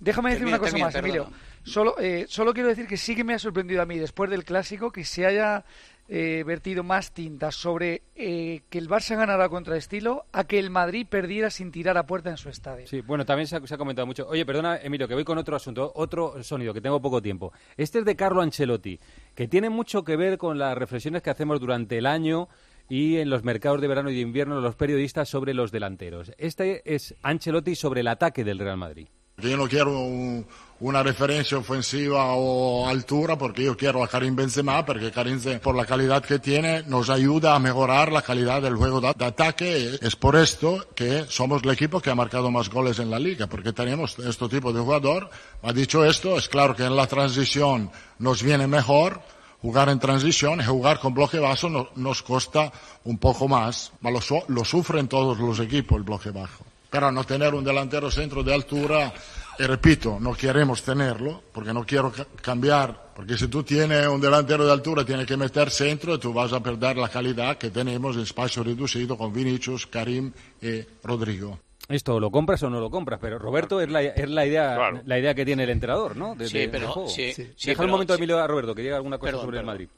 Déjame 0.00 0.30
decir 0.30 0.40
Termina, 0.46 0.56
una 0.56 0.58
cosa 0.60 0.70
termina, 0.70 0.86
más, 0.86 0.94
Emilio. 0.96 1.30
Solo, 1.62 1.96
eh, 1.98 2.24
solo 2.28 2.52
quiero 2.54 2.68
decir 2.70 2.86
que 2.86 2.96
sí 2.96 3.14
que 3.14 3.22
me 3.24 3.34
ha 3.34 3.38
sorprendido 3.38 3.82
a 3.82 3.86
mí, 3.86 3.98
después 3.98 4.30
del 4.30 4.44
clásico, 4.44 4.90
que 4.92 5.04
se 5.04 5.24
haya 5.26 5.64
eh, 6.08 6.44
vertido 6.46 6.82
más 6.82 7.12
tinta 7.12 7.50
sobre 7.50 8.02
eh, 8.14 8.60
que 8.68 8.78
el 8.78 8.88
Barça 8.88 9.16
ganara 9.16 9.48
contra 9.48 9.76
estilo 9.76 10.26
a 10.32 10.44
que 10.44 10.58
el 10.58 10.70
Madrid 10.70 11.06
perdiera 11.08 11.50
sin 11.50 11.70
tirar 11.72 11.96
a 11.96 12.06
puerta 12.06 12.30
en 12.30 12.36
su 12.36 12.48
estadio. 12.50 12.86
Sí, 12.86 13.00
bueno, 13.00 13.24
también 13.24 13.46
se 13.46 13.56
ha, 13.56 13.66
se 13.66 13.74
ha 13.74 13.78
comentado 13.78 14.06
mucho. 14.06 14.26
Oye, 14.28 14.44
perdona, 14.44 14.76
Emilio, 14.76 15.08
que 15.08 15.14
voy 15.14 15.24
con 15.24 15.38
otro 15.38 15.56
asunto, 15.56 15.92
otro 15.94 16.42
sonido, 16.42 16.74
que 16.74 16.80
tengo 16.80 17.00
poco 17.00 17.22
tiempo. 17.22 17.52
Este 17.76 18.00
es 18.00 18.04
de 18.04 18.16
Carlo 18.16 18.42
Ancelotti, 18.42 19.00
que 19.34 19.48
tiene 19.48 19.70
mucho 19.70 20.04
que 20.04 20.16
ver 20.16 20.36
con 20.38 20.58
las 20.58 20.76
reflexiones 20.76 21.22
que 21.22 21.30
hacemos 21.30 21.58
durante 21.60 21.96
el 21.98 22.06
año 22.06 22.48
y 22.88 23.16
en 23.16 23.30
los 23.30 23.42
mercados 23.44 23.80
de 23.80 23.88
verano 23.88 24.10
y 24.10 24.14
de 24.14 24.20
invierno 24.20 24.60
los 24.60 24.74
periodistas 24.76 25.28
sobre 25.28 25.54
los 25.54 25.72
delanteros. 25.72 26.32
Este 26.36 26.82
es 26.94 27.14
Ancelotti 27.22 27.74
sobre 27.74 28.02
el 28.02 28.08
ataque 28.08 28.44
del 28.44 28.58
Real 28.58 28.76
Madrid. 28.76 29.08
Yo 29.38 29.56
no 29.56 29.66
quiero 29.66 29.98
un- 30.00 30.46
una 30.86 31.02
referencia 31.02 31.56
ofensiva 31.56 32.34
o 32.34 32.86
altura 32.86 33.38
porque 33.38 33.64
yo 33.64 33.74
quiero 33.74 34.04
a 34.04 34.08
Karim 34.08 34.36
Benzema 34.36 34.84
porque 34.84 35.10
Karim 35.10 35.40
por 35.62 35.74
la 35.74 35.86
calidad 35.86 36.22
que 36.22 36.38
tiene 36.38 36.82
nos 36.82 37.08
ayuda 37.08 37.54
a 37.54 37.58
mejorar 37.58 38.12
la 38.12 38.20
calidad 38.20 38.60
del 38.60 38.76
juego 38.76 39.00
de, 39.00 39.14
de 39.16 39.24
ataque. 39.24 39.98
Es 40.02 40.14
por 40.14 40.36
esto 40.36 40.86
que 40.94 41.24
somos 41.26 41.62
el 41.62 41.70
equipo 41.70 42.00
que 42.02 42.10
ha 42.10 42.14
marcado 42.14 42.50
más 42.50 42.68
goles 42.68 42.98
en 42.98 43.10
la 43.10 43.18
liga 43.18 43.46
porque 43.46 43.72
tenemos 43.72 44.18
este 44.18 44.46
tipo 44.48 44.74
de 44.74 44.80
jugador. 44.80 45.30
Ha 45.62 45.72
dicho 45.72 46.04
esto, 46.04 46.36
es 46.36 46.50
claro 46.50 46.76
que 46.76 46.84
en 46.84 46.96
la 46.96 47.06
transición 47.06 47.90
nos 48.18 48.42
viene 48.42 48.66
mejor. 48.66 49.22
Jugar 49.62 49.88
en 49.88 49.98
transición 49.98 50.60
jugar 50.66 51.00
con 51.00 51.14
bloque 51.14 51.38
bajo 51.38 51.70
no- 51.70 51.88
nos 51.96 52.20
cuesta 52.20 52.70
un 53.04 53.16
poco 53.16 53.48
más, 53.48 53.90
lo, 54.02 54.20
lo 54.48 54.62
sufren 54.66 55.08
todos 55.08 55.38
los 55.38 55.58
equipos 55.60 55.96
el 55.96 56.02
bloque 56.04 56.30
bajo. 56.30 56.62
Pero 56.90 57.10
no 57.10 57.24
tener 57.24 57.54
un 57.54 57.64
delantero 57.64 58.10
centro 58.10 58.42
de 58.42 58.52
altura, 58.52 59.12
y 59.58 59.62
repito, 59.64 60.18
no 60.20 60.34
queremos 60.34 60.82
tenerlo, 60.82 61.42
porque 61.52 61.72
no 61.72 61.84
quiero 61.84 62.10
ca- 62.12 62.26
cambiar, 62.42 63.12
porque 63.14 63.36
si 63.36 63.48
tú 63.48 63.62
tienes 63.62 64.06
un 64.06 64.20
delantero 64.20 64.64
de 64.66 64.72
altura, 64.72 65.04
tienes 65.04 65.26
que 65.26 65.36
meter 65.36 65.70
centro 65.70 66.14
y 66.14 66.18
tú 66.18 66.32
vas 66.32 66.52
a 66.52 66.60
perder 66.60 66.96
la 66.96 67.08
calidad 67.08 67.56
que 67.58 67.70
tenemos 67.70 68.16
en 68.16 68.22
espacio 68.22 68.62
reducido 68.64 69.16
con 69.16 69.32
Vinicius, 69.32 69.86
Karim 69.86 70.32
y 70.60 70.80
Rodrigo. 71.02 71.58
esto 71.88 72.18
lo 72.18 72.30
compras 72.30 72.62
o 72.62 72.70
no 72.70 72.80
lo 72.80 72.90
compras, 72.90 73.18
pero 73.20 73.38
Roberto 73.38 73.80
es 73.80 73.90
la, 73.90 74.02
es 74.02 74.28
la 74.30 74.46
idea 74.46 74.74
Claro. 74.76 75.00
la 75.04 75.18
idea 75.18 75.34
que 75.34 75.44
tiene 75.44 75.64
el 75.64 75.70
entrenador, 75.70 76.16
¿no? 76.16 76.34
De- 76.34 76.48
Sí, 76.48 76.58
de- 76.58 76.68
pero- 76.68 76.84
del 76.86 76.90
juego. 76.90 77.08
sí, 77.08 77.32
sí, 77.32 77.42
Deja 77.42 77.54
pero- 77.78 77.84
un 77.84 77.90
momento, 77.90 78.14
sí. 78.14 78.18
Emilio, 78.18 78.38
a 78.38 78.46
Roberto, 78.46 78.74
que 78.74 78.82
diga 78.82 78.96
alguna 78.96 79.18
cosa 79.18 79.32
Perdón, 79.32 79.44
sobre 79.46 79.58
el. 79.60 79.66
Madrid. 79.66 79.88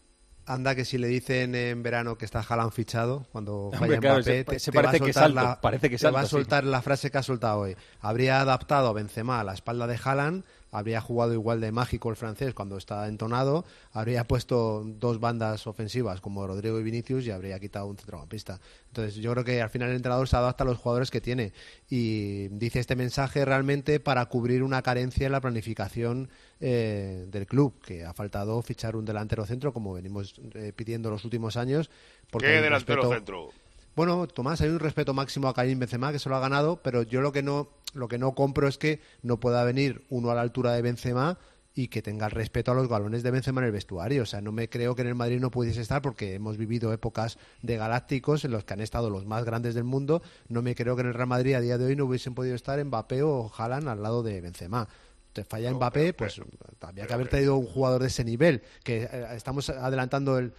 Anda 0.48 0.76
que 0.76 0.84
si 0.84 0.96
le 0.96 1.08
dicen 1.08 1.54
en 1.56 1.82
verano 1.82 2.16
que 2.16 2.24
está 2.24 2.38
Haaland 2.40 2.70
fichado, 2.70 3.26
cuando 3.32 3.70
falla 3.76 3.98
claro, 3.98 4.16
Mbappé, 4.20 4.22
se- 4.22 4.44
te, 4.44 4.58
te 4.58 4.70
va 4.70 4.80
a 4.80 4.84
parece 4.84 5.04
que 5.04 5.12
salto, 5.12 5.34
la, 5.42 5.60
parece 5.60 5.90
que 5.90 5.96
te 5.98 6.10
va 6.10 6.20
a 6.20 6.24
sí. 6.24 6.30
soltar 6.30 6.62
la 6.64 6.82
frase 6.82 7.10
que 7.10 7.18
ha 7.18 7.22
soltado 7.24 7.58
hoy. 7.60 7.76
Habría 8.00 8.40
adaptado 8.40 8.88
a 8.88 8.92
Benzema 8.92 9.40
a 9.40 9.44
la 9.44 9.54
espalda 9.54 9.88
de 9.88 9.98
Haaland, 10.02 10.44
habría 10.76 11.00
jugado 11.00 11.32
igual 11.32 11.60
de 11.60 11.72
mágico 11.72 12.10
el 12.10 12.16
francés 12.16 12.52
cuando 12.52 12.76
está 12.76 13.08
entonado, 13.08 13.64
habría 13.92 14.24
puesto 14.24 14.84
dos 14.84 15.20
bandas 15.20 15.66
ofensivas 15.66 16.20
como 16.20 16.46
Rodrigo 16.46 16.78
y 16.78 16.82
Vinicius 16.82 17.26
y 17.26 17.30
habría 17.30 17.58
quitado 17.58 17.86
un 17.86 17.96
centrocampista. 17.96 18.60
Entonces 18.88 19.16
yo 19.16 19.32
creo 19.32 19.44
que 19.44 19.62
al 19.62 19.70
final 19.70 19.88
el 19.88 19.96
entrenador 19.96 20.28
se 20.28 20.36
adapta 20.36 20.64
a 20.64 20.66
los 20.66 20.76
jugadores 20.76 21.10
que 21.10 21.22
tiene 21.22 21.52
y 21.88 22.48
dice 22.48 22.78
este 22.78 22.94
mensaje 22.94 23.44
realmente 23.44 24.00
para 24.00 24.26
cubrir 24.26 24.62
una 24.62 24.82
carencia 24.82 25.26
en 25.26 25.32
la 25.32 25.40
planificación 25.40 26.28
eh, 26.60 27.26
del 27.28 27.46
club, 27.46 27.80
que 27.80 28.04
ha 28.04 28.12
faltado 28.12 28.60
fichar 28.60 28.96
un 28.96 29.04
delantero 29.04 29.46
centro 29.46 29.72
como 29.72 29.94
venimos 29.94 30.34
eh, 30.54 30.72
pidiendo 30.76 31.10
los 31.10 31.24
últimos 31.24 31.56
años. 31.56 31.90
Porque 32.30 32.48
¿Qué 32.48 32.60
delantero 32.60 33.10
centro? 33.10 33.50
Bueno, 33.96 34.28
Tomás, 34.28 34.60
hay 34.60 34.68
un 34.68 34.78
respeto 34.78 35.14
máximo 35.14 35.48
a 35.48 35.54
Karim 35.54 35.78
Benzema 35.78 36.12
que 36.12 36.18
se 36.18 36.28
lo 36.28 36.36
ha 36.36 36.40
ganado, 36.40 36.82
pero 36.82 37.02
yo 37.02 37.22
lo 37.22 37.32
que 37.32 37.42
no 37.42 37.68
lo 37.94 38.08
que 38.08 38.18
no 38.18 38.34
compro 38.34 38.68
es 38.68 38.76
que 38.78 39.00
no 39.22 39.40
pueda 39.40 39.64
venir 39.64 40.04
uno 40.10 40.30
a 40.30 40.34
la 40.34 40.42
altura 40.42 40.72
de 40.72 40.82
Benzema 40.82 41.38
y 41.74 41.88
que 41.88 42.00
tenga 42.00 42.26
el 42.26 42.32
respeto 42.32 42.72
a 42.72 42.74
los 42.74 42.88
galones 42.88 43.22
de 43.22 43.30
Benzema 43.30 43.60
en 43.60 43.66
el 43.66 43.72
vestuario. 43.72 44.22
O 44.22 44.26
sea, 44.26 44.40
no 44.40 44.52
me 44.52 44.68
creo 44.68 44.94
que 44.94 45.02
en 45.02 45.08
el 45.08 45.14
Madrid 45.14 45.40
no 45.40 45.50
pudiese 45.50 45.80
estar 45.80 46.00
porque 46.00 46.34
hemos 46.34 46.56
vivido 46.56 46.92
épocas 46.92 47.38
de 47.62 47.76
galácticos 47.76 48.44
en 48.44 48.50
los 48.50 48.64
que 48.64 48.74
han 48.74 48.80
estado 48.80 49.10
los 49.10 49.26
más 49.26 49.44
grandes 49.44 49.74
del 49.74 49.84
mundo. 49.84 50.22
No 50.48 50.62
me 50.62 50.74
creo 50.74 50.94
que 50.96 51.02
en 51.02 51.08
el 51.08 51.14
Real 51.14 51.28
Madrid 51.28 51.54
a 51.54 51.60
día 51.60 51.76
de 51.76 51.84
hoy 51.84 51.96
no 51.96 52.06
hubiesen 52.06 52.34
podido 52.34 52.54
estar 52.54 52.82
Mbappé 52.82 53.22
o 53.22 53.50
Haaland 53.56 53.88
al 53.88 54.02
lado 54.02 54.22
de 54.22 54.40
Benzema. 54.40 54.88
Te 55.34 55.44
falla 55.44 55.70
Mbappé, 55.72 56.14
pues 56.14 56.40
había 56.80 57.06
que 57.06 57.12
haber 57.12 57.28
traído 57.28 57.56
un 57.56 57.66
jugador 57.66 58.00
de 58.00 58.08
ese 58.08 58.24
nivel. 58.24 58.62
Que 58.82 59.02
eh, 59.02 59.26
estamos 59.34 59.68
adelantando 59.68 60.38
el, 60.38 60.54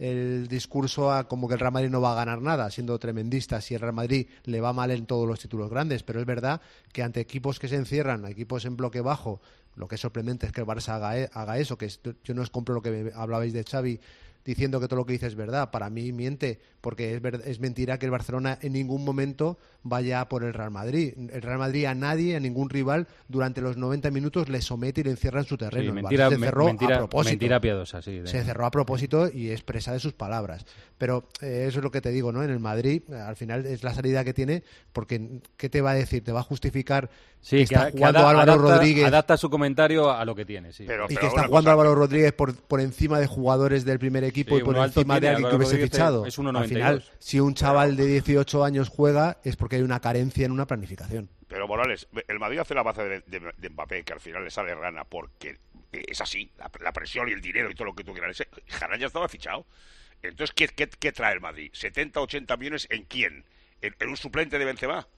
el 0.00 0.48
discurso 0.48 1.12
a 1.12 1.28
como 1.28 1.46
que 1.46 1.54
el 1.54 1.60
Real 1.60 1.72
Madrid 1.72 1.90
no 1.90 2.00
va 2.00 2.12
a 2.12 2.14
ganar 2.14 2.40
nada, 2.40 2.70
siendo 2.70 2.98
tremendista, 2.98 3.60
si 3.60 3.74
el 3.74 3.80
Real 3.80 3.92
Madrid 3.92 4.26
le 4.44 4.60
va 4.62 4.72
mal 4.72 4.90
en 4.90 5.04
todos 5.04 5.28
los 5.28 5.38
títulos 5.38 5.68
grandes, 5.68 6.02
pero 6.02 6.20
es 6.20 6.26
verdad 6.26 6.62
que 6.92 7.02
ante 7.02 7.20
equipos 7.20 7.58
que 7.58 7.68
se 7.68 7.76
encierran, 7.76 8.24
equipos 8.24 8.64
en 8.64 8.78
bloque 8.78 9.02
bajo, 9.02 9.42
lo 9.76 9.88
que 9.88 9.96
es 9.96 10.00
sorprendente 10.00 10.46
es 10.46 10.52
que 10.52 10.62
el 10.62 10.66
Barça 10.66 10.94
haga, 10.94 11.18
e- 11.18 11.30
haga 11.34 11.58
eso, 11.58 11.76
que 11.76 11.88
yo 12.24 12.34
no 12.34 12.40
os 12.40 12.48
compro 12.50 12.74
lo 12.74 12.80
que 12.80 13.12
hablabais 13.14 13.52
de 13.52 13.62
Xavi 13.62 14.00
diciendo 14.42 14.80
que 14.80 14.88
todo 14.88 15.00
lo 15.00 15.06
que 15.06 15.12
dice 15.12 15.26
es 15.26 15.34
verdad, 15.34 15.70
para 15.70 15.90
mí 15.90 16.12
miente, 16.12 16.58
porque 16.80 17.14
es, 17.16 17.22
es 17.44 17.60
mentira 17.60 17.98
que 17.98 18.06
el 18.06 18.10
Barcelona 18.10 18.58
en 18.62 18.72
ningún 18.72 19.04
momento 19.04 19.58
vaya 19.82 20.28
por 20.28 20.44
el 20.44 20.52
Real 20.52 20.70
Madrid. 20.70 21.14
El 21.32 21.42
Real 21.42 21.58
Madrid 21.58 21.84
a 21.86 21.94
nadie, 21.94 22.36
a 22.36 22.40
ningún 22.40 22.68
rival, 22.70 23.06
durante 23.28 23.60
los 23.60 23.76
90 23.76 24.10
minutos 24.10 24.48
le 24.48 24.60
somete 24.60 25.00
y 25.00 25.04
le 25.04 25.10
encierra 25.10 25.40
en 25.40 25.46
su 25.46 25.56
terreno. 25.56 25.90
Sí, 25.90 25.92
mentira, 25.92 26.28
se 26.28 26.36
me- 26.38 26.46
cerró 26.46 26.66
mentira- 26.66 26.96
a 26.96 26.98
propósito. 26.98 27.30
mentira 27.30 27.60
piadosa, 27.60 28.02
sí, 28.02 28.18
de- 28.18 28.26
Se 28.26 28.44
cerró 28.44 28.66
a 28.66 28.70
propósito 28.70 29.28
y 29.32 29.50
expresa 29.50 29.92
de 29.92 30.00
sus 30.00 30.12
palabras. 30.12 30.66
Pero 30.98 31.24
eh, 31.40 31.64
eso 31.68 31.78
es 31.78 31.82
lo 31.84 31.90
que 31.90 32.00
te 32.02 32.10
digo, 32.10 32.30
¿no? 32.32 32.42
En 32.42 32.50
el 32.50 32.60
Madrid, 32.60 33.02
eh, 33.10 33.14
al 33.14 33.36
final 33.36 33.64
es 33.64 33.82
la 33.82 33.94
salida 33.94 34.22
que 34.24 34.34
tiene, 34.34 34.62
porque 34.92 35.40
¿qué 35.56 35.68
te 35.70 35.80
va 35.80 35.92
a 35.92 35.94
decir? 35.94 36.22
¿Te 36.22 36.32
va 36.32 36.40
a 36.40 36.42
justificar 36.44 37.08
Sí, 37.40 37.56
que 37.56 37.62
está 37.62 37.86
que 37.90 37.92
jugando 37.96 38.18
ada- 38.18 38.30
Álvaro 38.30 38.52
adapta, 38.52 38.74
Rodríguez 38.76 39.06
adapta 39.06 39.36
su 39.38 39.48
comentario 39.48 40.10
a 40.10 40.22
lo 40.26 40.34
que 40.34 40.44
tiene, 40.44 40.74
sí. 40.74 40.84
y 41.08 41.16
que 41.16 41.26
está 41.26 41.44
jugando 41.46 41.70
Álvaro 41.70 41.94
Rodríguez 41.94 42.34
por, 42.34 42.54
por 42.54 42.80
encima 42.82 43.18
de 43.18 43.26
jugadores 43.26 43.86
del 43.86 43.98
primer 43.98 44.24
equipo 44.24 44.56
Sí, 44.56 44.60
y 44.60 44.64
por 44.64 44.76
encima 44.76 45.18
de 45.18 45.28
alguien 45.30 45.48
que 45.48 45.56
hubiese 45.56 45.72
Rodríguez 45.72 45.90
fichado? 45.90 46.26
es 46.26 46.38
Al 46.38 46.44
1,92. 46.44 46.68
final, 46.68 47.04
si 47.18 47.40
un 47.40 47.54
chaval 47.54 47.96
de 47.96 48.04
18 48.06 48.62
años 48.62 48.90
juega 48.90 49.38
es 49.42 49.56
porque 49.56 49.69
hay 49.76 49.82
una 49.82 50.00
carencia 50.00 50.46
en 50.46 50.52
una 50.52 50.66
planificación. 50.66 51.28
Pero 51.48 51.66
Morales, 51.68 52.06
el 52.28 52.38
Madrid 52.38 52.58
hace 52.58 52.74
la 52.74 52.82
base 52.82 53.02
de, 53.04 53.20
de- 53.26 53.52
de 53.56 53.70
Mbappé, 53.70 54.02
que 54.04 54.12
al 54.12 54.20
final 54.20 54.44
le 54.44 54.50
sale 54.50 54.74
rana 54.74 55.04
porque 55.04 55.58
es 55.92 56.20
así, 56.20 56.50
la, 56.58 56.70
la 56.80 56.92
presión 56.92 57.28
y 57.28 57.32
el 57.32 57.40
dinero 57.40 57.70
y 57.70 57.74
todo 57.74 57.86
lo 57.86 57.94
que 57.94 58.04
tú 58.04 58.12
quieras. 58.12 58.42
Jarán 58.68 59.00
ya 59.00 59.06
estaba 59.08 59.28
fichado. 59.28 59.66
Entonces, 60.22 60.54
¿qué, 60.54 60.68
qué, 60.68 60.88
qué 60.88 61.12
trae 61.12 61.32
el 61.34 61.40
Madrid? 61.40 61.72
¿70, 61.72 62.12
80 62.18 62.56
millones 62.56 62.86
en 62.90 63.04
quién? 63.04 63.44
¿En, 63.80 63.96
en 63.98 64.08
un 64.08 64.16
suplente 64.16 64.58
de 64.58 64.64
Benzema? 64.64 65.08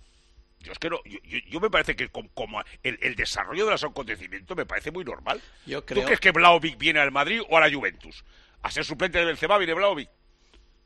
Yo 0.60 0.70
es 0.72 0.78
que 0.78 0.88
no, 0.90 1.00
yo, 1.04 1.18
yo- 1.24 1.38
yo 1.48 1.60
me 1.60 1.70
parece 1.70 1.96
que 1.96 2.08
com- 2.08 2.28
como 2.34 2.62
el, 2.84 2.98
el 3.02 3.16
desarrollo 3.16 3.64
de 3.64 3.72
los 3.72 3.82
acontecimientos 3.82 4.56
me 4.56 4.64
parece 4.64 4.92
muy 4.92 5.04
normal. 5.04 5.40
Yo 5.66 5.80
¿Tú 5.82 5.94
creo- 5.94 6.04
crees 6.04 6.20
que 6.20 6.30
Vlaovic 6.30 6.78
viene 6.78 7.00
al 7.00 7.10
Madrid 7.10 7.40
o 7.48 7.58
a 7.58 7.60
la 7.66 7.74
Juventus? 7.74 8.24
¿A 8.62 8.70
ser 8.70 8.84
suplente 8.84 9.18
de 9.18 9.24
Benzema 9.24 9.58
viene 9.58 9.74
Vlaovic? 9.74 10.08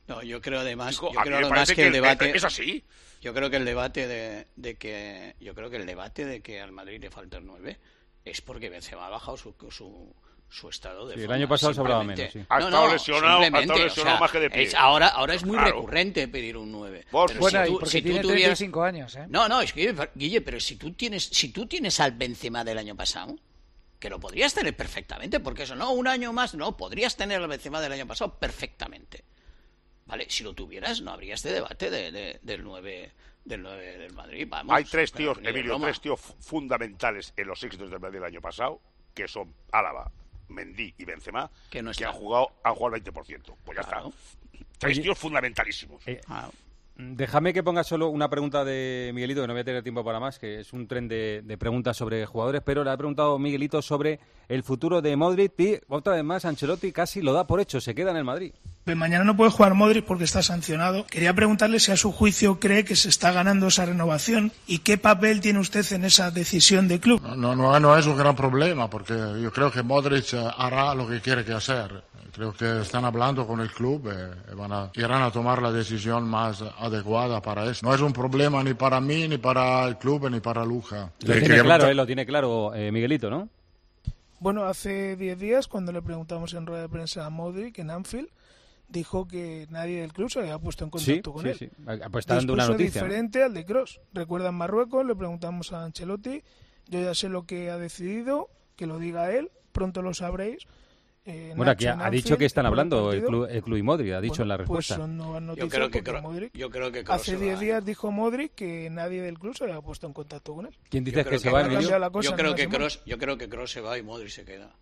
No, 0.08 0.22
yo 0.22 0.40
creo 0.40 0.60
además, 0.60 0.94
Chico, 0.94 1.12
yo 1.12 1.20
creo 1.20 1.38
además 1.38 1.66
que 1.66 1.72
el 1.72 1.76
que 1.76 1.86
el- 1.86 1.92
debate 1.92 2.36
es 2.36 2.44
así. 2.44 2.84
Yo 3.22 3.34
creo 3.34 3.50
que 3.50 3.56
el 3.56 3.64
debate 3.64 4.06
de, 4.06 4.46
de 4.56 4.76
que 4.76 5.34
yo 5.40 5.54
creo 5.54 5.68
que 5.70 5.76
el 5.76 5.86
debate 5.86 6.24
de 6.24 6.40
que 6.42 6.60
al 6.60 6.70
Madrid 6.72 7.00
le 7.00 7.10
falta 7.10 7.38
el 7.38 7.46
9 7.46 7.78
es 8.24 8.40
porque 8.40 8.68
Benzema 8.70 9.06
ha 9.06 9.10
bajado 9.10 9.36
su 9.36 9.54
su, 9.70 10.14
su 10.48 10.68
estado 10.68 11.08
de 11.08 11.14
Sí, 11.14 11.20
el 11.20 11.26
forma, 11.26 11.34
año 11.36 11.48
pasado 11.48 11.74
se 11.74 11.80
hablaba 11.80 12.04
menos, 12.04 12.30
sí. 12.32 12.38
Ha 12.48 12.58
No, 12.60 12.66
estado 12.66 12.86
no, 12.86 12.92
lesionado, 12.92 13.38
ha 13.40 13.46
estado 13.46 13.60
lesionado 13.84 13.88
o 13.88 13.90
sea, 13.90 14.20
más 14.20 14.30
que 14.30 14.40
de 14.40 14.50
pie. 14.50 14.62
es- 14.62 14.74
ahora 14.74 15.08
ahora 15.08 15.34
es 15.34 15.44
muy 15.44 15.56
Claro. 15.56 15.72
recurrente 15.74 16.28
pedir 16.28 16.56
un 16.56 16.70
9. 16.70 17.04
Por 17.10 17.28
Pero 17.30 17.40
Bueno, 17.40 17.58
si 17.64 17.64
y 17.64 17.72
tú- 17.72 17.78
porque 17.80 17.90
si 17.90 18.02
tú 18.02 18.08
tuvieras- 18.08 18.28
35 18.58 18.82
años, 18.84 19.16
¿eh? 19.16 19.26
No, 19.28 19.48
no, 19.48 19.60
es 19.60 19.72
que 19.72 19.92
Guille, 20.14 20.40
pero 20.42 20.60
si 20.60 20.76
tú 20.76 20.92
tienes 20.92 21.24
si 21.24 21.48
tú 21.48 21.66
tienes 21.66 21.98
al 21.98 22.12
Benzema 22.12 22.62
del 22.62 22.78
año 22.78 22.94
pasado, 22.94 23.34
que 23.98 24.08
lo 24.10 24.20
podrías 24.20 24.54
tener 24.54 24.76
perfectamente, 24.76 25.40
porque 25.40 25.64
eso 25.64 25.74
no, 25.74 25.90
un 25.92 26.06
año 26.06 26.32
más, 26.32 26.54
no, 26.54 26.76
podrías 26.76 27.16
tener 27.16 27.40
al 27.42 27.48
Benzema 27.48 27.80
del 27.80 27.92
año 27.92 28.06
pasado 28.06 28.38
perfectamente. 28.38 29.24
¿Vale? 30.06 30.26
Si 30.28 30.44
lo 30.44 30.54
tuvieras, 30.54 31.00
no 31.02 31.10
habría 31.10 31.34
este 31.34 31.50
debate 31.52 31.90
de, 31.90 32.12
de- 32.12 32.38
del 32.42 32.62
9 32.64 33.12
del 33.44 33.62
9 33.62 33.98
del 33.98 34.12
Madrid. 34.12 34.46
Vamos, 34.48 34.74
Hay 34.74 34.84
tres 34.84 35.12
tíos, 35.12 35.38
Emilio, 35.42 35.78
tres 35.80 36.00
tíos 36.00 36.20
fu- 36.20 36.34
fundamentales 36.40 37.32
en 37.36 37.46
los 37.46 37.62
éxitos 37.62 37.90
del 37.90 38.00
Madrid 38.00 38.18
del 38.18 38.24
año 38.24 38.40
pasado, 38.40 38.80
que 39.14 39.28
son 39.28 39.54
Álava, 39.72 40.10
Mendy 40.48 40.94
y 40.98 41.04
Benzema, 41.04 41.50
Que 41.70 41.80
no 41.82 41.90
han 41.90 42.12
jugado, 42.12 42.50
han 42.64 42.74
jugado 42.74 42.96
el 42.96 43.02
20%. 43.04 43.56
Pues 43.64 43.76
ya 43.78 43.84
Claro. 43.84 44.08
está. 44.08 44.68
Tres 44.78 44.92
Oye, 44.96 45.02
tíos 45.02 45.18
fundamentalísimos. 45.18 46.02
eh, 46.06 46.20
Ah, 46.28 46.48
Déjame 46.98 47.52
que 47.52 47.62
ponga 47.62 47.84
solo 47.84 48.08
una 48.08 48.30
pregunta 48.30 48.64
de 48.64 49.10
Miguelito, 49.14 49.42
que 49.42 49.46
no 49.48 49.52
voy 49.52 49.60
a 49.60 49.64
tener 49.64 49.82
tiempo 49.82 50.02
para 50.02 50.18
más, 50.18 50.38
que 50.38 50.60
es 50.60 50.72
un 50.72 50.88
tren 50.88 51.06
de, 51.08 51.42
de 51.44 51.58
preguntas 51.58 51.94
sobre 51.94 52.24
jugadores, 52.24 52.62
pero 52.64 52.82
le 52.82 52.90
ha 52.90 52.96
preguntado 52.96 53.38
Miguelito 53.38 53.82
sobre 53.82 54.18
el 54.48 54.62
futuro 54.62 55.02
de 55.02 55.16
Modric 55.16 55.52
y 55.58 55.78
otra 55.88 56.14
vez 56.14 56.24
más 56.24 56.44
Ancelotti 56.44 56.92
casi 56.92 57.22
lo 57.22 57.32
da 57.32 57.46
por 57.46 57.60
hecho, 57.60 57.80
se 57.80 57.94
queda 57.94 58.10
en 58.10 58.16
el 58.16 58.24
Madrid. 58.24 58.52
Pues 58.84 58.96
Mañana 58.96 59.24
no 59.24 59.36
puede 59.36 59.50
jugar 59.50 59.74
Modric 59.74 60.04
porque 60.04 60.24
está 60.24 60.42
sancionado. 60.42 61.06
Quería 61.06 61.34
preguntarle 61.34 61.80
si 61.80 61.90
a 61.90 61.96
su 61.96 62.12
juicio 62.12 62.60
cree 62.60 62.84
que 62.84 62.94
se 62.94 63.08
está 63.08 63.32
ganando 63.32 63.66
esa 63.66 63.84
renovación 63.84 64.52
y 64.66 64.78
qué 64.78 64.96
papel 64.96 65.40
tiene 65.40 65.58
usted 65.58 65.84
en 65.92 66.04
esa 66.04 66.30
decisión 66.30 66.86
de 66.86 67.00
club. 67.00 67.20
No, 67.36 67.56
no, 67.56 67.80
no 67.80 67.98
es 67.98 68.06
un 68.06 68.16
gran 68.16 68.36
problema 68.36 68.88
porque 68.88 69.14
yo 69.42 69.50
creo 69.52 69.72
que 69.72 69.82
Modric 69.82 70.34
eh, 70.34 70.44
hará 70.56 70.94
lo 70.94 71.08
que 71.08 71.20
quiere 71.20 71.44
que 71.44 71.52
hacer. 71.52 72.04
Creo 72.36 72.52
que 72.52 72.82
están 72.82 73.06
hablando 73.06 73.46
con 73.46 73.60
el 73.60 73.70
club 73.70 74.12
eh, 74.12 74.52
y 74.52 74.54
van 74.54 74.70
a, 74.70 74.90
irán 74.94 75.22
a 75.22 75.30
tomar 75.30 75.62
la 75.62 75.72
decisión 75.72 76.28
más 76.28 76.62
adecuada 76.78 77.40
para 77.40 77.64
eso. 77.64 77.86
No 77.86 77.94
es 77.94 78.02
un 78.02 78.12
problema 78.12 78.62
ni 78.62 78.74
para 78.74 79.00
mí, 79.00 79.26
ni 79.26 79.38
para 79.38 79.88
el 79.88 79.96
club, 79.96 80.28
ni 80.28 80.40
para 80.40 80.62
Luja. 80.62 81.12
Lo 81.20 81.32
tiene 81.32 81.62
claro, 81.62 81.86
eh, 81.86 81.94
lo 81.94 82.04
tiene 82.04 82.26
claro 82.26 82.74
eh, 82.74 82.92
Miguelito, 82.92 83.30
¿no? 83.30 83.48
Bueno, 84.40 84.64
hace 84.66 85.16
10 85.16 85.38
días, 85.38 85.68
cuando 85.68 85.92
le 85.92 86.02
preguntamos 86.02 86.52
en 86.54 86.66
rueda 86.66 86.82
de 86.82 86.88
prensa 86.88 87.24
a 87.26 87.30
Modric 87.30 87.78
en 87.78 87.90
Anfield, 87.90 88.28
dijo 88.88 89.26
que 89.26 89.66
nadie 89.70 90.00
del 90.02 90.12
club 90.12 90.30
se 90.30 90.40
había 90.40 90.58
puesto 90.58 90.84
en 90.84 90.90
Sí, 90.98 91.20
contacto 91.20 91.32
con 91.32 91.42
sí, 91.42 91.48
él. 91.48 91.56
sí. 91.58 91.70
Pues 92.10 92.22
está 92.22 92.34
dando 92.36 92.52
una 92.52 92.66
noticia. 92.68 93.00
¿no? 93.00 93.06
diferente 93.08 93.42
al 93.42 93.54
de 93.54 93.64
Cross. 93.64 94.00
Recuerda 94.12 94.50
en 94.50 94.54
Marruecos, 94.56 95.04
le 95.06 95.16
preguntamos 95.16 95.72
a 95.72 95.84
Ancelotti, 95.84 96.42
yo 96.88 97.00
ya 97.00 97.14
sé 97.14 97.28
lo 97.28 97.46
que 97.46 97.70
ha 97.70 97.78
decidido, 97.78 98.50
que 98.76 98.86
lo 98.86 98.98
diga 98.98 99.32
él, 99.32 99.50
pronto 99.72 100.02
lo 100.02 100.12
sabréis. 100.14 100.66
Eh, 101.28 101.52
Bueno, 101.56 101.72
aquí 101.72 101.86
ha, 101.86 101.98
ha 102.06 102.08
dicho 102.08 102.38
que 102.38 102.44
están 102.44 102.66
hablando 102.66 103.12
el 103.12 103.24
club, 103.24 103.48
el 103.50 103.60
club 103.60 103.76
y 103.78 103.82
Modric, 103.82 104.12
ha 104.14 104.20
dicho 104.20 104.36
Bueno, 104.38 104.42
en 104.44 104.48
la 104.48 104.56
pues 104.58 104.68
respuesta. 104.68 104.94
son 104.96 105.16
nuevas 105.16 105.34
Yo 105.34 105.46
noticias 105.46 105.70
creo 105.74 105.90
que 105.90 106.04
Kroos- 106.04 106.22
Modric- 106.22 106.50
yo 106.54 106.70
creo 106.70 106.92
que 106.92 107.02
Kroos 107.02 107.20
hace 107.20 107.32
se 107.32 107.36
10 107.38 107.56
va, 107.56 107.60
días 107.60 107.84
dijo 107.84 108.12
Modric 108.12 108.54
que 108.54 108.88
nadie 108.90 109.22
del 109.22 109.36
club 109.38 109.56
se 109.56 109.64
había 109.64 109.80
puesto 109.80 110.06
en 110.06 110.12
contacto 110.12 110.54
con 110.54 110.66
él. 110.66 110.76
¿Quién 110.88 111.04
Yo 111.04 111.10
dices 111.10 111.24
creo 111.26 111.32
que 111.32 111.42
se 111.42 111.50
va, 111.50 111.60
Emilio? 111.62 111.78
cambiado 111.80 111.98
la 112.00 112.10
cosa 112.10 112.30
Yo 112.30 112.36
creo 112.36 112.54
que. 112.54 112.68
Kroos, 112.68 113.02
yo 113.04 113.18
creo 113.18 113.36
que 113.36 113.48
Kroos 113.48 113.72
se 113.72 113.80
va 113.80 113.98
y 113.98 114.02
Modric 114.04 114.28
se 114.30 114.44
queda. 114.44 114.76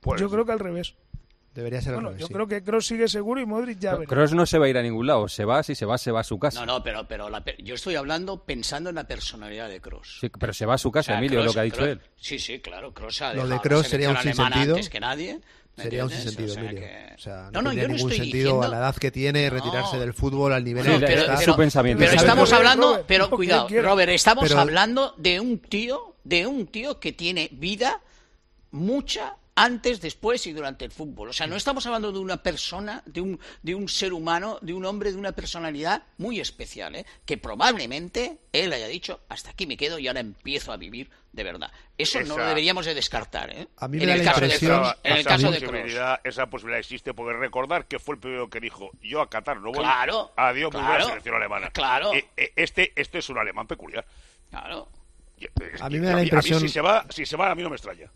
Pues, 0.00 0.20
Yo 0.20 0.28
creo 0.28 0.44
que 0.44 0.52
al 0.52 0.58
revés. 0.58 0.94
Debería 1.54 1.80
ser 1.80 1.90
al 1.90 1.94
Bueno, 1.96 2.08
revés, 2.10 2.20
yo 2.20 2.26
sí. 2.28 2.32
creo 2.32 2.46
que 2.46 2.62
Cross 2.62 2.86
sigue 2.86 3.08
seguro 3.08 3.40
y 3.40 3.44
Modric 3.44 3.80
ya 3.80 3.96
verá. 3.96 4.06
Kroos 4.08 4.32
no 4.32 4.46
se 4.46 4.56
va 4.56 4.66
a 4.66 4.68
ir 4.68 4.78
a 4.78 4.82
ningún 4.82 5.04
lado, 5.08 5.26
se 5.26 5.44
va, 5.44 5.64
si 5.64 5.74
se 5.74 5.84
va, 5.84 5.98
se 5.98 6.12
va 6.12 6.20
a 6.20 6.24
su 6.24 6.38
casa. 6.38 6.64
No, 6.64 6.74
no, 6.78 6.82
pero, 6.84 7.08
pero 7.08 7.28
la 7.28 7.42
pe- 7.42 7.56
yo 7.60 7.74
estoy 7.74 7.96
hablando 7.96 8.44
pensando 8.44 8.88
en 8.90 8.94
la 8.94 9.02
personalidad 9.08 9.68
de 9.68 9.80
Kroos. 9.80 10.18
Sí, 10.20 10.28
pero 10.28 10.52
se 10.52 10.64
va 10.64 10.74
a 10.74 10.78
su 10.78 10.92
casa, 10.92 11.10
O 11.10 11.14
sea, 11.14 11.18
Emilio, 11.18 11.40
es 11.40 11.46
lo 11.46 11.50
Kroos- 11.50 11.54
que 11.54 11.60
ha 11.60 11.62
dicho 11.64 11.76
Kroos- 11.78 11.88
él. 11.88 12.00
Sí, 12.16 12.38
sí, 12.38 12.60
claro. 12.60 12.94
Kroos 12.94 13.20
ha 13.22 13.34
Lo 13.34 13.48
de 13.48 13.58
Kroos 13.58 13.88
sería 13.88 14.10
un 14.10 14.16
sinsentido. 14.18 14.74
antes 14.74 14.88
que 14.88 15.00
nadie. 15.00 15.40
¿Me 15.80 15.90
Sería 15.90 16.04
un 16.04 16.10
sinsentido, 16.10 16.50
O 16.50 16.54
sea 16.54 16.62
Emilio. 16.64 16.80
que- 16.80 17.14
O 17.14 17.18
sea, 17.18 17.34
no, 17.50 17.50
no, 17.50 17.62
no, 17.62 17.72
yo 17.72 17.82
no 17.82 17.94
ningún 17.94 18.10
estoy 18.12 18.16
sentido 18.26 18.44
diciendo... 18.52 18.62
a 18.62 18.68
la 18.68 18.76
edad 18.78 18.96
que 18.96 19.10
tiene 19.10 19.50
retirarse 19.50 19.98
del 19.98 20.14
fútbol 20.14 20.52
al 20.52 20.64
nivel 20.64 20.86
el 20.86 21.00
que 21.00 21.06
pero- 21.06 21.20
está. 21.22 21.34
es 21.34 21.44
su 21.44 21.56
pensamiento. 21.56 21.98
Pero 22.00 22.10
Pero 22.12 22.20
estamos 22.22 22.48
Robert, 22.50 22.56
hablando, 22.58 22.88
Robert, 22.88 23.04
pero 23.06 23.30
cuidado. 23.30 23.68
Robert, 23.82 24.10
estamos 24.12 24.48
Pero- 24.48 24.60
hablando 24.60 25.14
de 25.18 25.40
un 25.40 25.58
tío, 25.58 26.14
de 26.24 26.46
un 26.46 26.66
tío 26.66 26.98
que 27.00 27.12
tiene 27.12 27.48
vida, 27.52 28.00
mucha 28.70 29.34
antes, 29.56 30.00
después 30.00 30.46
y 30.46 30.52
durante 30.52 30.84
el 30.84 30.90
fútbol. 30.90 31.28
O 31.28 31.32
sea, 31.32 31.46
no 31.46 31.56
estamos 31.56 31.84
hablando 31.86 32.12
de 32.12 32.18
una 32.18 32.42
persona, 32.42 33.02
de 33.06 33.20
un, 33.20 33.40
de 33.62 33.74
un 33.74 33.88
ser 33.88 34.12
humano, 34.12 34.58
de 34.62 34.72
un 34.72 34.84
hombre, 34.86 35.12
de 35.12 35.18
una 35.18 35.32
personalidad 35.32 36.04
muy 36.18 36.40
especial, 36.40 36.94
¿eh? 36.96 37.04
que 37.26 37.36
probablemente 37.36 38.38
él 38.52 38.72
haya 38.72 38.86
dicho, 38.88 39.20
hasta 39.28 39.50
aquí 39.50 39.66
me 39.66 39.76
quedo 39.76 39.98
y 39.98 40.08
ahora 40.08 40.20
empiezo 40.20 40.72
a 40.72 40.76
vivir 40.76 41.10
de 41.32 41.44
verdad. 41.44 41.70
Eso 41.98 42.20
no 42.22 42.36
lo 42.38 42.46
deberíamos 42.46 42.86
de 42.86 42.94
descartar. 42.94 43.50
¿eh? 43.50 43.68
A 43.76 43.86
mí 43.86 43.98
me 43.98 44.04
en 44.04 44.08
da 44.08 44.14
el 44.16 44.24
la 44.24 44.32
caso 44.32 44.40
de 44.40 44.46
en 44.46 45.12
el 45.12 45.18
esa, 45.20 45.28
caso 45.28 45.50
de 45.50 45.58
Kroos. 45.58 45.70
posibilidad, 45.72 46.20
esa 46.24 46.46
posibilidad 46.46 46.80
existe, 46.80 47.12
porque 47.14 47.36
recordar 47.38 47.86
que 47.86 47.98
fue 47.98 48.14
el 48.14 48.20
primero 48.20 48.48
que 48.48 48.60
dijo, 48.60 48.90
yo 49.02 49.20
a 49.20 49.28
Qatar 49.28 49.58
no 49.60 49.72
voy, 49.72 49.80
Claro, 49.84 50.32
adiós, 50.36 50.72
muy 50.72 50.80
claro, 50.80 50.92
buena 50.94 51.04
selección 51.06 51.34
alemana. 51.36 51.70
claro. 51.70 52.14
Eh, 52.14 52.26
eh, 52.36 52.52
este, 52.56 52.92
este 52.96 53.18
es 53.18 53.28
un 53.28 53.38
alemán 53.38 53.66
peculiar. 53.66 54.06
Claro. 54.50 54.88
A 55.80 55.88
mí 55.88 55.98
me 56.00 56.06
da 56.06 56.14
la 56.14 56.18
a 56.20 56.24
impresión- 56.24 56.60
si, 56.60 56.68
se 56.68 56.80
va, 56.80 57.06
si 57.10 57.24
se 57.26 57.36
va, 57.36 57.50
a 57.50 57.54
mí 57.54 57.62
no 57.62 57.70
me 57.70 57.76
extraña. 57.76 58.10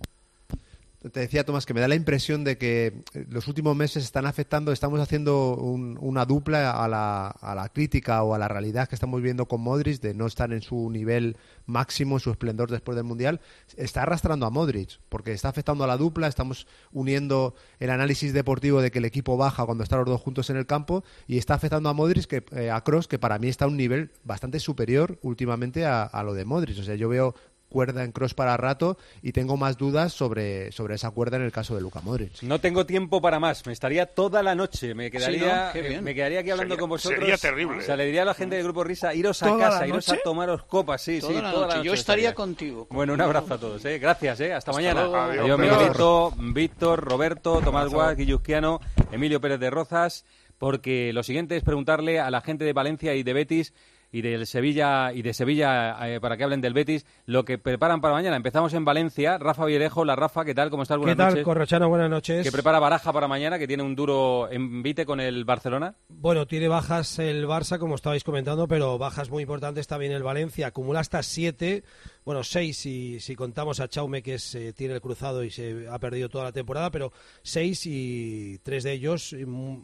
Te 1.13 1.21
decía, 1.21 1.45
Tomás, 1.45 1.67
que 1.67 1.75
me 1.75 1.83
da 1.83 1.89
la 1.89 1.97
impresión 1.97 2.45
de 2.45 2.57
que 2.57 3.03
eh, 3.13 3.27
los 3.29 3.47
últimos 3.47 3.77
meses 3.77 4.05
están 4.05 4.25
afectando, 4.25 4.73
estamos 4.73 5.01
haciendo 5.01 5.55
un- 5.55 5.99
una 6.01 6.25
dupla 6.25 6.71
a 6.71 6.89
la, 6.89 7.27
a 7.29 7.55
la 7.55 7.69
crítica 7.69 8.23
o 8.23 8.35
a 8.35 8.39
la 8.39 8.49
realidad 8.49 8.89
que 8.89 8.95
estamos 8.95 9.21
viendo 9.21 9.47
con 9.47 9.61
Modric, 9.61 10.01
de 10.01 10.15
no 10.15 10.27
estar 10.27 10.51
en 10.55 10.63
su 10.63 10.89
nivel 10.91 11.37
máximo, 11.67 12.17
en 12.17 12.21
su 12.21 12.31
esplendor 12.31 12.71
después 12.71 12.97
del 12.97 13.05
Mundial. 13.05 13.43
Está 13.77 14.03
arrastrando 14.05 14.47
a 14.47 14.51
Modric, 14.51 14.99
porque 15.11 15.33
está 15.33 15.51
afectando 15.51 15.85
a 15.85 15.87
la 15.87 15.99
dupla, 15.99 16.27
estamos 16.27 16.67
uniendo 16.91 17.55
el 17.81 17.91
análisis 17.91 18.33
deportivo 18.33 18.81
de 18.81 18.91
que 18.91 18.99
el 19.01 19.05
equipo 19.05 19.37
baja 19.37 19.67
cuando 19.67 19.85
están 19.85 19.99
los 19.99 20.09
dos 20.09 20.23
juntos 20.23 20.49
en 20.49 20.57
el 20.57 20.65
campo, 20.65 21.05
y 21.27 21.37
está 21.37 21.53
afectando 21.53 21.91
a 21.91 21.93
Modric, 21.93 22.25
que, 22.25 22.45
eh, 22.53 22.71
a 22.71 22.81
Kroos, 22.83 23.09
que 23.09 23.19
para 23.19 23.39
mí 23.39 23.49
está 23.49 23.67
a 23.67 23.69
un 23.69 23.77
nivel 23.77 24.11
bastante 24.25 24.59
superior 24.59 25.19
últimamente 25.21 25.85
a 25.85 26.23
lo 26.25 26.33
de 26.33 26.47
Modric. 26.47 26.79
O 26.79 26.83
sea, 26.83 26.95
yo 26.95 27.11
veo 27.11 27.35
cuerda 27.75 28.05
en 28.05 28.13
cross 28.13 28.35
para 28.35 28.57
rato 28.57 28.97
y 29.21 29.33
tengo 29.33 29.57
más 29.57 29.77
dudas 29.77 30.13
sobre, 30.13 30.71
sobre 30.71 30.95
esa 30.95 31.11
cuerda 31.11 31.39
en 31.39 31.43
el 31.43 31.51
caso 31.51 31.75
de 31.75 31.81
Luka 31.81 32.01
Modric. 32.01 32.41
No 32.45 32.61
tengo 32.61 32.87
tiempo 32.87 33.21
para 33.21 33.41
más. 33.41 33.67
Me 33.67 33.73
estaría 33.73 34.07
toda 34.07 34.45
la 34.45 34.55
noche. 34.55 34.95
Me 34.95 35.11
quedaría, 35.11 35.67
¿no? 35.67 35.73
Qué 35.73 35.95
eh, 35.97 36.01
me 36.01 36.15
quedaría 36.15 36.39
aquí 36.39 36.51
hablando 36.53 36.75
Sería- 36.77 36.81
con 36.81 36.89
vosotros. 36.91 37.19
sería 37.19 37.37
terrible. 37.37 37.79
O 37.79 37.83
sea, 37.83 37.97
le 37.97 38.07
diría 38.07 38.23
a 38.23 38.27
la 38.27 38.35
gente 38.35 38.55
del 38.55 38.63
grupo 38.65 38.85
Risa, 38.85 39.13
iros 39.13 39.43
a 39.43 39.47
¿Toda 39.49 39.59
la 39.59 39.71
casa, 39.71 39.87
iros 39.89 40.09
a 40.09 40.17
tomaros 40.23 40.63
copas. 40.67 41.03
Sí, 41.03 41.19
Toda 41.19 41.33
sí, 41.35 41.43
la 41.43 41.51
toda 41.51 41.67
noche. 41.67 41.79
la 41.79 41.83
Yo 41.85 41.91
noche 41.91 42.01
estaría 42.01 42.29
estaría. 42.29 42.35
contigo. 42.37 42.87
Bueno, 42.91 43.13
un 43.15 43.21
abrazo 43.21 43.55
a 43.55 43.59
todos. 43.59 43.85
¿eh? 43.87 43.99
Gracias. 43.99 44.39
¿eh? 44.41 44.53
Hasta, 44.55 44.71
Hasta 44.71 44.81
mañana. 44.81 45.01
Adiós, 45.03 45.41
Adiós. 45.45 45.59
Miguelito, 45.59 46.33
Víctor, 46.39 47.01
Roberto, 47.05 47.61
Tomás. 47.61 47.89
Guas, 47.93 48.17
Guilluzquiano, 48.17 48.79
Emilio 49.11 49.41
Pérez 49.41 49.59
de 49.59 49.71
Rozas. 49.71 50.25
Porque 50.59 51.13
lo 51.13 51.25
siguiente 51.25 51.57
es 51.57 51.65
preguntarle 51.65 52.21
a 52.21 52.31
la 52.31 52.41
gente 52.41 52.65
de 52.65 52.73
Valencia 52.73 53.15
y 53.17 53.25
de 53.25 53.33
Betis 53.33 53.75
y 54.15 54.23
del 54.23 54.47
Sevilla 54.47 55.13
y 55.13 55.23
de 55.23 55.35
Sevilla 55.35 55.97
eh, 56.09 56.21
para 56.21 56.37
que 56.37 56.45
hablen 56.45 56.61
del 56.61 56.73
Betis 56.73 57.05
lo 57.27 57.45
que 57.45 57.59
preparan 57.59 58.01
para 58.01 58.15
mañana. 58.15 58.37
Empezamos 58.37 58.73
en 58.73 58.85
Valencia. 58.85 59.39
Rafa 59.39 59.65
Villerejo, 59.65 60.05
la 60.05 60.15
Rafa, 60.15 60.45
¿qué 60.45 60.55
tal? 60.55 60.71
¿Cómo 60.71 60.85
estás? 60.85 60.99
Buenas 60.99 61.17
¿Qué 61.17 61.19
tal, 61.19 61.31
noches. 61.31 61.45
Corrochano? 61.45 61.89
Buenas 61.89 62.09
noches. 62.09 62.45
que 62.45 62.53
prepara 62.53 62.79
Baraja 62.79 63.13
para 63.13 63.27
mañana, 63.27 63.59
que 63.59 63.67
tiene 63.67 63.83
un 63.83 63.97
duro 63.97 64.49
envite 64.53 65.05
con 65.05 65.19
el 65.19 65.45
Barcelona. 65.45 65.97
Bueno, 66.09 66.47
tiene 66.47 66.69
bajas 66.69 67.19
el 67.19 67.45
Barça, 67.49 67.81
como 67.81 67.97
estabais 67.97 68.23
comentando, 68.23 68.69
pero 68.69 68.99
bajas 68.99 69.31
muy 69.31 69.43
importantes 69.43 69.89
también 69.89 70.13
el 70.13 70.23
Valencia. 70.23 70.69
Acumula 70.69 71.01
hasta 71.01 71.21
siete, 71.25 71.83
bueno, 72.25 72.43
seis 72.43 72.79
si, 72.79 73.21
si 73.21 73.37
contamos 73.37 73.81
a 73.81 73.89
Chaume, 73.89 74.23
que 74.23 74.39
eh, 74.55 74.73
tiene 74.73 74.95
el 74.95 75.01
cruzado 75.01 75.45
y 75.45 75.51
se 75.51 75.87
ha 75.89 75.99
perdido 75.99 76.29
toda 76.29 76.45
la 76.45 76.53
temporada, 76.53 76.91
pero 76.91 77.13
seis 77.43 77.85
y 77.87 78.59
tres 78.63 78.83
de 78.83 78.93
ellos, 78.93 79.35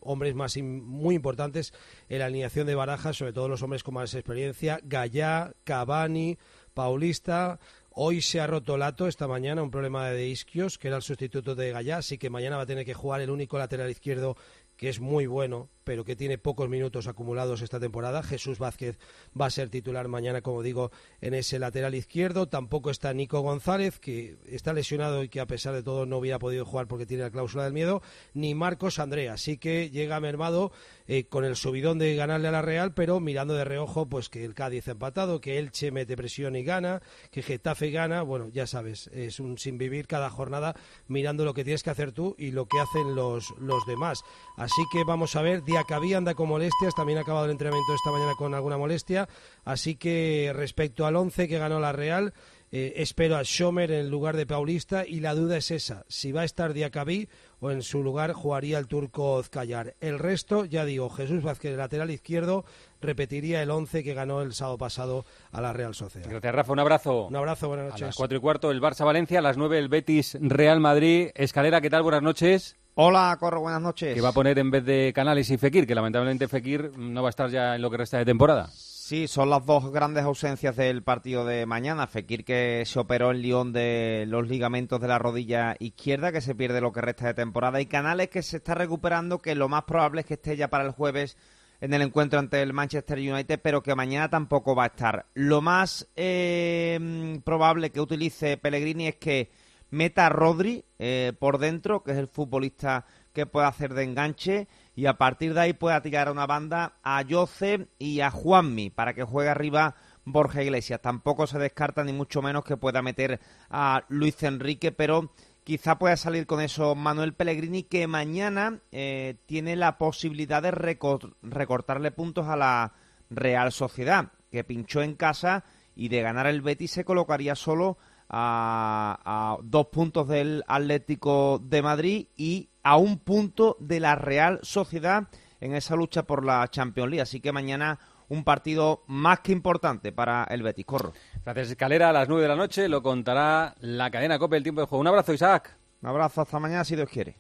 hombres 0.00 0.34
más 0.34 0.56
muy 0.56 1.14
importantes 1.14 1.74
en 2.08 2.20
la 2.20 2.26
alineación 2.26 2.66
de 2.66 2.74
Barajas, 2.74 3.16
sobre 3.16 3.32
todo 3.32 3.48
los 3.48 3.62
hombres 3.62 3.82
con 3.82 3.94
más 3.94 4.14
experiencia. 4.14 4.80
Gallá, 4.82 5.52
Cavani, 5.64 6.38
Paulista. 6.72 7.60
Hoy 7.90 8.22
se 8.22 8.40
ha 8.40 8.46
roto 8.46 8.78
Lato 8.78 9.08
esta 9.08 9.26
mañana, 9.26 9.62
un 9.62 9.70
problema 9.70 10.10
de 10.10 10.28
isquios, 10.28 10.78
que 10.78 10.88
era 10.88 10.96
el 10.96 11.02
sustituto 11.02 11.54
de 11.54 11.72
Gallá, 11.72 11.98
así 11.98 12.18
que 12.18 12.30
mañana 12.30 12.56
va 12.56 12.62
a 12.62 12.66
tener 12.66 12.86
que 12.86 12.94
jugar 12.94 13.20
el 13.20 13.30
único 13.30 13.58
lateral 13.58 13.90
izquierdo 13.90 14.36
que 14.76 14.88
es 14.88 14.98
muy 14.98 15.26
bueno, 15.26 15.68
pero 15.90 16.04
que 16.04 16.14
tiene 16.14 16.38
pocos 16.38 16.68
minutos 16.68 17.08
acumulados 17.08 17.62
esta 17.62 17.80
temporada. 17.80 18.22
Jesús 18.22 18.60
Vázquez 18.60 18.96
va 19.38 19.46
a 19.46 19.50
ser 19.50 19.70
titular 19.70 20.06
mañana, 20.06 20.40
como 20.40 20.62
digo, 20.62 20.92
en 21.20 21.34
ese 21.34 21.58
lateral 21.58 21.96
izquierdo. 21.96 22.46
Tampoco 22.46 22.90
está 22.90 23.12
Nico 23.12 23.40
González, 23.40 23.98
que 23.98 24.36
está 24.46 24.72
lesionado 24.72 25.24
y 25.24 25.28
que 25.28 25.40
a 25.40 25.48
pesar 25.48 25.74
de 25.74 25.82
todo 25.82 26.06
no 26.06 26.18
hubiera 26.18 26.38
podido 26.38 26.64
jugar 26.64 26.86
porque 26.86 27.06
tiene 27.06 27.24
la 27.24 27.30
cláusula 27.32 27.64
del 27.64 27.72
miedo, 27.72 28.02
ni 28.34 28.54
Marcos 28.54 29.00
Andrea. 29.00 29.32
Así 29.32 29.58
que 29.58 29.90
llega 29.90 30.20
mermado 30.20 30.70
eh, 31.08 31.24
con 31.24 31.44
el 31.44 31.56
subidón 31.56 31.98
de 31.98 32.14
ganarle 32.14 32.46
a 32.46 32.52
la 32.52 32.62
Real, 32.62 32.94
pero 32.94 33.18
mirando 33.18 33.54
de 33.54 33.64
reojo 33.64 34.08
pues 34.08 34.28
que 34.28 34.44
el 34.44 34.54
Cádiz 34.54 34.86
ha 34.86 34.92
empatado, 34.92 35.40
que 35.40 35.58
Elche 35.58 35.90
mete 35.90 36.16
presión 36.16 36.54
y 36.54 36.62
gana, 36.62 37.02
que 37.32 37.42
Getafe 37.42 37.90
gana. 37.90 38.22
Bueno, 38.22 38.48
ya 38.52 38.68
sabes, 38.68 39.08
es 39.08 39.40
un 39.40 39.58
sin 39.58 39.76
vivir 39.76 40.06
cada 40.06 40.30
jornada 40.30 40.76
mirando 41.08 41.44
lo 41.44 41.52
que 41.52 41.64
tienes 41.64 41.82
que 41.82 41.90
hacer 41.90 42.12
tú 42.12 42.36
y 42.38 42.52
lo 42.52 42.66
que 42.66 42.78
hacen 42.78 43.16
los, 43.16 43.52
los 43.58 43.84
demás. 43.86 44.22
Así 44.56 44.82
que 44.92 45.02
vamos 45.02 45.34
a 45.34 45.42
ver, 45.42 45.64
Diacabí 45.80 46.12
anda 46.12 46.34
con 46.34 46.46
molestias, 46.46 46.94
también 46.94 47.18
ha 47.18 47.22
acabado 47.22 47.46
el 47.46 47.52
entrenamiento 47.52 47.94
esta 47.94 48.10
mañana 48.10 48.34
con 48.36 48.52
alguna 48.52 48.76
molestia. 48.76 49.30
Así 49.64 49.94
que 49.96 50.52
respecto 50.54 51.06
al 51.06 51.16
11 51.16 51.48
que 51.48 51.58
ganó 51.58 51.80
la 51.80 51.92
Real, 51.92 52.34
eh, 52.70 52.92
espero 52.96 53.36
a 53.36 53.44
Schomer 53.44 53.90
en 53.90 54.10
lugar 54.10 54.36
de 54.36 54.44
Paulista 54.44 55.06
y 55.06 55.20
la 55.20 55.34
duda 55.34 55.56
es 55.56 55.70
esa, 55.70 56.04
si 56.06 56.32
va 56.32 56.42
a 56.42 56.44
estar 56.44 56.74
Diacabí 56.74 57.30
o 57.60 57.70
en 57.70 57.80
su 57.80 58.02
lugar 58.02 58.34
jugaría 58.34 58.78
el 58.78 58.88
turco 58.88 59.32
Ozcayar. 59.36 59.94
El 60.02 60.18
resto, 60.18 60.66
ya 60.66 60.84
digo, 60.84 61.08
Jesús 61.08 61.42
Vázquez, 61.42 61.74
lateral 61.78 62.10
izquierdo, 62.10 62.66
repetiría 63.00 63.62
el 63.62 63.70
11 63.70 64.04
que 64.04 64.12
ganó 64.12 64.42
el 64.42 64.52
sábado 64.52 64.76
pasado 64.76 65.24
a 65.50 65.62
la 65.62 65.72
Real 65.72 65.94
Sociedad. 65.94 66.28
Gracias, 66.28 66.54
Rafa. 66.54 66.72
Un 66.72 66.80
abrazo. 66.80 67.26
Un 67.28 67.36
abrazo, 67.36 67.68
buenas 67.68 67.86
A 67.86 67.88
noches. 67.92 68.06
las 68.08 68.16
cuatro 68.16 68.36
y 68.36 68.40
cuarto 68.42 68.70
el 68.70 68.82
Barça-Valencia, 68.82 69.38
a 69.38 69.42
las 69.42 69.56
nueve 69.56 69.78
el 69.78 69.88
Betis-Real 69.88 70.78
Madrid. 70.78 71.30
Escalera, 71.34 71.80
¿qué 71.80 71.88
tal? 71.88 72.02
Buenas 72.02 72.22
noches. 72.22 72.76
Hola, 73.02 73.34
Corro, 73.40 73.62
buenas 73.62 73.80
noches. 73.80 74.14
Que 74.14 74.20
va 74.20 74.28
a 74.28 74.32
poner 74.32 74.58
en 74.58 74.70
vez 74.70 74.84
de 74.84 75.10
Canales 75.14 75.48
y 75.48 75.56
Fekir, 75.56 75.86
que 75.86 75.94
lamentablemente 75.94 76.48
Fekir 76.48 76.98
no 76.98 77.22
va 77.22 77.28
a 77.28 77.30
estar 77.30 77.48
ya 77.48 77.74
en 77.74 77.80
lo 77.80 77.90
que 77.90 77.96
resta 77.96 78.18
de 78.18 78.26
temporada. 78.26 78.66
Sí, 78.74 79.26
son 79.26 79.48
las 79.48 79.64
dos 79.64 79.90
grandes 79.90 80.22
ausencias 80.24 80.76
del 80.76 81.02
partido 81.02 81.46
de 81.46 81.64
mañana. 81.64 82.06
Fekir 82.06 82.44
que 82.44 82.82
se 82.84 82.98
operó 82.98 83.30
en 83.30 83.40
Lyon 83.40 83.72
de 83.72 84.26
los 84.28 84.46
ligamentos 84.46 85.00
de 85.00 85.08
la 85.08 85.18
rodilla 85.18 85.76
izquierda, 85.78 86.30
que 86.30 86.42
se 86.42 86.54
pierde 86.54 86.82
lo 86.82 86.92
que 86.92 87.00
resta 87.00 87.28
de 87.28 87.32
temporada, 87.32 87.80
y 87.80 87.86
Canales 87.86 88.28
que 88.28 88.42
se 88.42 88.58
está 88.58 88.74
recuperando, 88.74 89.38
que 89.38 89.54
lo 89.54 89.70
más 89.70 89.84
probable 89.84 90.20
es 90.20 90.26
que 90.26 90.34
esté 90.34 90.58
ya 90.58 90.68
para 90.68 90.84
el 90.84 90.90
jueves 90.90 91.38
en 91.80 91.94
el 91.94 92.02
encuentro 92.02 92.38
ante 92.38 92.60
el 92.60 92.74
Manchester 92.74 93.16
United, 93.16 93.60
pero 93.62 93.82
que 93.82 93.94
mañana 93.94 94.28
tampoco 94.28 94.74
va 94.74 94.84
a 94.84 94.88
estar. 94.88 95.24
Lo 95.32 95.62
más 95.62 96.06
eh, 96.16 97.40
probable 97.44 97.92
que 97.92 98.02
utilice 98.02 98.58
Pellegrini 98.58 99.06
es 99.06 99.16
que 99.16 99.50
meta 99.90 100.26
a 100.26 100.28
Rodri 100.28 100.84
eh, 100.98 101.32
por 101.38 101.58
dentro, 101.58 102.02
que 102.02 102.12
es 102.12 102.18
el 102.18 102.28
futbolista 102.28 103.04
que 103.32 103.46
puede 103.46 103.66
hacer 103.66 103.94
de 103.94 104.04
enganche, 104.04 104.68
y 104.94 105.06
a 105.06 105.18
partir 105.18 105.54
de 105.54 105.60
ahí 105.60 105.72
pueda 105.72 106.02
tirar 106.02 106.28
a 106.28 106.32
una 106.32 106.46
banda 106.46 106.94
a 107.02 107.22
Jose 107.28 107.88
y 107.98 108.20
a 108.20 108.30
Juanmi 108.30 108.90
para 108.90 109.14
que 109.14 109.22
juegue 109.22 109.50
arriba 109.50 109.94
Borja 110.24 110.62
Iglesias. 110.62 111.00
Tampoco 111.00 111.46
se 111.46 111.58
descarta 111.58 112.04
ni 112.04 112.12
mucho 112.12 112.42
menos 112.42 112.64
que 112.64 112.76
pueda 112.76 113.02
meter 113.02 113.40
a 113.70 114.04
Luis 114.08 114.42
Enrique, 114.42 114.92
pero 114.92 115.32
quizá 115.64 115.98
pueda 115.98 116.16
salir 116.16 116.46
con 116.46 116.60
eso 116.60 116.94
Manuel 116.94 117.34
Pellegrini, 117.34 117.84
que 117.84 118.06
mañana 118.06 118.80
eh, 118.90 119.36
tiene 119.46 119.76
la 119.76 119.96
posibilidad 119.96 120.62
de 120.62 120.72
recor- 120.72 121.34
recortarle 121.42 122.10
puntos 122.10 122.48
a 122.48 122.56
la 122.56 122.92
Real 123.30 123.70
Sociedad, 123.70 124.32
que 124.50 124.64
pinchó 124.64 125.02
en 125.02 125.14
casa 125.14 125.64
y 125.94 126.08
de 126.08 126.22
ganar 126.22 126.46
el 126.46 126.62
Betis 126.62 126.90
se 126.90 127.04
colocaría 127.04 127.54
solo 127.54 127.96
a, 128.30 129.18
a 129.24 129.58
dos 129.62 129.86
puntos 129.88 130.28
del 130.28 130.64
Atlético 130.66 131.60
de 131.62 131.82
Madrid 131.82 132.28
y 132.36 132.70
a 132.82 132.96
un 132.96 133.18
punto 133.18 133.76
de 133.80 134.00
la 134.00 134.14
Real 134.14 134.60
Sociedad 134.62 135.28
en 135.60 135.74
esa 135.74 135.96
lucha 135.96 136.22
por 136.22 136.44
la 136.44 136.66
Champions 136.68 137.10
League. 137.10 137.22
Así 137.22 137.40
que 137.40 137.52
mañana 137.52 137.98
un 138.28 138.44
partido 138.44 139.02
más 139.08 139.40
que 139.40 139.52
importante 139.52 140.12
para 140.12 140.44
el 140.44 140.62
Betis. 140.62 140.86
Corro. 140.86 141.12
Gracias, 141.44 141.70
Escalera. 141.70 142.10
A 142.10 142.12
las 142.12 142.28
nueve 142.28 142.44
de 142.44 142.48
la 142.48 142.56
noche 142.56 142.88
lo 142.88 143.02
contará 143.02 143.74
la 143.80 144.10
cadena 144.10 144.38
COPE 144.38 144.56
el 144.56 144.62
tiempo 144.62 144.80
de 144.80 144.86
juego. 144.86 145.00
Un 145.00 145.08
abrazo, 145.08 145.32
Isaac. 145.32 145.76
Un 146.00 146.08
abrazo, 146.08 146.40
hasta 146.40 146.58
mañana 146.58 146.84
si 146.84 146.96
Dios 146.96 147.08
quiere. 147.08 147.36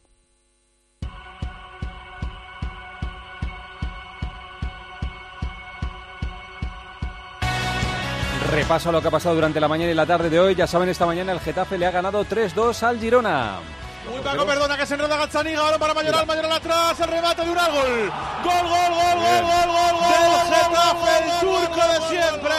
Repaso 8.60 8.90
a 8.90 8.92
lo 8.92 9.00
que 9.00 9.08
ha 9.08 9.10
pasado 9.10 9.34
durante 9.34 9.58
la 9.58 9.68
mañana 9.68 9.90
y 9.90 9.94
la 9.94 10.04
tarde 10.04 10.28
de 10.28 10.38
hoy. 10.38 10.54
Ya 10.54 10.66
saben, 10.66 10.90
esta 10.90 11.06
mañana 11.06 11.32
el 11.32 11.40
Getafe 11.40 11.78
le 11.78 11.86
ha 11.86 11.90
ganado 11.90 12.26
3-2 12.26 12.82
al 12.82 13.00
Girona. 13.00 13.58
Uy, 14.14 14.20
Paco, 14.22 14.44
perdona 14.44 14.76
que 14.76 14.84
se 14.84 14.92
enreda 14.94 15.16
Gazzaniga, 15.16 15.60
ahora 15.60 15.78
para 15.78 15.94
Mayoral, 15.94 16.26
Mayoral 16.26 16.52
atrás, 16.52 17.00
el 17.00 17.08
remate 17.08 17.42
de 17.42 17.48
un 17.48 17.54
gol. 17.54 17.64
Gol, 17.64 18.68
gol, 18.68 18.92
gol, 18.92 19.16
gol, 19.16 19.44
gol, 19.48 19.66
gol, 19.66 19.96
gol. 19.96 20.12
Del 20.12 20.44
Getafe, 20.52 21.12
el 21.24 21.40
turco 21.40 21.82
de 21.88 21.98
siempre. 22.10 22.54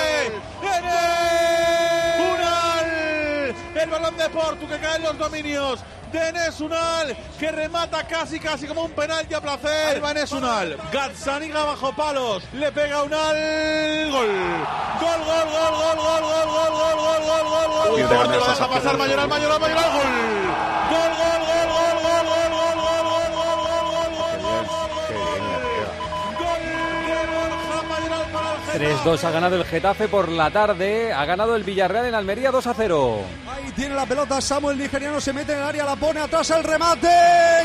Enes 0.74 2.20
Unal. 2.34 3.56
El 3.76 3.90
balón 3.92 4.18
de 4.18 4.30
Portu 4.32 4.68
que 4.68 4.80
cae 4.80 4.96
en 4.96 5.04
los 5.04 5.18
dominios 5.20 5.80
de 6.12 6.30
Enes 6.30 6.60
Unal, 6.60 7.16
que 7.40 7.52
remata 7.52 8.06
casi, 8.08 8.40
casi 8.40 8.68
como 8.68 8.84
un 8.84 8.92
penalti 8.92 9.34
a 9.34 9.42
placer. 9.42 9.96
Ahí 9.96 10.00
va 10.00 10.12
Enes 10.12 10.32
Unal. 10.32 10.78
Gazzaniga 10.92 11.64
bajo 11.64 11.94
palos. 11.94 12.44
Le 12.54 12.72
pega 12.72 13.04
Unal. 13.04 14.12
Gol. 14.12 14.28
Gol, 15.00 15.20
gol, 15.26 15.48
gol, 15.52 15.74
gol, 15.82 15.98
gol, 15.98 16.22
gol, 16.22 16.48
gol, 16.52 16.72
gol, 16.72 16.98
gol, 16.98 17.22
gol, 17.26 17.46
gol, 17.50 17.70
gol. 17.72 17.92
Uy, 17.94 18.02
Gol, 18.02 18.10
te 18.10 18.16
lo 18.16 18.22
cambias 18.22 18.42
deja 18.42 18.54
esa 18.54 18.68
pasar 18.68 18.82
pierna. 18.82 18.98
Mayoral, 18.98 19.30
Mayoral, 19.30 19.60
Mayoral. 19.60 19.92
Gol. 19.92 20.02
Gol, 20.92 21.12
gol, 21.18 21.41
3-2 28.74 29.24
ha 29.26 29.32
ganado 29.32 29.58
el 29.58 29.66
Getafe 29.66 30.08
por 30.08 30.30
la 30.30 30.50
tarde, 30.50 31.12
ha 31.12 31.26
ganado 31.26 31.56
el 31.56 31.64
Villarreal 31.64 32.06
en 32.06 32.16
Almería 32.16 32.52
2-0. 32.52 33.18
Ahí 33.50 33.72
tiene 33.76 33.96
la 33.96 34.06
pelota 34.06 34.40
Samuel 34.40 34.78
nigeriano, 34.78 35.20
se 35.20 35.34
mete 35.34 35.52
en 35.52 35.60
el 35.60 35.66
área, 35.66 35.84
la 35.86 35.98
pone 35.98 36.22
atrás 36.22 36.50
el 36.52 36.64
remate. 36.64 37.10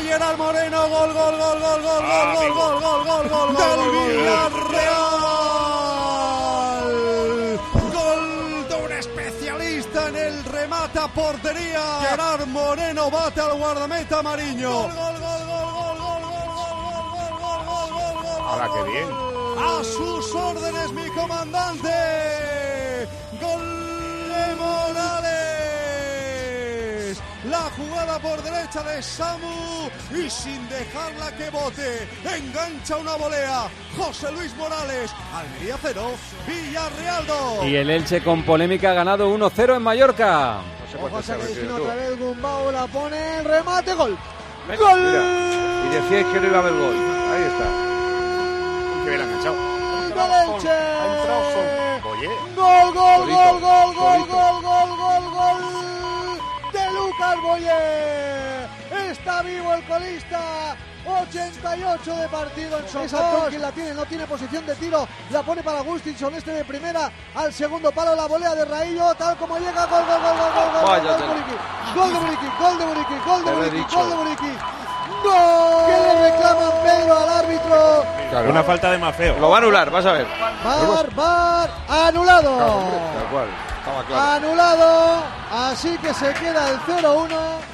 Gerard 0.03 0.37
Moreno, 0.37 0.89
gol, 0.89 1.13
gol, 1.13 1.37
gol, 1.37 1.59
gol, 1.59 1.81
gol, 1.81 2.01
gol, 2.03 2.53
gol, 2.53 2.81
gol, 2.81 3.05
gol, 3.05 3.29
gol, 3.29 3.29
gol, 3.29 3.55
del 3.55 3.91
Villarreal. 3.91 5.21
Gol 7.93 8.67
de 8.67 8.75
un 8.75 8.91
especialista 8.91 10.09
en 10.09 10.15
el 10.17 10.43
remate 10.43 10.99
portería. 11.15 11.81
Gerard 12.09 12.45
Moreno 12.47 13.09
bate 13.09 13.39
al 13.39 13.57
guardameta 13.57 14.21
Mariño. 14.21 14.71
Gol, 14.71 14.91
gol, 14.91 15.19
gol, 15.19 15.45
gol, 15.47 15.97
gol, 15.97 16.27
gol, 16.27 16.47
gol, 16.47 17.07
gol, 17.07 17.37
gol, 17.37 17.89
gol, 17.91 18.23
gol, 18.23 18.41
Ahora 18.45 18.69
qué 18.73 18.91
bien. 18.91 19.36
A 19.59 19.83
sus 19.83 20.35
órdenes, 20.35 20.91
mi 20.93 21.07
comandante. 21.09 21.89
Gol 23.41 24.29
de 24.29 24.55
Morales. 24.55 25.57
La 27.49 27.63
jugada 27.75 28.19
por 28.19 28.43
derecha 28.43 28.83
de 28.83 29.01
Samu 29.01 29.89
y 30.11 30.29
sin 30.29 30.69
dejarla 30.69 31.35
que 31.37 31.49
bote, 31.49 32.07
engancha 32.23 32.97
una 32.97 33.15
volea. 33.15 33.67
José 33.97 34.31
Luis 34.31 34.55
Morales, 34.57 35.11
Almería 35.33 35.77
0, 35.81 36.11
Villarreal 36.45 37.25
2. 37.25 37.65
Y 37.65 37.75
el 37.77 37.89
Elche 37.89 38.21
con 38.21 38.43
polémica 38.43 38.91
ha 38.91 38.93
ganado 38.93 39.35
1-0 39.35 39.75
en 39.77 39.81
Mallorca. 39.81 40.59
Ojo, 41.01 41.17
otra 41.17 41.37
vez 41.37 42.19
Gumbau, 42.19 42.71
la 42.71 42.85
pone, 42.87 43.39
el 43.39 43.45
remate, 43.45 43.93
gol. 43.93 44.17
¡Gol! 44.77 44.99
mira. 44.99 45.23
Y 45.85 45.89
decíais 45.95 46.25
que 46.27 46.39
no 46.41 46.47
iba 46.47 46.57
a 46.57 46.59
haber 46.59 46.73
gol. 46.73 46.95
Ahí 47.31 47.43
está. 47.43 47.86
Que 49.07 49.15
bien 49.15 49.21
enganchado. 49.21 49.55
Oye. 52.11 52.27
Gol, 52.57 52.93
gol, 52.93 53.25
gol, 53.25 53.61
gol, 53.61 53.95
gol, 53.95 54.25
gol, 54.27 54.61
gol, 54.61 54.89
gol, 54.97 55.23
gol 55.31 55.61
de 56.73 56.91
Lucas 56.91 57.41
Boyer. 57.41 58.67
Está 59.09 59.41
vivo 59.43 59.73
el 59.73 59.83
colista. 59.85 60.75
88 61.05 62.15
de 62.17 62.27
partido 62.27 62.79
en 62.79 62.89
Sonsón. 62.89 63.49
quien 63.49 63.61
la 63.61 63.71
tiene, 63.71 63.93
no 63.93 64.05
tiene 64.05 64.27
posición 64.27 64.65
de 64.65 64.75
tiro. 64.75 65.07
La 65.31 65.41
pone 65.41 65.63
para 65.63 65.79
Gustinson, 65.83 66.35
este 66.35 66.51
de 66.51 66.65
primera 66.65 67.09
al 67.33 67.53
segundo 67.53 67.93
palo. 67.93 68.13
La 68.13 68.25
volea 68.25 68.53
de 68.55 68.65
Raillo, 68.65 69.15
tal 69.15 69.37
como 69.37 69.57
llega. 69.57 69.85
Gol, 69.85 70.03
gol, 70.05 70.19
gol, 70.21 70.35
gol, 70.37 70.51
gol, 70.53 70.69
gol. 70.73 70.83
Gol 70.83 71.17
de. 71.17 71.27
Muriqui, 71.27 71.55
gol 71.95 72.09
de 72.11 72.15
Muriqui, 72.19 72.49
gol 72.59 72.77
de 72.77 72.85
Muriqui, 72.85 73.15
gol 73.25 73.45
de 73.45 73.51
Muriqui, 73.53 73.95
gol 73.95 74.09
de 74.09 74.15
Muriqui. 74.15 74.57
¡Gol! 75.23 75.85
¿Qué 75.87 75.97
le 76.01 76.31
reclaman 76.31 76.71
Pedro 76.83 77.17
al 77.17 77.29
árbitro? 77.29 78.05
Una 78.49 78.63
falta 78.63 78.91
de 78.91 78.97
Mafeo. 78.97 79.37
Lo 79.39 79.49
va 79.49 79.57
a 79.57 79.59
anular, 79.59 79.89
vas 79.89 80.05
a 80.05 80.11
ver. 80.11 80.27
Bar, 80.63 81.15
bar, 81.15 81.69
anulado. 81.87 82.57
Tal 82.57 83.27
cual. 83.31 83.47
Estaba 83.79 84.03
claro. 84.03 84.47
Anulado. 84.47 85.23
Así 85.51 85.97
que 85.99 86.13
se 86.13 86.33
queda 86.33 86.71
el 86.71 86.77
0-1. 86.79 87.29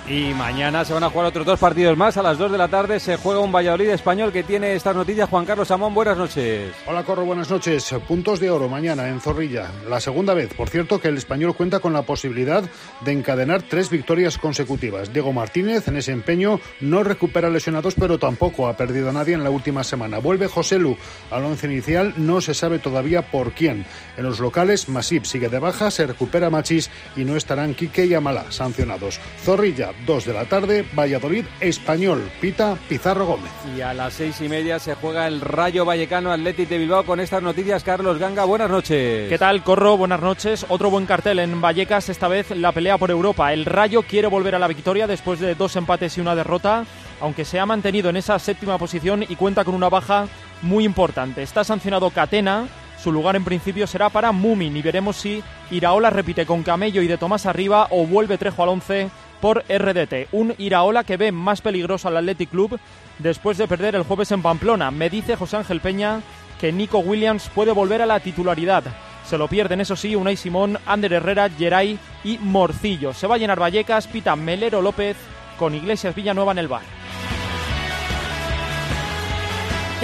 Y 0.08 0.34
mañana 0.34 0.84
se 0.84 0.94
van 0.94 1.04
a 1.04 1.10
jugar 1.10 1.28
otros 1.28 1.46
dos 1.46 1.60
partidos 1.60 1.98
más. 1.98 2.18
A 2.18 2.22
las 2.22 2.38
2 2.38 2.52
de 2.52 2.58
la 2.58 2.68
tarde 2.68 3.00
se 3.00 3.16
juega 3.18 3.40
un 3.40 3.52
Valladolid 3.52 3.90
español 3.90 4.32
que 4.32 4.44
tiene 4.44 4.76
estas 4.76 4.96
noticias. 4.96 5.30
Juan 5.30 5.46
Carlos 5.46 5.72
Amón, 5.72 5.94
buenas 5.94 6.18
noches. 6.18 6.72
Hola 6.86 7.04
Corro, 7.04 7.26
buenas 7.26 7.50
noches. 7.50 7.96
Puntos 8.08 8.40
de 8.40 8.52
oro 8.52 8.68
mañana 8.68 9.08
en 9.08 9.22
Zorrilla. 9.22 9.72
La 9.90 10.00
segunda 10.00 10.34
vez, 10.34 10.54
por 10.54 10.70
cierto, 10.70 11.00
que 11.00 11.08
el 11.08 11.18
español 11.18 11.56
cuenta 11.56 11.80
con 11.80 11.94
la 11.94 12.04
posibilidad 12.04 12.64
de 13.02 13.12
encadenar 13.12 13.64
tres 13.64 13.90
victorias 13.90 14.38
consecutivas. 14.38 15.12
Diego 15.12 15.34
Martínez 15.34 15.88
en 15.88 15.98
ese 15.98 16.12
empeño 16.12 16.60
no 16.82 17.04
recupera 17.04 17.50
lesionados, 17.50 17.96
pero 17.96 18.20
tampoco 18.20 18.68
ha 18.68 18.78
perdido 18.78 19.10
a 19.10 19.14
nadie 19.14 19.34
en 19.34 19.44
la 19.44 19.50
última 19.50 19.84
semana. 19.84 20.20
Vuelve 20.20 20.48
José 20.48 20.78
Lu 20.78 20.96
al 21.32 21.46
once 21.46 21.66
inicial, 21.66 22.14
no 22.18 22.42
se 22.42 22.54
sabe 22.54 22.78
todavía 22.78 23.32
por 23.32 23.54
quién. 23.54 23.86
En 24.18 24.24
los 24.26 24.40
locales, 24.40 24.90
Masip 24.90 25.26
sigue 25.26 25.50
de 25.50 25.60
baja, 25.60 25.90
se 25.90 26.06
recupera 26.06 26.50
Machis 26.50 26.92
y 27.16 27.24
no 27.24 27.36
estarán 27.64 27.76
Quique 27.76 28.05
y 28.05 28.14
Amalá 28.14 28.51
sancionados. 28.51 29.20
Zorrilla, 29.41 29.91
2 30.05 30.26
de 30.26 30.34
la 30.34 30.45
tarde, 30.45 30.86
Valladolid, 30.97 31.45
Español, 31.59 32.30
Pita, 32.41 32.78
Pizarro 32.89 33.26
Gómez. 33.26 33.51
Y 33.76 33.82
a 33.82 33.93
las 33.93 34.14
seis 34.14 34.41
y 34.41 34.49
media 34.49 34.80
se 34.80 34.95
juega 34.95 35.28
el 35.28 35.41
Rayo 35.41 35.86
Vallecano 35.86 36.32
Athletic 36.32 36.68
de 36.68 36.78
Bilbao 36.78 37.05
con 37.05 37.20
estas 37.20 37.41
noticias. 37.41 37.84
Carlos 37.84 38.20
Ganga, 38.20 38.43
buenas 38.45 38.70
noches. 38.70 39.30
¿Qué 39.30 39.38
tal, 39.38 39.64
Corro? 39.64 39.97
Buenas 39.97 40.22
noches. 40.22 40.66
Otro 40.70 40.89
buen 40.89 41.05
cartel 41.05 41.39
en 41.39 41.61
Vallecas, 41.61 42.09
esta 42.09 42.28
vez 42.28 42.51
la 42.51 42.72
pelea 42.72 42.97
por 42.97 43.11
Europa. 43.11 43.53
El 43.53 43.66
Rayo 43.66 44.03
quiere 44.03 44.28
volver 44.28 44.55
a 44.55 44.59
la 44.59 44.68
victoria 44.68 45.07
después 45.07 45.39
de 45.39 45.55
dos 45.55 45.76
empates 45.76 46.18
y 46.18 46.22
una 46.22 46.36
derrota, 46.36 46.86
aunque 47.22 47.45
se 47.45 47.59
ha 47.59 47.66
mantenido 47.66 48.09
en 48.09 48.18
esa 48.18 48.39
séptima 48.39 48.78
posición 48.78 49.24
y 49.24 49.36
cuenta 49.36 49.64
con 49.64 49.76
una 49.76 49.89
baja 49.89 50.28
muy 50.61 50.84
importante. 50.86 51.43
Está 51.43 51.64
sancionado 51.64 52.09
Catena, 52.09 52.68
su 53.04 53.12
lugar 53.12 53.36
en 53.36 53.43
principio 53.43 53.86
será 53.86 54.08
para 54.08 54.32
Mumin 54.32 54.78
y 54.78 54.82
veremos 54.82 55.18
si 55.18 55.43
Iraola 55.70 56.10
repite 56.10 56.45
con 56.45 56.64
Camello 56.64 57.01
y 57.01 57.08
de 57.08 57.18
Tomás 57.18 57.45
arriba 57.45 57.88
o 57.89 58.08
vuelve 58.08 58.38
Trejo 58.38 58.64
al 58.64 58.70
11 58.70 59.10
por 59.41 59.66
RDT. 59.68 60.30
Un 60.32 60.56
Iraola 60.58 61.04
que 61.04 61.18
ve 61.18 61.34
más 61.34 61.60
peligroso 61.60 62.08
al 62.08 62.16
Athletic 62.16 62.49
Club 62.49 62.80
después 63.20 63.58
de 63.58 63.68
perder 63.68 63.95
el 63.95 64.04
jueves 64.04 64.32
en 64.32 64.41
Pamplona. 64.41 64.89
Me 64.89 65.10
dice 65.10 65.36
José 65.36 65.58
Ángel 65.58 65.82
Peña 65.82 66.22
que 66.62 66.72
Nico 66.72 66.99
Williams 66.99 67.49
puede 67.54 67.74
volver 67.74 68.01
a 68.01 68.06
la 68.06 68.22
titularidad. 68.22 68.86
Se 69.26 69.38
lo 69.38 69.49
pierden, 69.49 69.82
eso 69.82 69.97
sí, 69.97 70.16
Unai 70.16 70.38
Simón, 70.38 70.80
Ander 70.86 71.12
Herrera, 71.12 71.49
Geray 71.49 71.99
y 72.24 72.38
Morcillo. 72.38 73.14
Se 73.14 73.28
va 73.28 73.36
a 73.36 73.38
llenar 73.38 73.60
Vallecas, 73.60 74.08
pita 74.08 74.38
Melero 74.38 74.82
López 74.82 75.18
con 75.60 75.76
Iglesias 75.76 76.16
Villanueva 76.16 76.54
en 76.54 76.60
el 76.60 76.70
bar. 76.70 76.84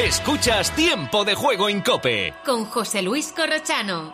Escuchas 0.05 0.73
Tiempo 0.77 1.25
de 1.25 1.35
Juego 1.35 1.67
en 1.67 1.81
Cope. 1.81 2.33
Con 2.45 2.63
José 2.63 3.01
Luis 3.01 3.33
Corrochano. 3.35 4.13